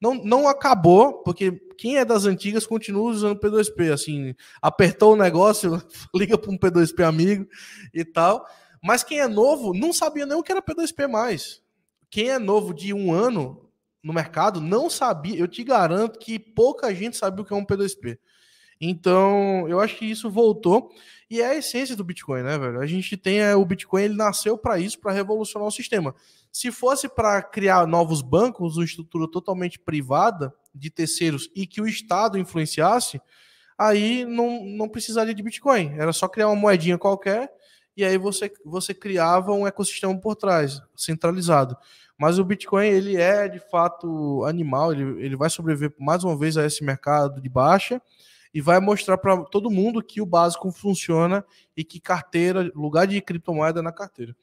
Não, 0.00 0.14
não 0.16 0.48
acabou, 0.48 1.22
porque 1.22 1.52
quem 1.78 1.98
é 1.98 2.04
das 2.04 2.24
antigas 2.24 2.66
continua 2.66 3.08
usando 3.12 3.38
P2P. 3.38 3.92
Assim, 3.92 4.34
apertou 4.60 5.12
o 5.12 5.16
negócio, 5.16 5.80
liga 6.12 6.36
para 6.36 6.50
um 6.50 6.58
P2P 6.58 7.04
amigo 7.06 7.46
e 7.94 8.04
tal. 8.04 8.44
Mas 8.82 9.04
quem 9.04 9.20
é 9.20 9.28
novo 9.28 9.72
não 9.72 9.92
sabia 9.92 10.26
nem 10.26 10.36
o 10.36 10.42
que 10.42 10.50
era 10.50 10.60
P2P 10.60 11.06
mais. 11.06 11.62
Quem 12.10 12.28
é 12.28 12.40
novo 12.40 12.74
de 12.74 12.92
um 12.92 13.12
ano 13.12 13.70
no 14.02 14.12
mercado 14.12 14.60
não 14.60 14.90
sabia. 14.90 15.38
Eu 15.38 15.46
te 15.46 15.62
garanto 15.62 16.18
que 16.18 16.40
pouca 16.40 16.92
gente 16.92 17.16
sabia 17.16 17.42
o 17.42 17.44
que 17.46 17.52
é 17.54 17.56
um 17.56 17.64
P2P. 17.64 18.18
Então, 18.86 19.66
eu 19.68 19.80
acho 19.80 19.96
que 19.96 20.04
isso 20.04 20.30
voltou 20.30 20.90
e 21.30 21.40
é 21.40 21.46
a 21.46 21.54
essência 21.54 21.96
do 21.96 22.04
Bitcoin, 22.04 22.42
né, 22.42 22.58
velho? 22.58 22.80
A 22.80 22.86
gente 22.86 23.16
tem 23.16 23.40
é, 23.40 23.56
o 23.56 23.64
Bitcoin, 23.64 24.02
ele 24.02 24.14
nasceu 24.14 24.58
para 24.58 24.78
isso, 24.78 25.00
para 25.00 25.12
revolucionar 25.12 25.66
o 25.66 25.72
sistema. 25.72 26.14
Se 26.52 26.70
fosse 26.70 27.08
para 27.08 27.42
criar 27.42 27.86
novos 27.86 28.20
bancos, 28.20 28.76
uma 28.76 28.84
estrutura 28.84 29.26
totalmente 29.30 29.78
privada 29.78 30.54
de 30.74 30.90
terceiros 30.90 31.50
e 31.54 31.66
que 31.66 31.80
o 31.80 31.88
Estado 31.88 32.38
influenciasse, 32.38 33.20
aí 33.76 34.24
não, 34.26 34.64
não 34.64 34.88
precisaria 34.88 35.34
de 35.34 35.42
Bitcoin. 35.42 35.94
Era 35.96 36.12
só 36.12 36.28
criar 36.28 36.48
uma 36.48 36.56
moedinha 36.56 36.98
qualquer 36.98 37.50
e 37.96 38.04
aí 38.04 38.18
você, 38.18 38.52
você 38.64 38.92
criava 38.92 39.52
um 39.52 39.66
ecossistema 39.66 40.16
por 40.20 40.36
trás, 40.36 40.82
centralizado. 40.94 41.76
Mas 42.18 42.38
o 42.38 42.44
Bitcoin, 42.44 42.86
ele 42.86 43.16
é 43.16 43.48
de 43.48 43.58
fato 43.70 44.44
animal, 44.44 44.92
ele, 44.92 45.24
ele 45.24 45.36
vai 45.36 45.48
sobreviver 45.48 45.94
mais 45.98 46.22
uma 46.22 46.36
vez 46.36 46.56
a 46.56 46.66
esse 46.66 46.84
mercado 46.84 47.40
de 47.40 47.48
baixa 47.48 48.00
e 48.54 48.60
vai 48.60 48.78
mostrar 48.78 49.18
para 49.18 49.44
todo 49.44 49.70
mundo 49.70 50.00
que 50.00 50.20
o 50.20 50.26
básico 50.26 50.70
funciona 50.70 51.44
e 51.76 51.82
que 51.82 51.98
carteira, 51.98 52.70
lugar 52.72 53.04
de 53.04 53.20
criptomoeda 53.20 53.80
é 53.80 53.82
na 53.82 53.90
carteira. 53.90 54.34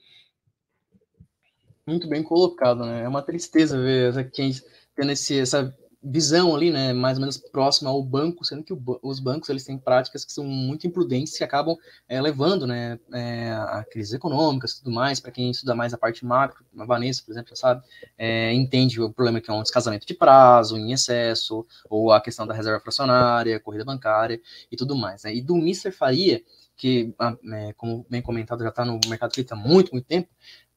Muito 1.87 2.09
bem 2.09 2.21
colocado, 2.21 2.85
né? 2.85 3.03
É 3.03 3.07
uma 3.07 3.21
tristeza 3.21 3.81
ver 3.81 4.29
quem 4.31 4.51
tendo 4.93 5.13
esse, 5.13 5.39
essa 5.39 5.75
visão 6.03 6.55
ali, 6.55 6.71
né, 6.71 6.93
mais 6.93 7.17
ou 7.17 7.21
menos 7.21 7.37
próxima 7.37 7.89
ao 7.89 8.03
banco, 8.03 8.43
sendo 8.43 8.63
que 8.63 8.73
o, 8.73 8.81
os 9.03 9.19
bancos 9.19 9.49
eles 9.49 9.63
têm 9.63 9.77
práticas 9.77 10.25
que 10.25 10.31
são 10.31 10.43
muito 10.43 10.87
imprudentes 10.87 11.37
que 11.37 11.43
acabam 11.43 11.77
é, 12.09 12.19
levando, 12.19 12.65
né, 12.65 12.99
é, 13.13 13.51
a 13.51 13.85
crises 13.89 14.13
econômicas, 14.13 14.79
tudo 14.79 14.91
mais. 14.91 15.19
Para 15.19 15.31
quem 15.31 15.51
estuda 15.51 15.75
mais 15.75 15.93
a 15.93 15.97
parte 15.97 16.25
macro, 16.25 16.65
a 16.77 16.85
Vanessa, 16.85 17.21
por 17.23 17.31
exemplo, 17.31 17.55
sabe, 17.55 17.83
é, 18.17 18.51
entende 18.53 18.99
o 18.99 19.11
problema 19.11 19.39
que 19.39 19.51
é 19.51 19.53
um 19.53 19.61
descasamento 19.61 20.05
de 20.05 20.13
prazo 20.13 20.77
em 20.77 20.91
excesso, 20.91 21.65
ou 21.89 22.11
a 22.11 22.19
questão 22.19 22.47
da 22.47 22.53
reserva 22.53 22.79
fracionária, 22.79 23.59
corrida 23.59 23.85
bancária 23.85 24.41
e 24.71 24.75
tudo 24.75 24.95
mais. 24.95 25.23
Né? 25.23 25.35
E 25.35 25.41
do 25.41 25.55
Mr. 25.55 25.91
Faria 25.91 26.41
que, 26.75 27.13
é, 27.53 27.73
como 27.73 28.07
bem 28.09 28.23
comentado, 28.23 28.63
já 28.63 28.69
está 28.69 28.83
no 28.83 28.99
mercado 29.07 29.31
cripto 29.31 29.53
há 29.53 29.57
muito, 29.57 29.91
muito 29.91 30.05
tempo, 30.05 30.27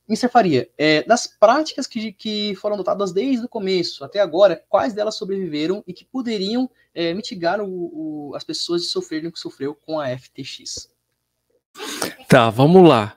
Mr. 0.08 0.28
Faria, 0.28 0.68
é, 0.76 1.02
das 1.02 1.26
práticas 1.26 1.86
que, 1.86 2.12
que 2.12 2.54
foram 2.56 2.74
adotadas 2.74 3.12
desde 3.12 3.46
o 3.46 3.48
começo 3.48 4.04
até 4.04 4.20
agora, 4.20 4.62
quais 4.68 4.92
delas 4.92 5.16
sobreviveram 5.16 5.82
e 5.86 5.92
que 5.92 6.04
poderiam 6.04 6.70
é, 6.94 7.14
mitigar 7.14 7.60
o, 7.60 7.68
o, 8.30 8.34
as 8.34 8.44
pessoas 8.44 8.82
de 8.82 8.88
sofrerem 8.88 9.28
o 9.28 9.32
que 9.32 9.38
sofreu 9.38 9.74
com 9.74 9.98
a 9.98 10.08
FTX? 10.16 10.90
Tá, 12.28 12.50
vamos 12.50 12.86
lá. 12.86 13.16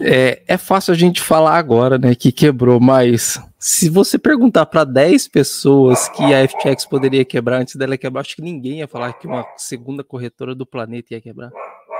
É, 0.00 0.42
é 0.46 0.58
fácil 0.58 0.92
a 0.92 0.96
gente 0.96 1.20
falar 1.20 1.56
agora, 1.56 1.96
né, 1.98 2.14
que 2.14 2.32
quebrou, 2.32 2.80
mas 2.80 3.40
se 3.58 3.88
você 3.88 4.18
perguntar 4.18 4.66
para 4.66 4.84
10 4.84 5.28
pessoas 5.28 6.08
que 6.08 6.22
a 6.22 6.46
FTX 6.48 6.84
poderia 6.86 7.24
quebrar 7.24 7.60
antes 7.60 7.76
dela 7.76 7.96
quebrar, 7.96 8.22
acho 8.22 8.34
que 8.34 8.42
ninguém 8.42 8.78
ia 8.78 8.88
falar 8.88 9.12
que 9.12 9.26
uma 9.26 9.46
segunda 9.56 10.02
corretora 10.02 10.54
do 10.54 10.66
planeta 10.66 11.14
ia 11.14 11.20
quebrar. 11.20 11.50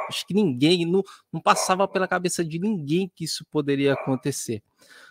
Acho 0.09 0.27
que 0.27 0.33
ninguém, 0.35 0.87
não, 0.87 1.03
não 1.33 1.41
passava 1.41 1.87
pela 1.89 2.09
cabeça 2.09 2.45
de 2.45 2.59
ninguém 2.59 3.11
que 3.15 3.25
isso 3.25 3.47
poderia 3.51 3.95
acontecer. 3.95 4.63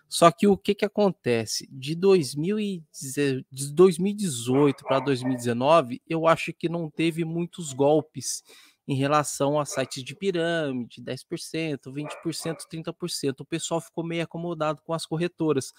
Só 0.08 0.30
que 0.30 0.46
o 0.46 0.56
que, 0.58 0.76
que 0.76 0.84
acontece? 0.84 1.70
De, 1.72 1.96
2018 1.96 4.84
para 4.84 5.00
2019, 5.00 6.02
eu 6.06 6.28
acho 6.28 6.52
que 6.54 6.68
não 6.68 6.90
teve 6.90 7.24
muitos 7.24 7.72
golpes 7.72 8.44
em 8.88 8.96
relação 8.96 9.58
a 9.58 9.64
sites 9.64 10.04
de 10.04 10.14
pirâmide, 10.14 11.02
10%, 11.02 11.80
20%, 11.86 12.58
30%. 12.70 13.40
O 13.40 13.46
pessoal 13.46 13.80
ficou 13.80 14.04
meio 14.04 14.24
acomodado 14.24 14.82
com 14.82 14.94
as 14.94 15.06
corretoras. 15.06 15.72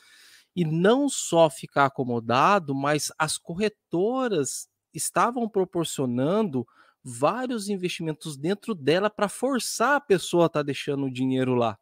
E 0.57 0.65
não 0.65 1.11
só 1.11 1.51
ficar 1.51 1.85
acomodado, 1.85 2.75
mas 2.75 3.13
as 3.19 3.37
corretoras 3.37 4.67
estavam 4.95 5.47
proporcionando 5.47 6.67
vários 7.05 7.69
investimentos 7.69 8.37
dentro 8.37 8.75
dela 8.75 9.11
para 9.11 9.29
forçar 9.29 9.97
a 9.97 10.01
pessoa 10.01 10.45
a 10.45 10.47
estar 10.47 10.61
tá 10.61 10.65
deixando 10.65 11.07
o 11.07 11.13
dinheiro 11.13 11.55
lá. 11.55 11.79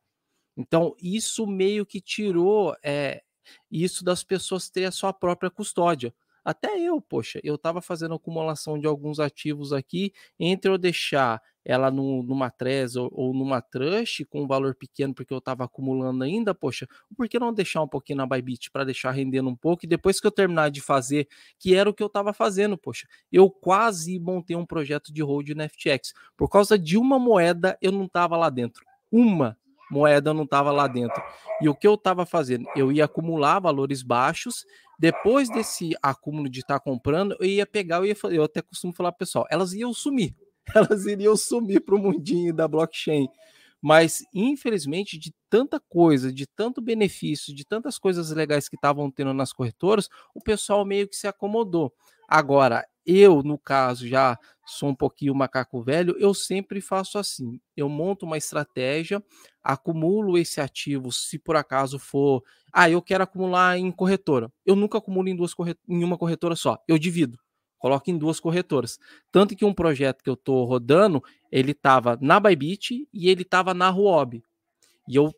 Então, 0.57 0.95
isso 1.01 1.47
meio 1.47 1.87
que 1.87 2.01
tirou 2.01 2.77
é, 2.83 3.23
isso 3.71 4.05
das 4.05 4.23
pessoas 4.23 4.71
terem 4.71 4.89
a 4.89 4.93
sua 4.93 5.13
própria 5.13 5.51
custódia. 5.51 6.15
Até 6.45 6.79
eu, 6.79 7.01
poxa, 7.01 7.41
eu 7.43 7.55
estava 7.57 7.81
fazendo 7.81 8.15
acumulação 8.15 8.79
de 8.79 8.87
alguns 8.87 9.21
ativos 9.21 9.73
aqui, 9.73 10.13
entre 10.39 10.71
eu 10.71 10.79
deixar 10.79 11.41
ela 11.65 11.91
no, 11.91 12.23
numa 12.23 12.51
Trez 12.51 12.97
ou, 12.97 13.35
numa 13.35 13.61
Trust 13.61 14.25
com 14.25 14.43
um 14.43 14.47
valor 14.47 14.75
pequeno, 14.75 15.15
porque 15.15 15.33
eu 15.33 15.39
estava 15.39 15.65
acumulando 15.65 16.25
ainda, 16.25 16.55
poxa, 16.55 16.87
por 17.17 17.29
que 17.29 17.39
não 17.39 17.53
deixar 17.53 17.83
um 17.83 17.89
pouquinho 17.89 18.19
na 18.19 18.27
Bybit 18.27 18.71
para 18.71 18.85
deixar 18.85 19.11
rendendo 19.11 19.49
um 19.49 19.57
pouco? 19.57 19.85
E 19.85 19.89
depois 19.89 20.21
que 20.21 20.27
eu 20.27 20.31
terminar 20.31 20.71
de 20.71 20.81
fazer, 20.81 21.29
que 21.59 21.75
era 21.75 21.89
o 21.89 21.95
que 21.95 22.03
eu 22.03 22.07
estava 22.07 22.33
fazendo, 22.33 22.79
poxa, 22.79 23.07
eu 23.31 23.51
quase 23.51 24.19
montei 24.19 24.57
um 24.57 24.67
projeto 24.67 25.13
de 25.13 25.23
hold 25.23 25.51
no 25.51 25.63
FTX. 25.63 26.13
Por 26.37 26.49
causa 26.49 26.79
de 26.79 26.97
uma 26.97 27.19
moeda, 27.19 27.77
eu 27.83 27.93
não 27.93 28.07
estava 28.07 28.37
lá 28.37 28.49
dentro. 28.49 28.85
Uma 29.13 29.59
moeda 29.91 30.33
não 30.33 30.45
estava 30.45 30.71
lá 30.71 30.87
dentro. 30.87 31.23
E 31.61 31.69
o 31.69 31.75
que 31.75 31.87
eu 31.87 31.95
estava 31.95 32.25
fazendo? 32.25 32.67
Eu 32.77 32.93
ia 32.93 33.05
acumular 33.05 33.59
valores 33.59 34.03
baixos 34.03 34.65
depois 35.01 35.49
desse 35.49 35.97
acúmulo 36.03 36.47
de 36.47 36.61
estar 36.61 36.79
tá 36.79 36.81
comprando, 36.81 37.35
eu 37.41 37.47
ia 37.47 37.65
pegar, 37.65 37.97
eu, 37.97 38.05
ia, 38.05 38.17
eu 38.31 38.45
até 38.45 38.61
costumo 38.61 38.93
falar 38.93 39.13
pessoal, 39.13 39.47
elas 39.49 39.73
iam 39.73 39.95
sumir, 39.95 40.37
elas 40.77 41.07
iriam 41.07 41.35
sumir 41.39 41.81
para 41.81 41.95
o 41.95 41.99
mundinho 41.99 42.53
da 42.53 42.69
blockchain. 42.69 43.27
Mas, 43.81 44.23
infelizmente, 44.35 45.19
de 45.19 45.33
tanta 45.49 45.81
coisa, 45.81 46.31
de 46.31 46.47
tanto 46.47 46.83
benefício, 46.83 47.55
de 47.55 47.65
tantas 47.65 47.99
coisas 47.99 48.31
legais 48.31 48.69
que 48.69 48.77
estavam 48.77 49.11
tendo 49.11 49.33
nas 49.33 49.55
corretoras, 49.55 50.07
o 50.35 50.41
pessoal 50.43 50.85
meio 50.85 51.09
que 51.09 51.17
se 51.17 51.27
acomodou. 51.27 51.91
Agora, 52.29 52.87
eu, 53.07 53.43
no 53.43 53.59
caso, 53.59 54.07
já 54.07 54.39
sou 54.71 54.89
um 54.91 54.95
pouquinho 54.95 55.35
macaco 55.35 55.83
velho, 55.83 56.17
eu 56.19 56.33
sempre 56.33 56.81
faço 56.81 57.19
assim: 57.19 57.61
eu 57.77 57.89
monto 57.89 58.25
uma 58.25 58.39
estratégia, 58.39 59.23
acumulo 59.63 60.39
esse 60.39 60.61
ativo, 60.61 61.11
se 61.13 61.39
por 61.39 61.57
acaso 61.57 61.99
for, 61.99 62.43
ah, 62.73 62.89
eu 62.89 63.03
quero 63.03 63.25
acumular 63.25 63.79
em 63.79 63.91
corretora. 63.91 64.51
Eu 64.65 64.77
nunca 64.77 64.99
acumulo 64.99 65.29
em 65.29 65.37
duas 65.37 65.53
corret... 65.53 65.79
em 65.89 66.05
uma 66.05 66.17
corretora 66.17 66.55
só, 66.55 66.83
eu 66.87 66.99
divido. 66.99 67.39
Coloco 67.79 68.11
em 68.11 68.19
duas 68.19 68.39
corretoras. 68.39 68.99
Tanto 69.33 69.57
que 69.57 69.65
um 69.65 69.73
projeto 69.73 70.23
que 70.23 70.29
eu 70.29 70.35
estou 70.35 70.65
rodando, 70.67 71.23
ele 71.51 71.73
estava 71.73 72.19
na 72.21 72.39
Bybit 72.39 73.09
e 73.13 73.29
ele 73.29 73.43
estava 73.43 73.73
na 73.73 73.89
Huobi. 73.89 74.45
E 75.09 75.17
eu 75.17 75.35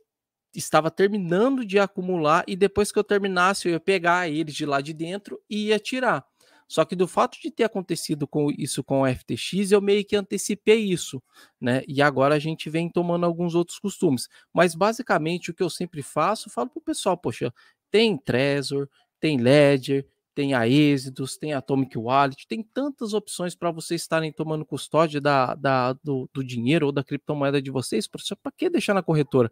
estava 0.53 0.91
terminando 0.91 1.64
de 1.64 1.78
acumular 1.78 2.45
e 2.47 2.57
depois 2.57 2.91
que 2.91 2.99
eu 2.99 3.05
terminasse, 3.05 3.68
eu 3.68 3.72
ia 3.72 3.80
pegar 3.80 4.28
eles 4.28 4.55
de 4.55 4.66
lá 4.66 4.80
de 4.80 4.93
dentro 4.93 5.41
e 5.49 5.68
ia 5.68 5.78
tirar. 5.78 6.26
Só 6.73 6.87
que 6.87 6.97
do 6.97 7.07
fato 7.07 7.39
de 7.39 7.51
ter 7.51 7.64
acontecido 7.64 8.27
com 8.27 8.51
isso 8.51 8.83
com 8.83 9.03
o 9.03 9.07
FTX, 9.07 9.73
eu 9.73 9.83
meio 9.83 10.03
que 10.07 10.16
antecipei 10.16 10.81
isso, 10.81 11.23
né? 11.61 11.83
E 11.87 12.01
agora 12.01 12.35
a 12.35 12.39
gente 12.39 12.70
vem 12.70 12.89
tomando 12.89 13.27
alguns 13.27 13.55
outros 13.55 13.79
costumes. 13.79 14.27
Mas 14.55 14.75
basicamente 14.75 15.51
o 15.51 15.55
que 15.55 15.62
eu 15.62 15.68
sempre 15.68 16.03
faço, 16.03 16.49
falo 16.49 16.70
pro 16.70 16.81
pessoal, 16.81 17.14
poxa, 17.14 17.53
tem 17.91 18.16
Trezor, 18.16 18.89
tem 19.20 19.37
Ledger, 19.37 20.07
tem 20.35 20.55
a 20.55 20.66
Exodus, 20.66 21.37
tem 21.37 21.53
a 21.53 21.59
Atomic 21.59 21.99
Wallet, 21.99 22.47
tem 22.49 22.62
tantas 22.62 23.12
opções 23.12 23.55
para 23.55 23.70
vocês 23.70 24.01
estarem 24.01 24.33
tomando 24.33 24.64
custódia 24.64 25.20
da, 25.20 25.55
da 25.55 25.93
do, 26.03 26.27
do, 26.33 26.43
dinheiro 26.43 26.87
ou 26.87 26.93
da 26.93 27.05
criptomoeda 27.05 27.61
de 27.61 27.70
vocês. 27.70 28.09
Para 28.09 28.51
que 28.57 28.70
deixar 28.70 28.95
na 28.95 29.03
corretora? 29.03 29.51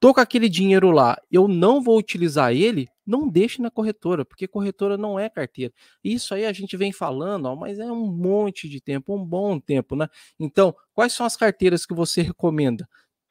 Tô 0.00 0.14
com 0.14 0.20
aquele 0.20 0.48
dinheiro 0.48 0.92
lá, 0.92 1.20
eu 1.30 1.48
não 1.48 1.82
vou 1.82 1.98
utilizar 1.98 2.52
ele, 2.52 2.88
não 3.04 3.28
deixe 3.28 3.60
na 3.60 3.68
corretora, 3.68 4.24
porque 4.24 4.46
corretora 4.46 4.96
não 4.96 5.18
é 5.18 5.28
carteira. 5.28 5.72
Isso 6.04 6.32
aí 6.34 6.46
a 6.46 6.52
gente 6.52 6.76
vem 6.76 6.92
falando, 6.92 7.46
ó, 7.46 7.56
mas 7.56 7.80
é 7.80 7.90
um 7.90 8.06
monte 8.06 8.68
de 8.68 8.80
tempo, 8.80 9.16
um 9.16 9.24
bom 9.24 9.58
tempo, 9.58 9.96
né? 9.96 10.06
Então, 10.38 10.72
quais 10.92 11.12
são 11.12 11.26
as 11.26 11.36
carteiras 11.36 11.84
que 11.84 11.94
você 11.94 12.22
recomenda? 12.22 12.88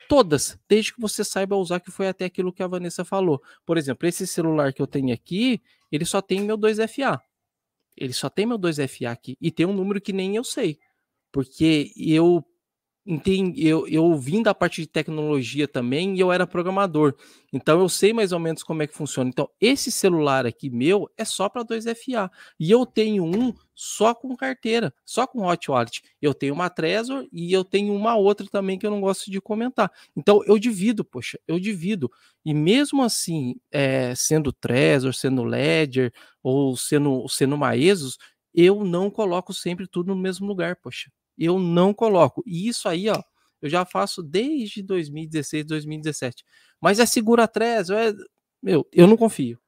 Todas, 0.10 0.60
desde 0.68 0.94
que 0.94 1.00
você 1.00 1.24
saiba 1.24 1.56
usar, 1.56 1.80
que 1.80 1.92
foi 1.92 2.08
até 2.08 2.26
aquilo 2.26 2.52
que 2.52 2.64
a 2.64 2.68
Vanessa 2.68 3.06
falou. 3.06 3.42
Por 3.66 3.78
exemplo, 3.78 4.08
esse 4.08 4.28
celular 4.28 4.74
que 4.74 4.82
eu 4.82 4.88
tenho 4.88 5.14
aqui, 5.14 5.62
ele 5.92 6.06
só 6.06 6.22
tem 6.22 6.42
meu 6.42 6.58
2FA. 6.58 7.20
Ele 7.96 8.14
só 8.14 8.30
tem 8.30 8.46
meu 8.46 8.58
2FA 8.58 9.12
aqui. 9.12 9.38
E 9.42 9.52
tem 9.52 9.66
um 9.66 9.74
número 9.74 10.00
que 10.00 10.14
nem 10.14 10.36
eu 10.36 10.44
sei. 10.44 10.80
Porque 11.32 11.92
eu 11.98 12.46
entendi, 13.08 13.66
eu, 13.66 13.88
eu 13.88 14.14
vim 14.18 14.44
da 14.44 14.54
parte 14.54 14.82
de 14.82 14.88
tecnologia 14.88 15.68
também 15.68 16.16
e 16.16 16.20
eu 16.20 16.32
era 16.32 16.46
programador. 16.46 17.16
Então 17.54 17.80
eu 17.80 17.88
sei 17.88 18.12
mais 18.12 18.34
ou 18.34 18.40
menos 18.40 18.62
como 18.64 18.84
é 18.84 18.88
que 18.88 18.94
funciona. 18.94 19.30
Então, 19.30 19.50
esse 19.62 19.90
celular 19.90 20.46
aqui 20.46 20.70
meu 20.70 21.10
é 21.18 21.24
só 21.24 21.48
para 21.48 21.64
2FA. 21.64 22.30
E 22.60 22.70
eu 22.70 22.86
tenho 22.86 23.24
um 23.24 23.54
só 23.74 24.14
com 24.14 24.36
carteira, 24.36 24.94
só 25.06 25.26
com 25.26 25.48
Hot 25.48 25.72
Wallet. 25.72 26.02
Eu 26.22 26.34
tenho 26.34 26.54
uma 26.54 26.70
Trezor 26.70 27.26
e 27.32 27.54
eu 27.54 27.64
tenho 27.64 27.94
uma 27.94 28.16
outra 28.18 28.46
também 28.52 28.78
que 28.78 28.86
eu 28.86 28.92
não 28.92 29.00
gosto 29.00 29.32
de 29.32 29.40
comentar. 29.40 29.90
Então 30.16 30.44
eu 30.46 30.60
divido, 30.60 31.06
poxa, 31.06 31.40
eu 31.48 31.58
divido. 31.60 32.12
E 32.44 32.54
mesmo 32.54 33.04
assim, 33.04 33.56
é, 33.72 34.14
sendo 34.16 34.52
Trezor, 34.52 35.14
sendo 35.14 35.44
Ledger 35.44 36.12
ou 36.44 36.76
sendo, 36.76 37.26
sendo 37.30 37.58
Maesos, 37.58 38.18
eu 38.54 38.84
não 38.84 39.10
coloco 39.10 39.54
sempre 39.54 39.88
tudo 39.88 40.08
no 40.08 40.22
mesmo 40.22 40.46
lugar, 40.46 40.76
poxa 40.76 41.10
eu 41.38 41.60
não 41.60 41.94
coloco. 41.94 42.44
E 42.46 42.68
isso 42.68 42.88
aí, 42.90 43.10
ó, 43.10 43.22
eu 43.62 43.70
já 43.70 43.86
faço 43.86 44.22
desde 44.24 44.82
2016, 44.82 45.66
2017. 45.66 46.44
Mas 46.80 47.00
é 47.00 47.06
segura 47.06 47.48
trás, 47.48 47.90
é... 47.90 48.14
meu, 48.62 48.88
eu 48.92 49.08
não 49.08 49.18
confio. 49.18 49.60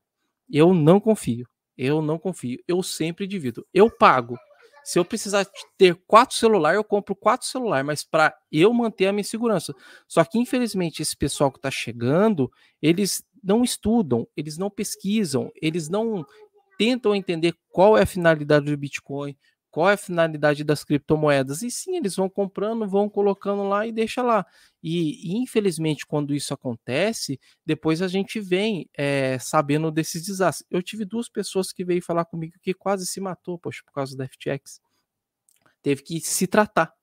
Eu 0.49 0.73
não 0.73 0.99
confio. 0.99 1.47
Eu 1.77 2.01
não 2.01 2.17
confio. 2.17 2.59
Eu 2.67 2.83
sempre 2.83 3.25
divido. 3.27 3.65
Eu 3.73 3.89
pago. 3.89 4.37
Se 4.83 4.97
eu 4.97 5.05
precisar 5.05 5.47
ter 5.77 5.95
quatro 6.07 6.35
celulares, 6.35 6.77
eu 6.77 6.83
compro 6.83 7.15
quatro 7.15 7.47
celulares, 7.47 7.85
mas 7.85 8.03
para 8.03 8.35
eu 8.51 8.73
manter 8.73 9.07
a 9.07 9.13
minha 9.13 9.23
segurança. 9.23 9.73
Só 10.07 10.23
que, 10.23 10.39
infelizmente, 10.39 11.01
esse 11.01 11.15
pessoal 11.15 11.51
que 11.51 11.59
está 11.59 11.69
chegando, 11.69 12.51
eles 12.81 13.23
não 13.43 13.63
estudam, 13.63 14.27
eles 14.35 14.57
não 14.57 14.69
pesquisam, 14.69 15.51
eles 15.61 15.89
não 15.89 16.25
tentam 16.77 17.13
entender 17.13 17.53
qual 17.69 17.97
é 17.97 18.03
a 18.03 18.05
finalidade 18.05 18.65
do 18.65 18.77
Bitcoin, 18.77 19.37
qual 19.71 19.89
é 19.89 19.93
a 19.93 19.97
finalidade 19.97 20.63
das 20.63 20.83
criptomoedas. 20.83 21.61
E 21.61 21.69
sim, 21.69 21.97
eles 21.97 22.15
vão 22.15 22.29
comprando, 22.29 22.87
vão 22.87 23.09
colocando 23.09 23.63
lá 23.63 23.85
e 23.85 23.91
deixa 23.91 24.21
lá. 24.21 24.45
E, 24.81 25.37
infelizmente, 25.37 26.05
quando 26.05 26.33
isso 26.33 26.53
acontece, 26.53 27.39
depois 27.65 28.01
a 28.01 28.07
gente 28.07 28.39
vem 28.39 28.89
é, 28.97 29.37
sabendo 29.39 29.91
desses 29.91 30.23
desastres. 30.25 30.67
Eu 30.69 30.81
tive 30.81 31.05
duas 31.05 31.29
pessoas 31.29 31.71
que 31.71 31.85
veio 31.85 32.01
falar 32.01 32.25
comigo 32.25 32.55
que 32.61 32.73
quase 32.73 33.05
se 33.05 33.21
matou, 33.21 33.57
poxa, 33.59 33.81
por 33.85 33.93
causa 33.93 34.17
da 34.17 34.25
FTX. 34.25 34.81
Teve 35.81 36.03
que 36.03 36.19
se 36.19 36.47
tratar. 36.47 36.93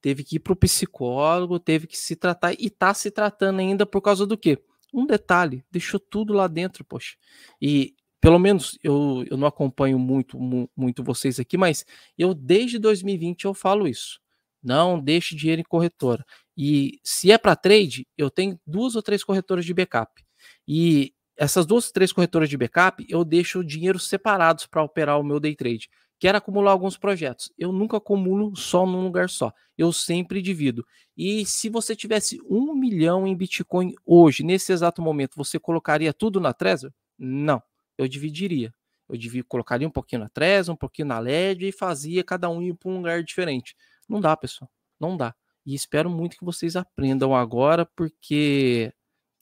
Teve 0.00 0.22
que 0.22 0.36
ir 0.36 0.40
para 0.40 0.52
o 0.52 0.56
psicólogo, 0.56 1.58
teve 1.58 1.86
que 1.86 1.98
se 1.98 2.14
tratar 2.14 2.52
e 2.52 2.66
está 2.66 2.94
se 2.94 3.10
tratando 3.10 3.60
ainda 3.60 3.84
por 3.84 4.00
causa 4.00 4.24
do 4.24 4.38
quê? 4.38 4.62
Um 4.94 5.04
detalhe, 5.04 5.64
deixou 5.70 5.98
tudo 5.98 6.32
lá 6.32 6.46
dentro, 6.46 6.84
poxa. 6.84 7.16
E 7.60 7.94
pelo 8.28 8.38
menos 8.38 8.78
eu, 8.82 9.24
eu 9.30 9.38
não 9.38 9.48
acompanho 9.48 9.98
muito, 9.98 10.38
muito 10.76 11.02
vocês 11.02 11.40
aqui, 11.40 11.56
mas 11.56 11.86
eu 12.18 12.34
desde 12.34 12.78
2020 12.78 13.46
eu 13.46 13.54
falo 13.54 13.88
isso. 13.88 14.20
Não 14.62 15.00
deixe 15.00 15.34
dinheiro 15.34 15.62
em 15.62 15.64
corretora. 15.64 16.22
E 16.54 17.00
se 17.02 17.32
é 17.32 17.38
para 17.38 17.56
trade, 17.56 18.06
eu 18.18 18.28
tenho 18.28 18.60
duas 18.66 18.94
ou 18.94 19.00
três 19.00 19.24
corretoras 19.24 19.64
de 19.64 19.72
backup. 19.72 20.22
E 20.68 21.14
essas 21.38 21.64
duas 21.64 21.86
ou 21.86 21.92
três 21.94 22.12
corretoras 22.12 22.50
de 22.50 22.58
backup, 22.58 23.02
eu 23.08 23.24
deixo 23.24 23.64
dinheiro 23.64 23.98
separados 23.98 24.66
para 24.66 24.82
operar 24.82 25.18
o 25.18 25.24
meu 25.24 25.40
day 25.40 25.56
trade. 25.56 25.88
Quero 26.18 26.36
acumular 26.36 26.72
alguns 26.72 26.98
projetos. 26.98 27.50
Eu 27.56 27.72
nunca 27.72 27.96
acumulo 27.96 28.54
só 28.54 28.84
num 28.84 29.04
lugar 29.04 29.30
só. 29.30 29.50
Eu 29.78 29.90
sempre 29.90 30.42
divido. 30.42 30.84
E 31.16 31.46
se 31.46 31.70
você 31.70 31.96
tivesse 31.96 32.38
um 32.46 32.74
milhão 32.74 33.26
em 33.26 33.34
Bitcoin 33.34 33.94
hoje, 34.04 34.42
nesse 34.42 34.70
exato 34.70 35.00
momento, 35.00 35.34
você 35.34 35.58
colocaria 35.58 36.12
tudo 36.12 36.38
na 36.38 36.52
Trezor? 36.52 36.92
Não 37.18 37.62
eu 37.98 38.08
dividiria. 38.08 38.72
Eu 39.08 39.16
devia, 39.16 39.42
colocaria 39.42 39.88
um 39.88 39.90
pouquinho 39.90 40.22
na 40.22 40.28
Trezor, 40.28 40.74
um 40.74 40.78
pouquinho 40.78 41.08
na 41.08 41.18
LED 41.18 41.68
e 41.68 41.72
fazia 41.72 42.22
cada 42.22 42.48
um 42.48 42.62
ir 42.62 42.74
para 42.74 42.90
um 42.90 42.98
lugar 42.98 43.22
diferente. 43.24 43.74
Não 44.08 44.20
dá, 44.20 44.36
pessoal. 44.36 44.70
Não 45.00 45.16
dá. 45.16 45.34
E 45.66 45.74
espero 45.74 46.08
muito 46.08 46.36
que 46.36 46.44
vocês 46.44 46.76
aprendam 46.76 47.34
agora, 47.34 47.84
porque 47.84 48.92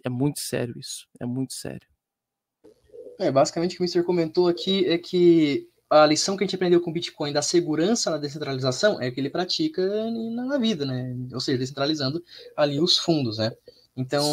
é 0.05 0.09
muito 0.09 0.41
sério 0.41 0.79
isso. 0.79 1.07
É 1.21 1.27
muito 1.27 1.53
sério. 1.53 1.87
É, 3.19 3.31
basicamente 3.31 3.75
o 3.75 3.77
que 3.79 3.83
o 3.83 3.85
Mr. 3.85 4.03
comentou 4.05 4.49
aqui 4.49 4.87
é 4.87 4.99
que 4.99 5.69
a 5.89 6.05
lição 6.05 6.37
que 6.37 6.45
a 6.45 6.47
gente 6.47 6.57
aprendeu 6.57 6.81
com 6.81 6.91
o 6.91 6.93
Bitcoin 6.93 7.33
da 7.33 7.43
segurança 7.43 8.11
na 8.11 8.19
descentralização 8.19 9.01
é 9.01 9.11
que 9.11 9.21
ele 9.21 9.31
pratica 9.31 9.83
na 10.11 10.59
vida, 10.59 10.85
né? 10.85 11.17
Ou 11.33 11.41
seja, 11.41 11.59
descentralizando 11.59 12.23
ali 12.57 12.81
os 12.81 12.99
fundos, 12.99 13.39
né? 13.39 13.53
Então, 13.97 14.25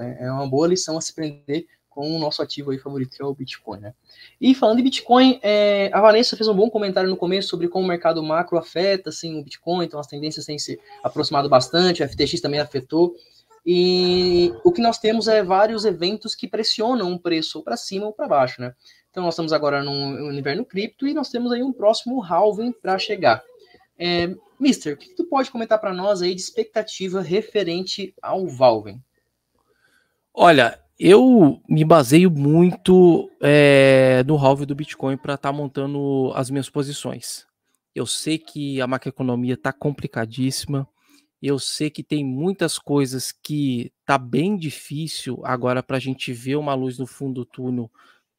é, 0.00 0.26
é 0.26 0.32
uma 0.32 0.48
boa 0.48 0.68
lição 0.68 0.96
a 0.96 1.00
se 1.00 1.10
aprender 1.10 1.66
com 1.94 2.16
o 2.16 2.18
nosso 2.18 2.42
ativo 2.42 2.70
aí 2.70 2.78
favorito, 2.78 3.16
que 3.16 3.22
é 3.22 3.24
o 3.24 3.34
Bitcoin, 3.34 3.80
né? 3.80 3.94
E 4.40 4.54
falando 4.54 4.78
de 4.78 4.82
Bitcoin, 4.84 5.38
é, 5.42 5.90
a 5.92 6.00
Vanessa 6.00 6.36
fez 6.36 6.48
um 6.48 6.54
bom 6.54 6.70
comentário 6.70 7.08
no 7.08 7.16
começo 7.16 7.48
sobre 7.48 7.68
como 7.68 7.84
o 7.84 7.88
mercado 7.88 8.22
macro 8.22 8.58
afeta, 8.58 9.10
assim, 9.10 9.38
o 9.38 9.44
Bitcoin, 9.44 9.84
então 9.84 10.00
as 10.00 10.06
tendências 10.06 10.46
têm 10.46 10.58
se 10.58 10.80
aproximado 11.02 11.48
bastante, 11.48 12.02
o 12.02 12.08
FTX 12.08 12.40
também 12.40 12.60
afetou, 12.60 13.14
e 13.64 14.52
o 14.64 14.72
que 14.72 14.80
nós 14.80 14.98
temos 14.98 15.28
é 15.28 15.42
vários 15.42 15.84
eventos 15.84 16.34
que 16.34 16.48
pressionam 16.48 17.10
um 17.10 17.18
preço 17.18 17.62
para 17.62 17.76
cima 17.76 18.06
ou 18.06 18.12
para 18.12 18.26
baixo, 18.26 18.60
né? 18.60 18.74
Então 19.10 19.22
nós 19.22 19.34
estamos 19.34 19.52
agora 19.52 19.84
no 19.84 20.32
inverno 20.32 20.64
cripto 20.64 21.06
e 21.06 21.12
nós 21.12 21.28
temos 21.28 21.52
aí 21.52 21.62
um 21.62 21.72
próximo 21.72 22.22
halving 22.22 22.72
para 22.72 22.98
chegar. 22.98 23.44
É, 23.98 24.34
Mister, 24.58 24.94
o 24.94 24.96
que, 24.96 25.10
que 25.10 25.14
tu 25.14 25.24
pode 25.24 25.50
comentar 25.50 25.78
para 25.78 25.92
nós 25.92 26.22
aí 26.22 26.34
de 26.34 26.40
expectativa 26.40 27.20
referente 27.20 28.14
ao 28.22 28.46
halving? 28.48 29.00
Olha, 30.34 30.80
eu 31.04 31.60
me 31.68 31.84
baseio 31.84 32.30
muito 32.30 33.28
é, 33.40 34.22
no 34.24 34.36
halve 34.36 34.64
do 34.64 34.72
Bitcoin 34.72 35.16
para 35.16 35.34
estar 35.34 35.48
tá 35.50 35.52
montando 35.52 36.30
as 36.36 36.48
minhas 36.48 36.70
posições. 36.70 37.44
Eu 37.92 38.06
sei 38.06 38.38
que 38.38 38.80
a 38.80 38.86
macroeconomia 38.86 39.54
está 39.54 39.72
complicadíssima. 39.72 40.88
Eu 41.42 41.58
sei 41.58 41.90
que 41.90 42.04
tem 42.04 42.24
muitas 42.24 42.78
coisas 42.78 43.32
que 43.32 43.92
tá 44.06 44.16
bem 44.16 44.56
difícil 44.56 45.40
agora 45.42 45.82
para 45.82 45.96
a 45.96 46.00
gente 46.00 46.32
ver 46.32 46.54
uma 46.54 46.72
luz 46.72 46.96
no 46.98 47.06
fundo 47.06 47.40
do 47.40 47.46
túnel 47.46 47.90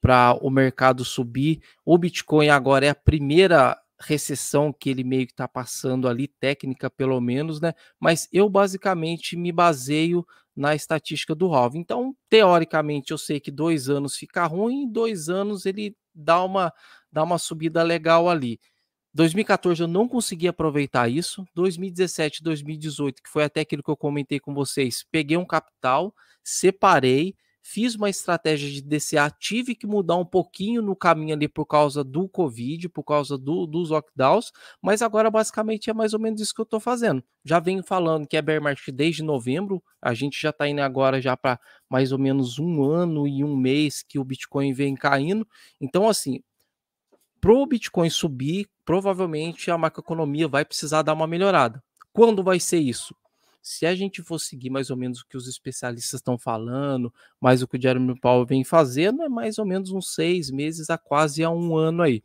para 0.01 0.33
o 0.41 0.49
mercado 0.49 1.03
subir. 1.03 1.61
O 1.85 1.97
Bitcoin 1.97 2.47
agora 2.47 2.85
é 2.85 2.89
a 2.89 2.95
primeira 2.95 3.77
recessão 3.99 4.71
que 4.71 4.89
ele 4.89 5.03
meio 5.03 5.25
que 5.25 5.33
está 5.33 5.49
passando 5.49 6.07
ali, 6.07 6.29
técnica 6.29 6.89
pelo 6.89 7.19
menos, 7.19 7.59
né? 7.59 7.73
Mas 7.99 8.29
eu 8.31 8.47
basicamente 8.47 9.35
me 9.35 9.51
baseio 9.51 10.25
na 10.55 10.75
estatística 10.75 11.33
do 11.33 11.53
Halve. 11.53 11.79
Então, 11.79 12.15
teoricamente, 12.29 13.11
eu 13.11 13.17
sei 13.17 13.39
que 13.39 13.51
dois 13.51 13.89
anos 13.89 14.15
fica 14.15 14.45
ruim, 14.45 14.87
dois 14.89 15.29
anos 15.29 15.65
ele 15.65 15.95
dá 16.13 16.43
uma, 16.43 16.71
dá 17.11 17.23
uma 17.23 17.37
subida 17.37 17.81
legal 17.83 18.29
ali. 18.29 18.59
2014 19.13 19.81
eu 19.81 19.87
não 19.87 20.07
consegui 20.07 20.47
aproveitar 20.47 21.09
isso. 21.09 21.45
2017, 21.53 22.43
2018, 22.43 23.21
que 23.21 23.29
foi 23.29 23.43
até 23.43 23.61
aquilo 23.61 23.83
que 23.83 23.89
eu 23.91 23.97
comentei 23.97 24.39
com 24.39 24.53
vocês, 24.53 25.05
peguei 25.11 25.37
um 25.37 25.45
capital, 25.45 26.13
separei, 26.43 27.35
fiz 27.63 27.95
uma 27.95 28.09
estratégia 28.09 28.69
de 28.69 28.81
DCA, 28.81 29.31
tive 29.39 29.73
que 29.73 29.87
mudar 29.87 30.17
um 30.17 30.25
pouquinho 30.25 30.81
no 30.81 30.95
caminho 30.95 31.33
ali 31.33 31.47
por 31.47 31.65
causa 31.65 32.03
do 32.03 32.27
Covid, 32.27 32.89
por 32.89 33.03
causa 33.03 33.37
do, 33.37 33.65
dos 33.65 33.89
lockdowns, 33.89 34.51
mas 34.81 35.01
agora 35.01 35.31
basicamente 35.31 35.89
é 35.89 35.93
mais 35.93 36.13
ou 36.13 36.19
menos 36.19 36.41
isso 36.41 36.53
que 36.53 36.59
eu 36.59 36.63
estou 36.63 36.81
fazendo. 36.81 37.23
Já 37.43 37.61
venho 37.61 37.81
falando 37.81 38.27
que 38.27 38.35
é 38.35 38.41
bear 38.41 38.61
market 38.61 38.93
desde 38.93 39.23
novembro, 39.23 39.81
a 40.01 40.13
gente 40.13 40.39
já 40.39 40.49
está 40.49 40.67
indo 40.67 40.81
agora 40.81 41.21
já 41.21 41.37
para 41.37 41.57
mais 41.89 42.11
ou 42.11 42.19
menos 42.19 42.59
um 42.59 42.83
ano 42.83 43.25
e 43.25 43.45
um 43.45 43.55
mês 43.55 44.03
que 44.03 44.19
o 44.19 44.23
Bitcoin 44.25 44.73
vem 44.73 44.93
caindo. 44.93 45.47
Então, 45.79 46.09
assim, 46.09 46.41
para 47.39 47.53
o 47.53 47.65
Bitcoin 47.65 48.09
subir, 48.09 48.67
provavelmente 48.83 49.71
a 49.71 49.77
macroeconomia 49.77 50.49
vai 50.49 50.65
precisar 50.65 51.01
dar 51.01 51.13
uma 51.13 51.27
melhorada. 51.27 51.81
Quando 52.11 52.43
vai 52.43 52.59
ser 52.59 52.79
isso? 52.79 53.15
Se 53.63 53.85
a 53.85 53.95
gente 53.95 54.21
for 54.21 54.39
seguir 54.39 54.69
mais 54.69 54.89
ou 54.89 54.97
menos 54.97 55.21
o 55.21 55.25
que 55.25 55.37
os 55.37 55.47
especialistas 55.47 56.19
estão 56.19 56.37
falando, 56.37 57.11
mais 57.39 57.61
o 57.61 57.67
que 57.67 57.77
o 57.77 57.81
Jeremy 57.81 58.19
Powell 58.19 58.45
vem 58.45 58.61
fazendo, 58.61 59.23
é 59.23 59.29
mais 59.29 59.57
ou 59.57 59.65
menos 59.65 59.89
uns 59.89 60.13
seis 60.13 60.51
meses 60.51 60.89
a 60.89 60.97
quase 60.97 61.45
a 61.45 61.49
um 61.49 61.77
ano 61.77 62.03
aí. 62.03 62.21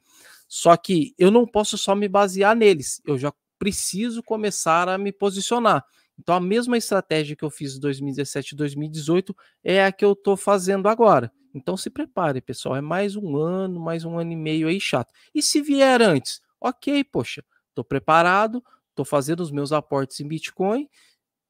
Só 0.49 0.77
que 0.77 1.15
eu 1.17 1.31
não 1.31 1.47
posso 1.47 1.79
só 1.79 1.95
me 1.95 2.09
basear 2.09 2.57
neles, 2.57 3.01
eu 3.07 3.17
já 3.17 3.33
preciso 3.57 4.21
começar 4.21 4.89
a 4.89 4.99
me 4.99 5.13
posicionar. 5.13 5.85
Então, 6.19 6.35
a 6.35 6.41
mesma 6.41 6.77
estratégia 6.77 7.37
que 7.37 7.45
eu 7.45 7.51
fiz 7.51 7.77
em 7.77 7.81
2017 7.81 8.55
e 8.55 8.57
2018 8.57 9.37
é 9.63 9.85
a 9.85 9.93
que 9.93 10.05
eu 10.05 10.15
estou 10.15 10.37
fazendo 10.37 10.89
agora. 10.89 11.31
Então, 11.55 11.77
se 11.77 11.89
prepare, 11.89 12.41
pessoal. 12.41 12.75
É 12.75 12.81
mais 12.81 13.15
um 13.15 13.37
ano, 13.37 13.79
mais 13.79 14.05
um 14.05 14.19
ano 14.19 14.33
e 14.33 14.37
meio 14.37 14.67
aí 14.67 14.81
chato. 14.81 15.13
E 15.33 15.41
se 15.41 15.63
vier 15.63 16.03
antes? 16.03 16.41
Ok, 16.61 17.05
poxa, 17.05 17.45
estou 17.69 17.85
preparado, 17.85 18.65
estou 18.91 19.05
fazendo 19.05 19.41
os 19.41 19.53
meus 19.53 19.71
aportes 19.71 20.19
em 20.19 20.27
Bitcoin 20.27 20.89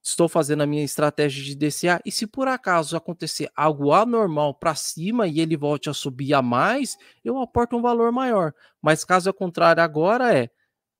estou 0.03 0.29
fazendo 0.29 0.63
a 0.63 0.67
minha 0.67 0.85
estratégia 0.85 1.43
de 1.45 1.55
DCA 1.55 2.01
e 2.05 2.11
se 2.11 2.27
por 2.27 2.49
acaso 2.49 2.97
acontecer 2.97 3.51
algo 3.55 3.93
anormal 3.93 4.55
para 4.55 4.75
cima 4.75 5.27
e 5.27 5.41
ele 5.41 5.57
volte 5.57 5.91
a 5.91 5.95
subir 5.95 6.35
a 6.35 6.43
mais, 6.43 6.97
eu 7.25 7.39
aporto 7.41 7.77
um 7.77 7.83
valor 7.83 8.13
maior. 8.13 8.55
Mas 8.81 9.05
caso 9.05 9.33
contrário 9.33 9.83
agora 9.83 10.35
é 10.35 10.51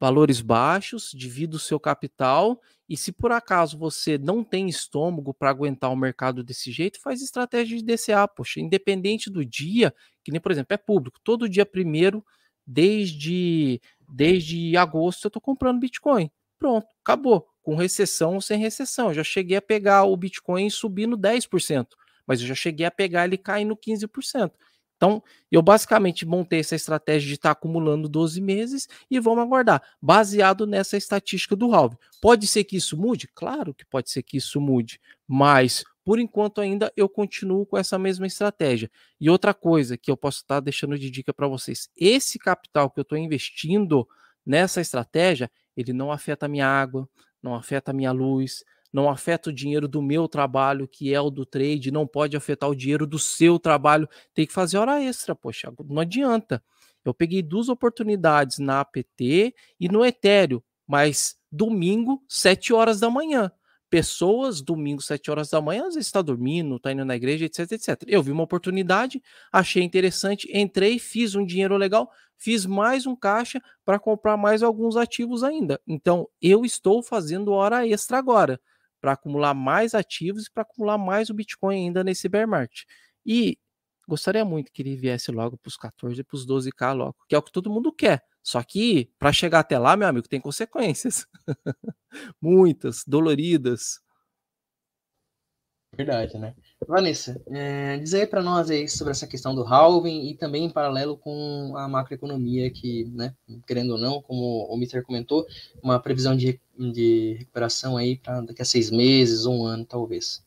valores 0.01 0.41
baixos, 0.41 1.11
divida 1.13 1.57
o 1.57 1.61
seu 1.61 1.81
capital 1.81 2.61
e 2.89 2.97
se 2.97 3.13
por 3.13 3.33
acaso 3.33 3.77
você 3.77 4.17
não 4.17 4.43
tem 4.45 4.69
estômago 4.69 5.35
para 5.35 5.51
aguentar 5.51 5.91
o 5.91 5.97
mercado 5.97 6.43
desse 6.43 6.71
jeito, 6.71 7.01
faz 7.01 7.21
estratégia 7.21 7.77
de 7.77 7.85
DCA, 7.85 8.27
poxa, 8.29 8.61
independente 8.61 9.29
do 9.29 9.45
dia, 9.45 9.95
que 10.25 10.31
nem 10.31 10.41
por 10.41 10.53
exemplo, 10.53 10.73
é 10.75 10.77
público, 10.77 11.21
todo 11.23 11.49
dia 11.49 11.67
primeiro 11.67 12.25
desde 12.67 13.81
desde 14.09 14.77
agosto 14.77 15.25
eu 15.27 15.29
estou 15.29 15.43
comprando 15.43 15.81
Bitcoin. 15.81 16.31
Pronto, 16.59 16.87
acabou 17.03 17.47
com 17.69 17.75
recessão 17.75 18.37
ou 18.37 18.41
sem 18.41 18.59
recessão. 18.59 19.09
Eu 19.09 19.15
já 19.17 19.23
cheguei 19.23 19.59
a 19.59 19.61
pegar 19.61 20.05
o 20.05 20.17
Bitcoin 20.17 20.71
subindo 20.71 21.19
10%, 21.19 21.89
mas 22.27 22.41
eu 22.41 22.47
já 22.47 22.55
cheguei 22.55 22.87
a 22.87 22.91
pegar 22.91 23.27
ele 23.27 23.37
caindo 23.37 23.77
15%. 23.77 24.51
Então, 24.97 25.23
eu 25.53 25.61
basicamente 25.61 26.25
montei 26.25 26.61
essa 26.61 26.75
estratégia 26.75 27.29
de 27.29 27.35
estar 27.35 27.51
tá 27.51 27.53
acumulando 27.53 28.09
12 28.09 28.41
meses 28.41 28.89
e 29.11 29.21
vamos 29.21 29.45
aguardar, 29.45 29.83
baseado 30.01 30.67
nessa 30.67 30.97
estatística 30.97 31.55
do 31.55 31.71
halving. 31.71 31.99
Pode 32.23 32.47
ser 32.47 32.65
que 32.65 32.75
isso 32.75 32.97
mude? 32.97 33.29
Claro 33.35 33.75
que 33.75 33.85
pode 33.85 34.09
ser 34.09 34.23
que 34.23 34.39
isso 34.39 34.59
mude, 34.63 34.99
mas 35.27 35.85
por 36.03 36.19
enquanto 36.19 36.63
ainda 36.63 36.91
eu 36.97 37.07
continuo 37.07 37.67
com 37.67 37.77
essa 37.77 37.99
mesma 37.99 38.27
estratégia. 38.27 38.91
E 39.21 39.29
outra 39.29 39.53
coisa 39.53 39.99
que 39.99 40.11
eu 40.11 40.17
posso 40.17 40.39
estar 40.39 40.55
tá 40.55 40.61
deixando 40.61 40.99
de 40.99 41.11
dica 41.11 41.35
para 41.35 41.47
vocês, 41.47 41.91
esse 41.95 42.39
capital 42.39 42.89
que 42.89 42.99
eu 42.99 43.03
estou 43.03 43.19
investindo 43.19 44.09
nessa 44.45 44.81
estratégia, 44.81 45.51
ele 45.77 45.93
não 45.93 46.11
afeta 46.11 46.47
a 46.47 46.49
minha 46.49 46.67
água, 46.67 47.07
não 47.43 47.55
afeta 47.55 47.91
a 47.91 47.95
minha 47.95 48.13
luz, 48.13 48.65
não 48.93 49.09
afeta 49.09 49.51
o 49.51 49.53
dinheiro 49.53 49.87
do 49.87 50.01
meu 50.01 50.29
trabalho, 50.29 50.89
que 50.89 51.13
é 51.13 51.21
o 51.21 51.31
do 51.31 51.45
trade, 51.45 51.91
não 51.91 52.07
pode 52.07 52.37
afetar 52.37 52.69
o 52.69 52.75
dinheiro 52.75 53.07
do 53.07 53.19
seu 53.19 53.59
trabalho, 53.59 54.09
tem 54.35 54.47
que 54.47 54.53
fazer 54.53 54.79
hora 54.79 55.03
extra, 55.03 55.35
poxa, 55.35 55.73
não 55.87 56.01
adianta. 56.01 56.63
Eu 57.05 57.15
peguei 57.15 57.43
duas 57.43 57.69
oportunidades 57.69 58.59
na 58.59 58.81
APT 58.81 59.55
e 59.79 59.89
no 59.89 60.05
Ethereum, 60.05 60.61
mas 60.87 61.37
domingo, 61.51 62.23
7 62.29 62.73
horas 62.73 63.01
da 63.01 63.11
manhã. 63.11 63.51
Pessoas, 63.91 64.61
domingo, 64.61 65.01
7 65.01 65.31
horas 65.31 65.49
da 65.49 65.61
manhã, 65.61 65.87
às 65.87 65.95
vezes 65.95 66.07
está 66.09 66.21
dormindo, 66.21 66.77
está 66.77 66.93
indo 66.93 67.05
na 67.05 67.17
igreja, 67.17 67.47
etc, 67.47 67.73
etc. 67.73 68.03
Eu 68.07 68.23
vi 68.23 68.31
uma 68.31 68.43
oportunidade, 68.43 69.23
achei 69.51 69.83
interessante, 69.83 70.49
entrei, 70.53 70.99
fiz 70.99 71.35
um 71.35 71.45
dinheiro 71.45 71.77
legal, 71.77 72.11
fiz 72.37 72.67
mais 72.67 73.07
um 73.07 73.17
caixa 73.17 73.61
para 73.85 73.99
comprar 73.99 74.37
mais 74.37 74.63
alguns 74.63 74.97
ativos 74.97 75.43
ainda. 75.43 75.81
Então, 75.87 76.29
eu 76.41 76.65
estou 76.65 77.03
fazendo 77.03 77.53
hora 77.53 77.87
extra 77.87 78.19
agora 78.19 78.61
para 79.01 79.13
acumular 79.13 79.55
mais 79.55 79.95
ativos 79.95 80.47
e 80.47 80.51
para 80.51 80.63
acumular 80.63 80.99
mais 80.99 81.31
o 81.31 81.35
Bitcoin 81.35 81.87
ainda 81.87 82.05
nesse 82.05 82.29
bear 82.29 82.49
market. 82.49 82.83
E 83.25 83.59
gostaria 84.09 84.45
muito 84.45 84.73
que 84.73 84.81
ele 84.81 84.97
viesse 84.97 85.31
logo 85.31 85.59
para 85.59 85.69
os 85.69 85.77
14 85.77 86.21
e 86.21 86.25
para 86.25 86.35
os 86.35 86.47
12k 86.47 86.95
logo, 86.95 87.17
que 87.29 87.35
é 87.35 87.39
o 87.39 87.43
que 87.43 87.53
todo 87.53 87.71
mundo 87.71 87.93
quer. 87.93 88.25
Só 88.43 88.63
que 88.63 89.13
para 89.19 89.33
chegar 89.33 89.61
até 89.61 89.79
lá, 89.79 89.97
meu 89.97 90.09
amigo, 90.09 90.29
tem 90.29 90.41
consequências. 90.41 91.27
Muitas, 92.41 93.05
doloridas. 93.07 94.01
Verdade, 95.95 96.39
né? 96.39 96.55
Vanessa, 96.87 97.41
é, 97.49 97.99
diz 97.99 98.15
aí 98.15 98.27
para 98.27 98.43
nós 98.43 98.71
aí 98.71 98.89
sobre 98.89 99.11
essa 99.11 99.27
questão 99.27 99.55
do 99.55 99.65
halving 99.65 100.31
e 100.31 100.37
também 100.37 100.65
em 100.65 100.71
paralelo 100.71 101.17
com 101.17 101.75
a 101.77 101.89
macroeconomia 101.89 102.71
que, 102.71 103.05
né, 103.07 103.35
querendo 103.67 103.93
ou 103.93 103.99
não, 103.99 104.23
como 104.23 104.67
o 104.67 104.77
Mister 104.77 105.03
comentou, 105.03 105.47
uma 105.83 105.99
previsão 105.99 106.37
de, 106.37 106.61
de 106.79 107.37
recuperação 107.39 107.97
aí 107.97 108.17
para 108.17 108.43
daqui 108.43 108.63
a 108.63 108.67
seis 108.67 108.91
meses, 108.91 109.45
um 109.45 109.65
ano 109.65 109.85
talvez. 109.85 110.45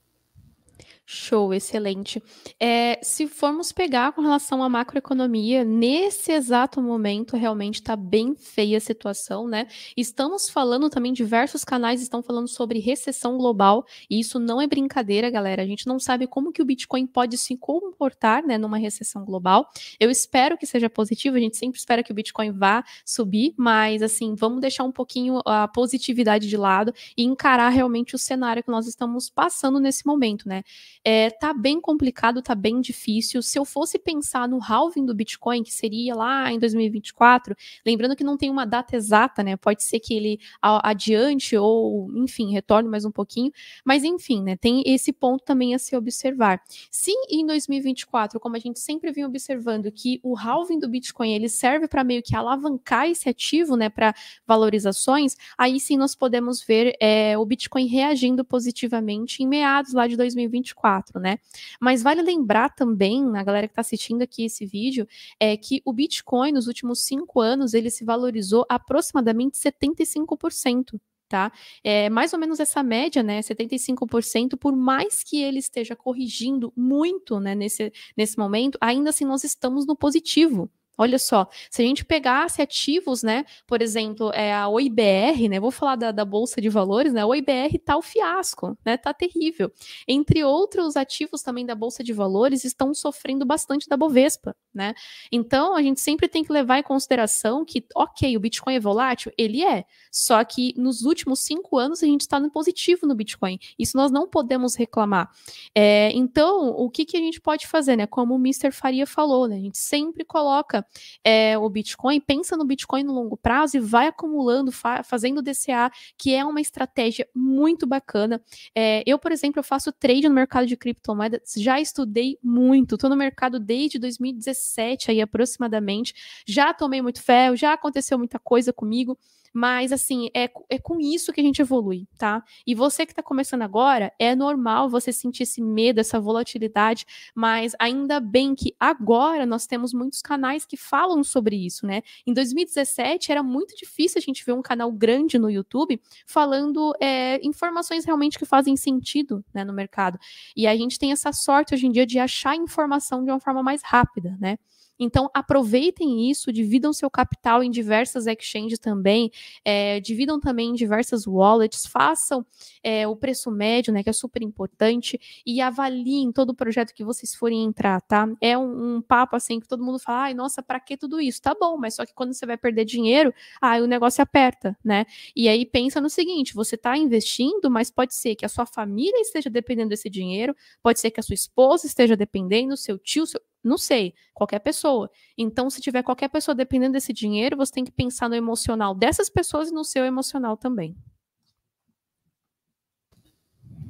Show, 1.13 1.53
excelente. 1.53 2.23
É, 2.57 2.97
se 3.03 3.27
formos 3.27 3.73
pegar 3.73 4.13
com 4.13 4.21
relação 4.21 4.63
à 4.63 4.69
macroeconomia, 4.69 5.61
nesse 5.65 6.31
exato 6.31 6.81
momento 6.81 7.35
realmente 7.35 7.75
está 7.75 7.97
bem 7.97 8.33
feia 8.33 8.77
a 8.77 8.79
situação, 8.79 9.45
né? 9.45 9.67
Estamos 9.97 10.49
falando 10.49 10.89
também, 10.89 11.11
diversos 11.11 11.65
canais 11.65 12.01
estão 12.01 12.23
falando 12.23 12.47
sobre 12.47 12.79
recessão 12.79 13.37
global, 13.37 13.85
e 14.09 14.21
isso 14.21 14.39
não 14.39 14.61
é 14.61 14.65
brincadeira, 14.65 15.29
galera. 15.29 15.63
A 15.63 15.65
gente 15.65 15.85
não 15.85 15.99
sabe 15.99 16.27
como 16.27 16.49
que 16.49 16.61
o 16.61 16.65
Bitcoin 16.65 17.05
pode 17.05 17.37
se 17.37 17.57
comportar, 17.57 18.47
né, 18.47 18.57
numa 18.57 18.77
recessão 18.77 19.25
global. 19.25 19.69
Eu 19.99 20.09
espero 20.09 20.57
que 20.57 20.65
seja 20.65 20.89
positivo, 20.89 21.35
a 21.35 21.41
gente 21.41 21.57
sempre 21.57 21.77
espera 21.77 22.01
que 22.01 22.13
o 22.13 22.15
Bitcoin 22.15 22.53
vá 22.53 22.85
subir, 23.05 23.53
mas 23.57 24.01
assim, 24.01 24.33
vamos 24.33 24.61
deixar 24.61 24.85
um 24.85 24.93
pouquinho 24.93 25.41
a 25.45 25.67
positividade 25.67 26.47
de 26.47 26.55
lado 26.55 26.93
e 27.17 27.23
encarar 27.23 27.67
realmente 27.67 28.15
o 28.15 28.17
cenário 28.17 28.63
que 28.63 28.71
nós 28.71 28.87
estamos 28.87 29.29
passando 29.29 29.77
nesse 29.77 30.07
momento, 30.07 30.47
né? 30.47 30.63
É, 31.03 31.31
tá 31.31 31.51
bem 31.51 31.81
complicado, 31.81 32.43
tá 32.43 32.53
bem 32.53 32.79
difícil. 32.79 33.41
Se 33.41 33.57
eu 33.57 33.65
fosse 33.65 33.97
pensar 33.97 34.47
no 34.47 34.59
halving 34.61 35.03
do 35.03 35.15
Bitcoin, 35.15 35.63
que 35.63 35.73
seria 35.73 36.13
lá 36.13 36.51
em 36.51 36.59
2024, 36.59 37.55
lembrando 37.83 38.15
que 38.15 38.23
não 38.23 38.37
tem 38.37 38.51
uma 38.51 38.65
data 38.65 38.95
exata, 38.95 39.41
né? 39.41 39.57
Pode 39.57 39.83
ser 39.83 39.99
que 39.99 40.13
ele 40.13 40.39
adiante 40.61 41.57
ou, 41.57 42.11
enfim, 42.17 42.51
retorne 42.51 42.87
mais 42.87 43.03
um 43.03 43.11
pouquinho. 43.11 43.51
Mas, 43.83 44.03
enfim, 44.03 44.43
né? 44.43 44.55
Tem 44.55 44.83
esse 44.85 45.11
ponto 45.11 45.43
também 45.43 45.73
a 45.73 45.79
se 45.79 45.95
observar. 45.95 46.61
Se 46.91 47.11
em 47.29 47.45
2024, 47.47 48.39
como 48.39 48.55
a 48.55 48.59
gente 48.59 48.79
sempre 48.79 49.11
vem 49.11 49.25
observando, 49.25 49.91
que 49.91 50.19
o 50.21 50.37
halving 50.37 50.77
do 50.77 50.87
Bitcoin 50.87 51.33
ele 51.33 51.49
serve 51.49 51.87
para 51.87 52.03
meio 52.03 52.21
que 52.21 52.35
alavancar 52.35 53.09
esse 53.09 53.27
ativo, 53.27 53.75
né? 53.75 53.89
Para 53.89 54.13
valorizações, 54.45 55.35
aí 55.57 55.79
sim 55.79 55.97
nós 55.97 56.13
podemos 56.13 56.61
ver 56.61 56.95
é, 56.99 57.35
o 57.37 57.45
Bitcoin 57.45 57.87
reagindo 57.87 58.45
positivamente 58.45 59.41
em 59.41 59.47
meados 59.47 59.93
lá 59.93 60.05
de 60.05 60.15
2024 60.15 60.90
né? 61.19 61.37
Mas 61.79 62.01
vale 62.03 62.21
lembrar 62.21 62.69
também, 62.69 63.37
a 63.37 63.43
galera 63.43 63.67
que 63.67 63.71
está 63.71 63.81
assistindo 63.81 64.21
aqui 64.21 64.45
esse 64.45 64.65
vídeo, 64.65 65.07
é 65.39 65.55
que 65.55 65.81
o 65.85 65.93
Bitcoin 65.93 66.51
nos 66.51 66.67
últimos 66.67 67.01
cinco 67.05 67.39
anos 67.39 67.73
ele 67.73 67.89
se 67.89 68.03
valorizou 68.03 68.65
aproximadamente 68.69 69.57
75%. 69.57 70.99
Tá? 71.29 71.49
É 71.81 72.09
mais 72.09 72.33
ou 72.33 72.39
menos 72.39 72.59
essa 72.59 72.83
média, 72.83 73.23
né, 73.23 73.39
75%, 73.39 74.57
por 74.57 74.75
mais 74.75 75.23
que 75.23 75.41
ele 75.41 75.59
esteja 75.59 75.95
corrigindo 75.95 76.73
muito, 76.75 77.39
né, 77.39 77.55
nesse, 77.55 77.89
nesse 78.17 78.37
momento, 78.37 78.77
ainda 78.81 79.11
assim 79.11 79.23
nós 79.23 79.45
estamos 79.45 79.87
no 79.87 79.95
positivo, 79.95 80.69
Olha 80.97 81.17
só, 81.17 81.47
se 81.69 81.81
a 81.81 81.85
gente 81.85 82.03
pegasse 82.03 82.61
ativos, 82.61 83.23
né, 83.23 83.45
por 83.65 83.81
exemplo, 83.81 84.29
é 84.33 84.53
a 84.53 84.67
OIBR, 84.67 85.49
né, 85.49 85.59
vou 85.59 85.71
falar 85.71 85.95
da, 85.95 86.11
da 86.11 86.25
Bolsa 86.25 86.61
de 86.61 86.67
Valores, 86.67 87.13
né, 87.13 87.21
a 87.21 87.25
OIBR 87.25 87.79
tá 87.83 87.97
o 87.97 88.01
fiasco, 88.01 88.77
né, 88.85 88.97
tá 88.97 89.13
terrível. 89.13 89.71
Entre 90.07 90.43
outros 90.43 90.97
ativos 90.97 91.41
também 91.41 91.65
da 91.65 91.73
Bolsa 91.73 92.03
de 92.03 92.11
Valores 92.11 92.65
estão 92.65 92.93
sofrendo 92.93 93.45
bastante 93.45 93.87
da 93.87 93.95
Bovespa, 93.95 94.55
né. 94.73 94.93
Então, 95.31 95.75
a 95.75 95.81
gente 95.81 96.01
sempre 96.01 96.27
tem 96.27 96.43
que 96.43 96.51
levar 96.51 96.77
em 96.79 96.83
consideração 96.83 97.63
que, 97.63 97.85
ok, 97.95 98.35
o 98.35 98.39
Bitcoin 98.39 98.75
é 98.75 98.79
volátil? 98.79 99.31
Ele 99.37 99.63
é, 99.63 99.85
só 100.11 100.43
que 100.43 100.73
nos 100.77 101.03
últimos 101.03 101.39
cinco 101.39 101.77
anos 101.77 102.03
a 102.03 102.05
gente 102.05 102.21
está 102.21 102.39
no 102.39 102.51
positivo 102.51 103.07
no 103.07 103.15
Bitcoin, 103.15 103.57
isso 103.79 103.95
nós 103.95 104.11
não 104.11 104.27
podemos 104.27 104.75
reclamar. 104.75 105.31
É, 105.73 106.11
então, 106.13 106.69
o 106.69 106.89
que, 106.89 107.05
que 107.05 107.15
a 107.15 107.21
gente 107.21 107.39
pode 107.39 107.65
fazer, 107.65 107.95
né, 107.95 108.05
como 108.05 108.35
o 108.35 108.37
Mr. 108.37 108.71
Faria 108.71 109.07
falou, 109.07 109.47
né, 109.47 109.55
a 109.55 109.59
gente 109.61 109.77
sempre 109.77 110.25
coloca 110.25 110.80
é, 111.23 111.57
o 111.57 111.69
Bitcoin, 111.69 112.19
pensa 112.19 112.55
no 112.57 112.65
Bitcoin 112.65 113.03
no 113.03 113.13
longo 113.13 113.37
prazo 113.37 113.77
e 113.77 113.79
vai 113.79 114.07
acumulando, 114.07 114.71
fa 114.71 115.03
fazendo 115.03 115.41
DCA, 115.41 115.91
que 116.17 116.33
é 116.33 116.43
uma 116.43 116.61
estratégia 116.61 117.27
muito 117.33 117.85
bacana. 117.85 118.41
É, 118.75 119.03
eu, 119.05 119.17
por 119.17 119.31
exemplo, 119.31 119.59
eu 119.59 119.63
faço 119.63 119.91
trade 119.91 120.27
no 120.27 120.35
mercado 120.35 120.65
de 120.65 120.77
criptomoedas, 120.77 121.53
já 121.57 121.79
estudei 121.79 122.37
muito, 122.43 122.95
estou 122.95 123.09
no 123.09 123.15
mercado 123.15 123.59
desde 123.59 123.99
2017 123.99 125.11
aí 125.11 125.21
aproximadamente, 125.21 126.13
já 126.47 126.73
tomei 126.73 127.01
muito 127.01 127.21
ferro, 127.21 127.55
já 127.55 127.73
aconteceu 127.73 128.17
muita 128.17 128.39
coisa 128.39 128.73
comigo. 128.73 129.17
Mas, 129.53 129.91
assim, 129.91 130.29
é, 130.35 130.49
é 130.69 130.77
com 130.79 130.99
isso 130.99 131.33
que 131.33 131.41
a 131.41 131.43
gente 131.43 131.61
evolui, 131.61 132.07
tá? 132.17 132.43
E 132.65 132.73
você 132.73 133.05
que 133.05 133.11
está 133.11 133.21
começando 133.21 133.61
agora, 133.63 134.13
é 134.17 134.35
normal 134.35 134.89
você 134.89 135.11
sentir 135.11 135.43
esse 135.43 135.61
medo, 135.61 135.99
essa 135.99 136.19
volatilidade, 136.19 137.05
mas 137.35 137.73
ainda 137.79 138.19
bem 138.19 138.55
que 138.55 138.75
agora 138.79 139.45
nós 139.45 139.67
temos 139.67 139.93
muitos 139.93 140.21
canais 140.21 140.65
que 140.65 140.77
falam 140.77 141.23
sobre 141.23 141.55
isso, 141.55 141.85
né? 141.85 142.01
Em 142.25 142.33
2017 142.33 143.31
era 143.31 143.43
muito 143.43 143.75
difícil 143.75 144.19
a 144.19 144.21
gente 144.21 144.45
ver 144.45 144.53
um 144.53 144.61
canal 144.61 144.91
grande 144.91 145.37
no 145.37 145.49
YouTube 145.49 145.99
falando 146.25 146.93
é, 147.01 147.39
informações 147.45 148.05
realmente 148.05 148.39
que 148.39 148.45
fazem 148.45 148.75
sentido 148.77 149.43
né, 149.53 149.63
no 149.63 149.73
mercado. 149.73 150.17
E 150.55 150.67
a 150.67 150.75
gente 150.75 150.97
tem 150.97 151.11
essa 151.11 151.31
sorte 151.33 151.73
hoje 151.73 151.87
em 151.87 151.91
dia 151.91 152.05
de 152.05 152.19
achar 152.19 152.55
informação 152.55 153.23
de 153.23 153.31
uma 153.31 153.39
forma 153.39 153.61
mais 153.61 153.81
rápida, 153.83 154.37
né? 154.39 154.57
Então, 155.03 155.31
aproveitem 155.33 156.29
isso, 156.29 156.53
dividam 156.53 156.93
seu 156.93 157.09
capital 157.09 157.63
em 157.63 157.71
diversas 157.71 158.27
exchanges 158.27 158.77
também, 158.77 159.31
é, 159.65 159.99
dividam 159.99 160.39
também 160.39 160.69
em 160.69 160.73
diversas 160.73 161.25
wallets, 161.25 161.87
façam 161.87 162.45
é, 162.83 163.07
o 163.07 163.15
preço 163.15 163.49
médio, 163.49 163.91
né, 163.91 164.03
que 164.03 164.09
é 164.11 164.13
super 164.13 164.43
importante, 164.43 165.19
e 165.43 165.59
avaliem 165.59 166.31
todo 166.31 166.51
o 166.51 166.55
projeto 166.55 166.93
que 166.93 167.03
vocês 167.03 167.33
forem 167.33 167.63
entrar, 167.63 167.99
tá? 168.01 168.27
É 168.39 168.55
um, 168.55 168.97
um 168.97 169.01
papo 169.01 169.35
assim 169.35 169.59
que 169.59 169.67
todo 169.67 169.83
mundo 169.83 169.97
fala, 169.97 170.25
ai, 170.25 170.33
nossa, 170.35 170.61
para 170.61 170.79
que 170.79 170.95
tudo 170.95 171.19
isso? 171.19 171.41
Tá 171.41 171.55
bom, 171.59 171.77
mas 171.77 171.95
só 171.95 172.05
que 172.05 172.13
quando 172.13 172.33
você 172.33 172.45
vai 172.45 172.57
perder 172.57 172.85
dinheiro, 172.85 173.33
aí 173.59 173.81
o 173.81 173.87
negócio 173.87 174.21
aperta, 174.21 174.77
né? 174.85 175.05
E 175.35 175.49
aí 175.49 175.65
pensa 175.65 175.99
no 175.99 176.09
seguinte, 176.11 176.53
você 176.53 176.75
está 176.75 176.95
investindo, 176.95 177.71
mas 177.71 177.89
pode 177.89 178.13
ser 178.13 178.35
que 178.35 178.45
a 178.45 178.49
sua 178.49 178.67
família 178.67 179.19
esteja 179.19 179.49
dependendo 179.49 179.89
desse 179.89 180.11
dinheiro, 180.11 180.55
pode 180.83 180.99
ser 180.99 181.09
que 181.09 181.19
a 181.19 181.23
sua 181.23 181.33
esposa 181.33 181.87
esteja 181.87 182.15
dependendo, 182.15 182.77
seu 182.77 182.99
tio, 182.99 183.25
seu 183.25 183.41
não 183.63 183.77
sei, 183.77 184.13
qualquer 184.33 184.59
pessoa. 184.59 185.09
Então, 185.37 185.69
se 185.69 185.81
tiver 185.81 186.03
qualquer 186.03 186.29
pessoa 186.29 186.55
dependendo 186.55 186.93
desse 186.93 187.13
dinheiro, 187.13 187.57
você 187.57 187.71
tem 187.71 187.85
que 187.85 187.91
pensar 187.91 188.29
no 188.29 188.35
emocional 188.35 188.95
dessas 188.95 189.29
pessoas 189.29 189.69
e 189.69 189.73
no 189.73 189.83
seu 189.83 190.05
emocional 190.05 190.57
também. 190.57 190.95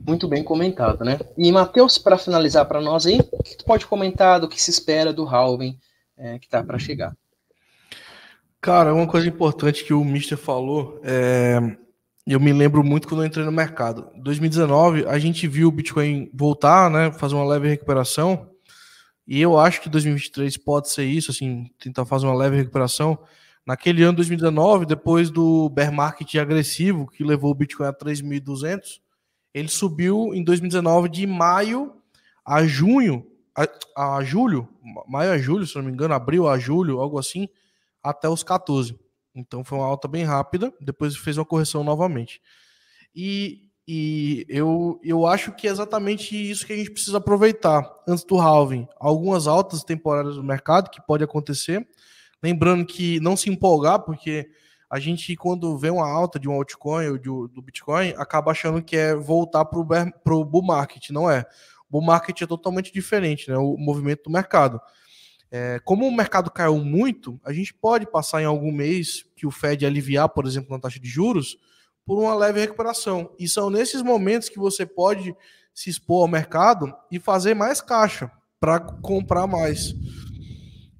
Muito 0.05 0.27
bem 0.27 0.43
comentado, 0.43 1.05
né? 1.05 1.19
E, 1.37 1.51
Matheus, 1.51 1.97
para 1.97 2.17
finalizar 2.17 2.65
para 2.65 2.81
nós 2.81 3.05
aí, 3.05 3.19
o 3.31 3.43
que 3.43 3.55
tu 3.55 3.65
pode 3.65 3.85
comentar 3.85 4.39
do 4.39 4.47
que 4.49 4.61
se 4.61 4.71
espera 4.71 5.13
do 5.13 5.27
Halvin 5.27 5.77
é, 6.17 6.39
que 6.39 6.45
está 6.45 6.63
para 6.63 6.79
chegar? 6.79 7.15
Cara, 8.59 8.93
uma 8.93 9.07
coisa 9.07 9.27
importante 9.27 9.83
que 9.83 9.93
o 9.93 10.03
Mister 10.03 10.37
falou 10.37 10.99
é 11.03 11.59
eu 12.25 12.39
me 12.39 12.53
lembro 12.53 12.83
muito 12.83 13.07
quando 13.07 13.21
eu 13.21 13.27
entrei 13.27 13.43
no 13.43 13.51
mercado. 13.51 14.09
Em 14.15 14.21
2019, 14.21 15.05
a 15.07 15.17
gente 15.17 15.47
viu 15.47 15.67
o 15.67 15.71
Bitcoin 15.71 16.29
voltar, 16.33 16.89
né, 16.89 17.11
fazer 17.11 17.35
uma 17.35 17.45
leve 17.45 17.67
recuperação. 17.67 18.50
E 19.27 19.39
eu 19.39 19.57
acho 19.57 19.81
que 19.81 19.89
2023 19.89 20.57
pode 20.57 20.89
ser 20.89 21.05
isso, 21.05 21.31
assim, 21.31 21.69
tentar 21.79 22.05
fazer 22.05 22.25
uma 22.25 22.35
leve 22.35 22.57
recuperação. 22.57 23.17
Naquele 23.65 24.03
ano 24.03 24.15
2019, 24.17 24.85
depois 24.85 25.29
do 25.29 25.69
bear 25.69 25.91
market 25.91 26.35
agressivo 26.35 27.07
que 27.07 27.23
levou 27.23 27.51
o 27.51 27.55
Bitcoin 27.55 27.87
a 27.87 27.93
3.200, 27.93 28.99
ele 29.53 29.67
subiu 29.67 30.33
em 30.33 30.43
2019 30.43 31.09
de 31.09 31.27
maio 31.27 31.93
a 32.45 32.65
junho, 32.65 33.25
a, 33.55 34.15
a, 34.15 34.23
julho, 34.23 34.67
maio 35.07 35.31
a 35.31 35.37
julho, 35.37 35.67
se 35.67 35.75
não 35.75 35.83
me 35.83 35.91
engano, 35.91 36.13
abril 36.13 36.47
a 36.47 36.57
julho, 36.57 36.99
algo 36.99 37.19
assim, 37.19 37.47
até 38.01 38.27
os 38.27 38.43
14. 38.43 38.97
Então 39.35 39.63
foi 39.63 39.77
uma 39.77 39.87
alta 39.87 40.07
bem 40.07 40.23
rápida, 40.23 40.73
depois 40.81 41.15
fez 41.15 41.37
uma 41.37 41.45
correção 41.45 41.83
novamente. 41.83 42.41
E, 43.15 43.69
e 43.87 44.45
eu, 44.47 44.99
eu 45.03 45.25
acho 45.25 45.51
que 45.51 45.67
é 45.67 45.71
exatamente 45.71 46.35
isso 46.35 46.65
que 46.65 46.73
a 46.73 46.75
gente 46.75 46.91
precisa 46.91 47.17
aproveitar 47.17 47.91
antes 48.07 48.23
do 48.23 48.39
halving. 48.39 48.87
Algumas 48.97 49.47
altas 49.47 49.83
temporárias 49.83 50.35
do 50.35 50.43
mercado 50.43 50.89
que 50.89 51.01
pode 51.01 51.23
acontecer. 51.23 51.87
Lembrando 52.41 52.85
que 52.85 53.19
não 53.19 53.35
se 53.35 53.49
empolgar, 53.49 53.99
porque 53.99 54.49
a 54.89 54.99
gente, 54.99 55.35
quando 55.35 55.77
vê 55.77 55.89
uma 55.89 56.07
alta 56.07 56.39
de 56.39 56.49
um 56.49 56.53
altcoin 56.53 57.07
ou 57.07 57.17
de, 57.17 57.29
do 57.53 57.61
Bitcoin, 57.61 58.13
acaba 58.17 58.51
achando 58.51 58.83
que 58.83 58.95
é 58.95 59.15
voltar 59.15 59.65
para 59.65 59.79
o 60.35 60.45
bull 60.45 60.63
market. 60.63 61.09
Não 61.09 61.29
é. 61.29 61.45
O 61.89 61.93
bull 61.93 62.01
market 62.01 62.41
é 62.41 62.47
totalmente 62.47 62.93
diferente, 62.93 63.49
né? 63.49 63.57
O 63.57 63.77
movimento 63.77 64.23
do 64.23 64.29
mercado. 64.29 64.79
É, 65.49 65.79
como 65.83 66.07
o 66.07 66.15
mercado 66.15 66.49
caiu 66.51 66.77
muito, 66.77 67.39
a 67.43 67.51
gente 67.51 67.73
pode 67.73 68.05
passar 68.05 68.41
em 68.41 68.45
algum 68.45 68.71
mês 68.71 69.25
que 69.35 69.45
o 69.45 69.51
Fed 69.51 69.85
aliviar, 69.85 70.29
por 70.29 70.45
exemplo, 70.45 70.71
na 70.71 70.79
taxa 70.79 70.99
de 70.99 71.09
juros, 71.09 71.57
por 72.05 72.19
uma 72.19 72.35
leve 72.35 72.59
recuperação. 72.59 73.33
E 73.39 73.47
são 73.47 73.69
nesses 73.69 74.01
momentos 74.01 74.49
que 74.49 74.59
você 74.59 74.85
pode 74.85 75.35
se 75.73 75.89
expor 75.89 76.21
ao 76.21 76.27
mercado 76.27 76.93
e 77.11 77.19
fazer 77.19 77.53
mais 77.53 77.81
caixa 77.81 78.31
para 78.59 78.79
comprar 78.79 79.47
mais. 79.47 79.93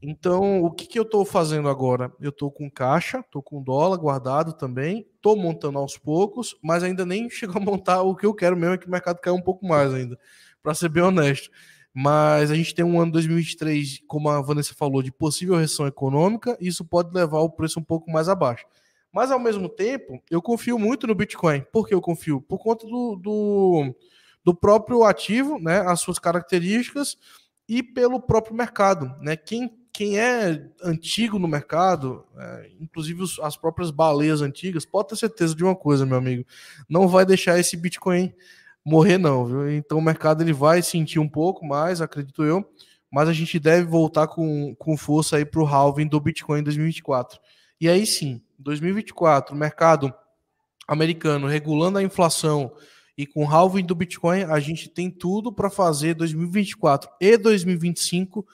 Então, 0.03 0.63
o 0.63 0.71
que, 0.71 0.87
que 0.87 0.97
eu 0.97 1.03
estou 1.03 1.23
fazendo 1.23 1.69
agora? 1.69 2.11
Eu 2.19 2.31
estou 2.31 2.49
com 2.49 2.69
caixa, 2.71 3.19
estou 3.19 3.43
com 3.43 3.61
dólar 3.61 3.97
guardado 3.97 4.51
também, 4.51 5.05
estou 5.15 5.37
montando 5.37 5.77
aos 5.77 5.95
poucos, 5.95 6.55
mas 6.63 6.81
ainda 6.81 7.05
nem 7.05 7.29
chego 7.29 7.57
a 7.57 7.61
montar 7.61 8.01
o 8.01 8.15
que 8.15 8.25
eu 8.25 8.33
quero 8.33 8.57
mesmo, 8.57 8.73
é 8.73 8.77
que 8.79 8.87
o 8.87 8.91
mercado 8.91 9.19
caia 9.19 9.35
um 9.35 9.41
pouco 9.41 9.65
mais 9.67 9.93
ainda, 9.93 10.17
para 10.63 10.73
ser 10.73 10.89
bem 10.89 11.03
honesto. 11.03 11.51
Mas 11.93 12.49
a 12.49 12.55
gente 12.55 12.73
tem 12.73 12.83
um 12.83 12.99
ano 12.99 13.11
2023, 13.11 14.01
como 14.07 14.29
a 14.29 14.41
Vanessa 14.41 14.73
falou, 14.73 15.03
de 15.03 15.11
possível 15.11 15.57
recessão 15.57 15.85
econômica, 15.85 16.57
e 16.59 16.67
isso 16.67 16.83
pode 16.83 17.13
levar 17.13 17.41
o 17.41 17.49
preço 17.49 17.79
um 17.79 17.83
pouco 17.83 18.09
mais 18.09 18.27
abaixo. 18.27 18.65
Mas 19.11 19.31
ao 19.31 19.39
mesmo 19.39 19.67
tempo, 19.67 20.21
eu 20.29 20.41
confio 20.41 20.79
muito 20.79 21.05
no 21.05 21.15
Bitcoin. 21.15 21.65
Por 21.71 21.87
que 21.87 21.93
eu 21.93 22.01
confio? 22.01 22.41
Por 22.41 22.59
conta 22.59 22.87
do, 22.87 23.15
do, 23.15 23.95
do 24.43 24.55
próprio 24.55 25.03
ativo, 25.03 25.59
né, 25.59 25.81
as 25.81 25.99
suas 25.99 26.17
características 26.17 27.17
e 27.67 27.83
pelo 27.83 28.21
próprio 28.21 28.55
mercado. 28.55 29.13
Né? 29.21 29.35
Quem, 29.35 29.69
quem 29.91 30.17
é 30.17 30.65
antigo 30.83 31.37
no 31.37 31.47
mercado, 31.47 32.25
é, 32.37 32.71
inclusive 32.79 33.21
os, 33.21 33.39
as 33.39 33.57
próprias 33.57 33.91
baleias 33.91 34.41
antigas, 34.41 34.85
pode 34.85 35.09
ter 35.09 35.15
certeza 35.17 35.53
de 35.53 35.63
uma 35.63 35.75
coisa, 35.75 36.05
meu 36.05 36.17
amigo: 36.17 36.45
não 36.89 37.07
vai 37.07 37.25
deixar 37.25 37.59
esse 37.59 37.75
Bitcoin 37.75 38.33
morrer 38.83 39.17
não, 39.17 39.45
viu? 39.45 39.71
Então 39.71 39.97
o 39.97 40.01
mercado 40.01 40.41
ele 40.41 40.53
vai 40.53 40.81
sentir 40.81 41.19
um 41.19 41.29
pouco 41.29 41.65
mais, 41.65 42.01
acredito 42.01 42.43
eu, 42.43 42.65
mas 43.11 43.29
a 43.29 43.33
gente 43.33 43.59
deve 43.59 43.85
voltar 43.85 44.27
com, 44.27 44.75
com 44.75 44.97
força 44.97 45.37
aí 45.37 45.45
para 45.45 45.61
o 45.61 45.65
halving 45.65 46.07
do 46.07 46.19
Bitcoin 46.19 46.59
em 46.59 46.63
2024. 46.63 47.39
E 47.79 47.89
aí 47.89 48.05
sim, 48.05 48.41
2024, 48.61 49.55
o 49.55 49.57
mercado 49.57 50.13
americano 50.87 51.47
regulando 51.47 51.97
a 51.97 52.03
inflação 52.03 52.73
e 53.17 53.25
com 53.25 53.43
o 53.43 53.47
halving 53.47 53.85
do 53.85 53.95
Bitcoin, 53.95 54.43
a 54.43 54.59
gente 54.59 54.89
tem 54.89 55.09
tudo 55.09 55.51
para 55.51 55.69
fazer 55.69 56.13
2024 56.15 57.09
e 57.19 57.37
2025 57.37 58.45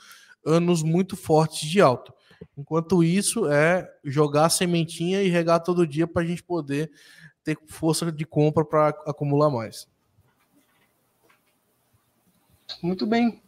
anos 0.46 0.84
muito 0.84 1.16
fortes 1.16 1.70
de 1.70 1.80
alta. 1.80 2.14
Enquanto 2.58 3.04
isso, 3.04 3.48
é 3.48 3.90
jogar 4.04 4.46
a 4.46 4.50
sementinha 4.50 5.22
e 5.22 5.30
regar 5.30 5.64
todo 5.64 5.88
dia 5.88 6.08
para 6.08 6.22
a 6.22 6.26
gente 6.26 6.44
poder 6.44 6.92
ter 7.44 7.58
força 7.68 8.12
de 8.12 8.26
compra 8.26 8.66
para 8.66 8.90
acumular 9.06 9.50
mais. 9.50 9.88
Muito 12.82 13.06
bem. 13.08 13.42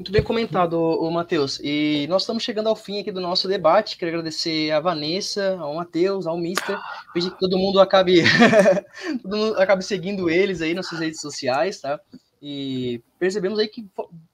Muito 0.00 0.12
bem 0.12 0.22
comentado, 0.22 0.80
o 0.80 1.10
Matheus. 1.10 1.60
E 1.62 2.06
nós 2.08 2.22
estamos 2.22 2.42
chegando 2.42 2.70
ao 2.70 2.74
fim 2.74 3.00
aqui 3.00 3.12
do 3.12 3.20
nosso 3.20 3.46
debate. 3.46 3.98
Quero 3.98 4.12
agradecer 4.12 4.70
a 4.70 4.80
Vanessa, 4.80 5.58
ao 5.60 5.74
Matheus, 5.74 6.26
ao 6.26 6.38
Mister. 6.38 6.74
Pedir 7.12 7.30
que 7.30 7.38
todo 7.38 7.58
mundo 7.58 7.78
acabe 7.78 8.22
todo 9.22 9.36
mundo 9.36 9.60
acabe 9.60 9.84
seguindo 9.84 10.30
eles 10.30 10.62
aí 10.62 10.72
nas 10.72 10.88
suas 10.88 11.02
redes 11.02 11.20
sociais, 11.20 11.82
tá? 11.82 12.00
E 12.40 13.02
percebemos 13.18 13.58
aí 13.58 13.68
que 13.68 13.86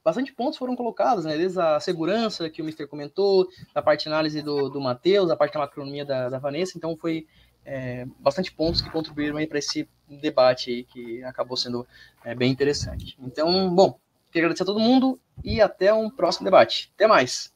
bastante 0.04 0.32
pontos 0.32 0.56
foram 0.56 0.76
colocados, 0.76 1.24
né? 1.24 1.36
Desde 1.36 1.60
a 1.60 1.80
segurança 1.80 2.48
que 2.48 2.62
o 2.62 2.64
Mister 2.64 2.86
comentou, 2.86 3.48
da 3.74 3.82
parte 3.82 4.04
de 4.04 4.08
análise 4.08 4.42
do, 4.42 4.68
do 4.68 4.80
Matheus, 4.80 5.32
a 5.32 5.36
parte 5.36 5.54
da 5.54 5.58
macronomia 5.58 6.04
da, 6.04 6.28
da 6.28 6.38
Vanessa. 6.38 6.74
Então 6.78 6.96
foi 6.96 7.26
é, 7.64 8.06
bastante 8.20 8.52
pontos 8.52 8.80
que 8.80 8.88
contribuíram 8.88 9.36
aí 9.36 9.48
para 9.48 9.58
esse 9.58 9.88
debate 10.08 10.70
aí 10.70 10.84
que 10.84 11.24
acabou 11.24 11.56
sendo 11.56 11.84
é, 12.24 12.36
bem 12.36 12.52
interessante. 12.52 13.16
Então, 13.20 13.74
bom, 13.74 13.98
Queria 14.31 14.47
agradecer 14.47 14.62
a 14.62 14.66
todo 14.66 14.81
mundo 14.81 15.18
e 15.45 15.61
até 15.61 15.93
um 15.93 16.11
próximo 16.11 16.45
debate. 16.45 16.93
Até 16.95 17.07
mais! 17.07 17.55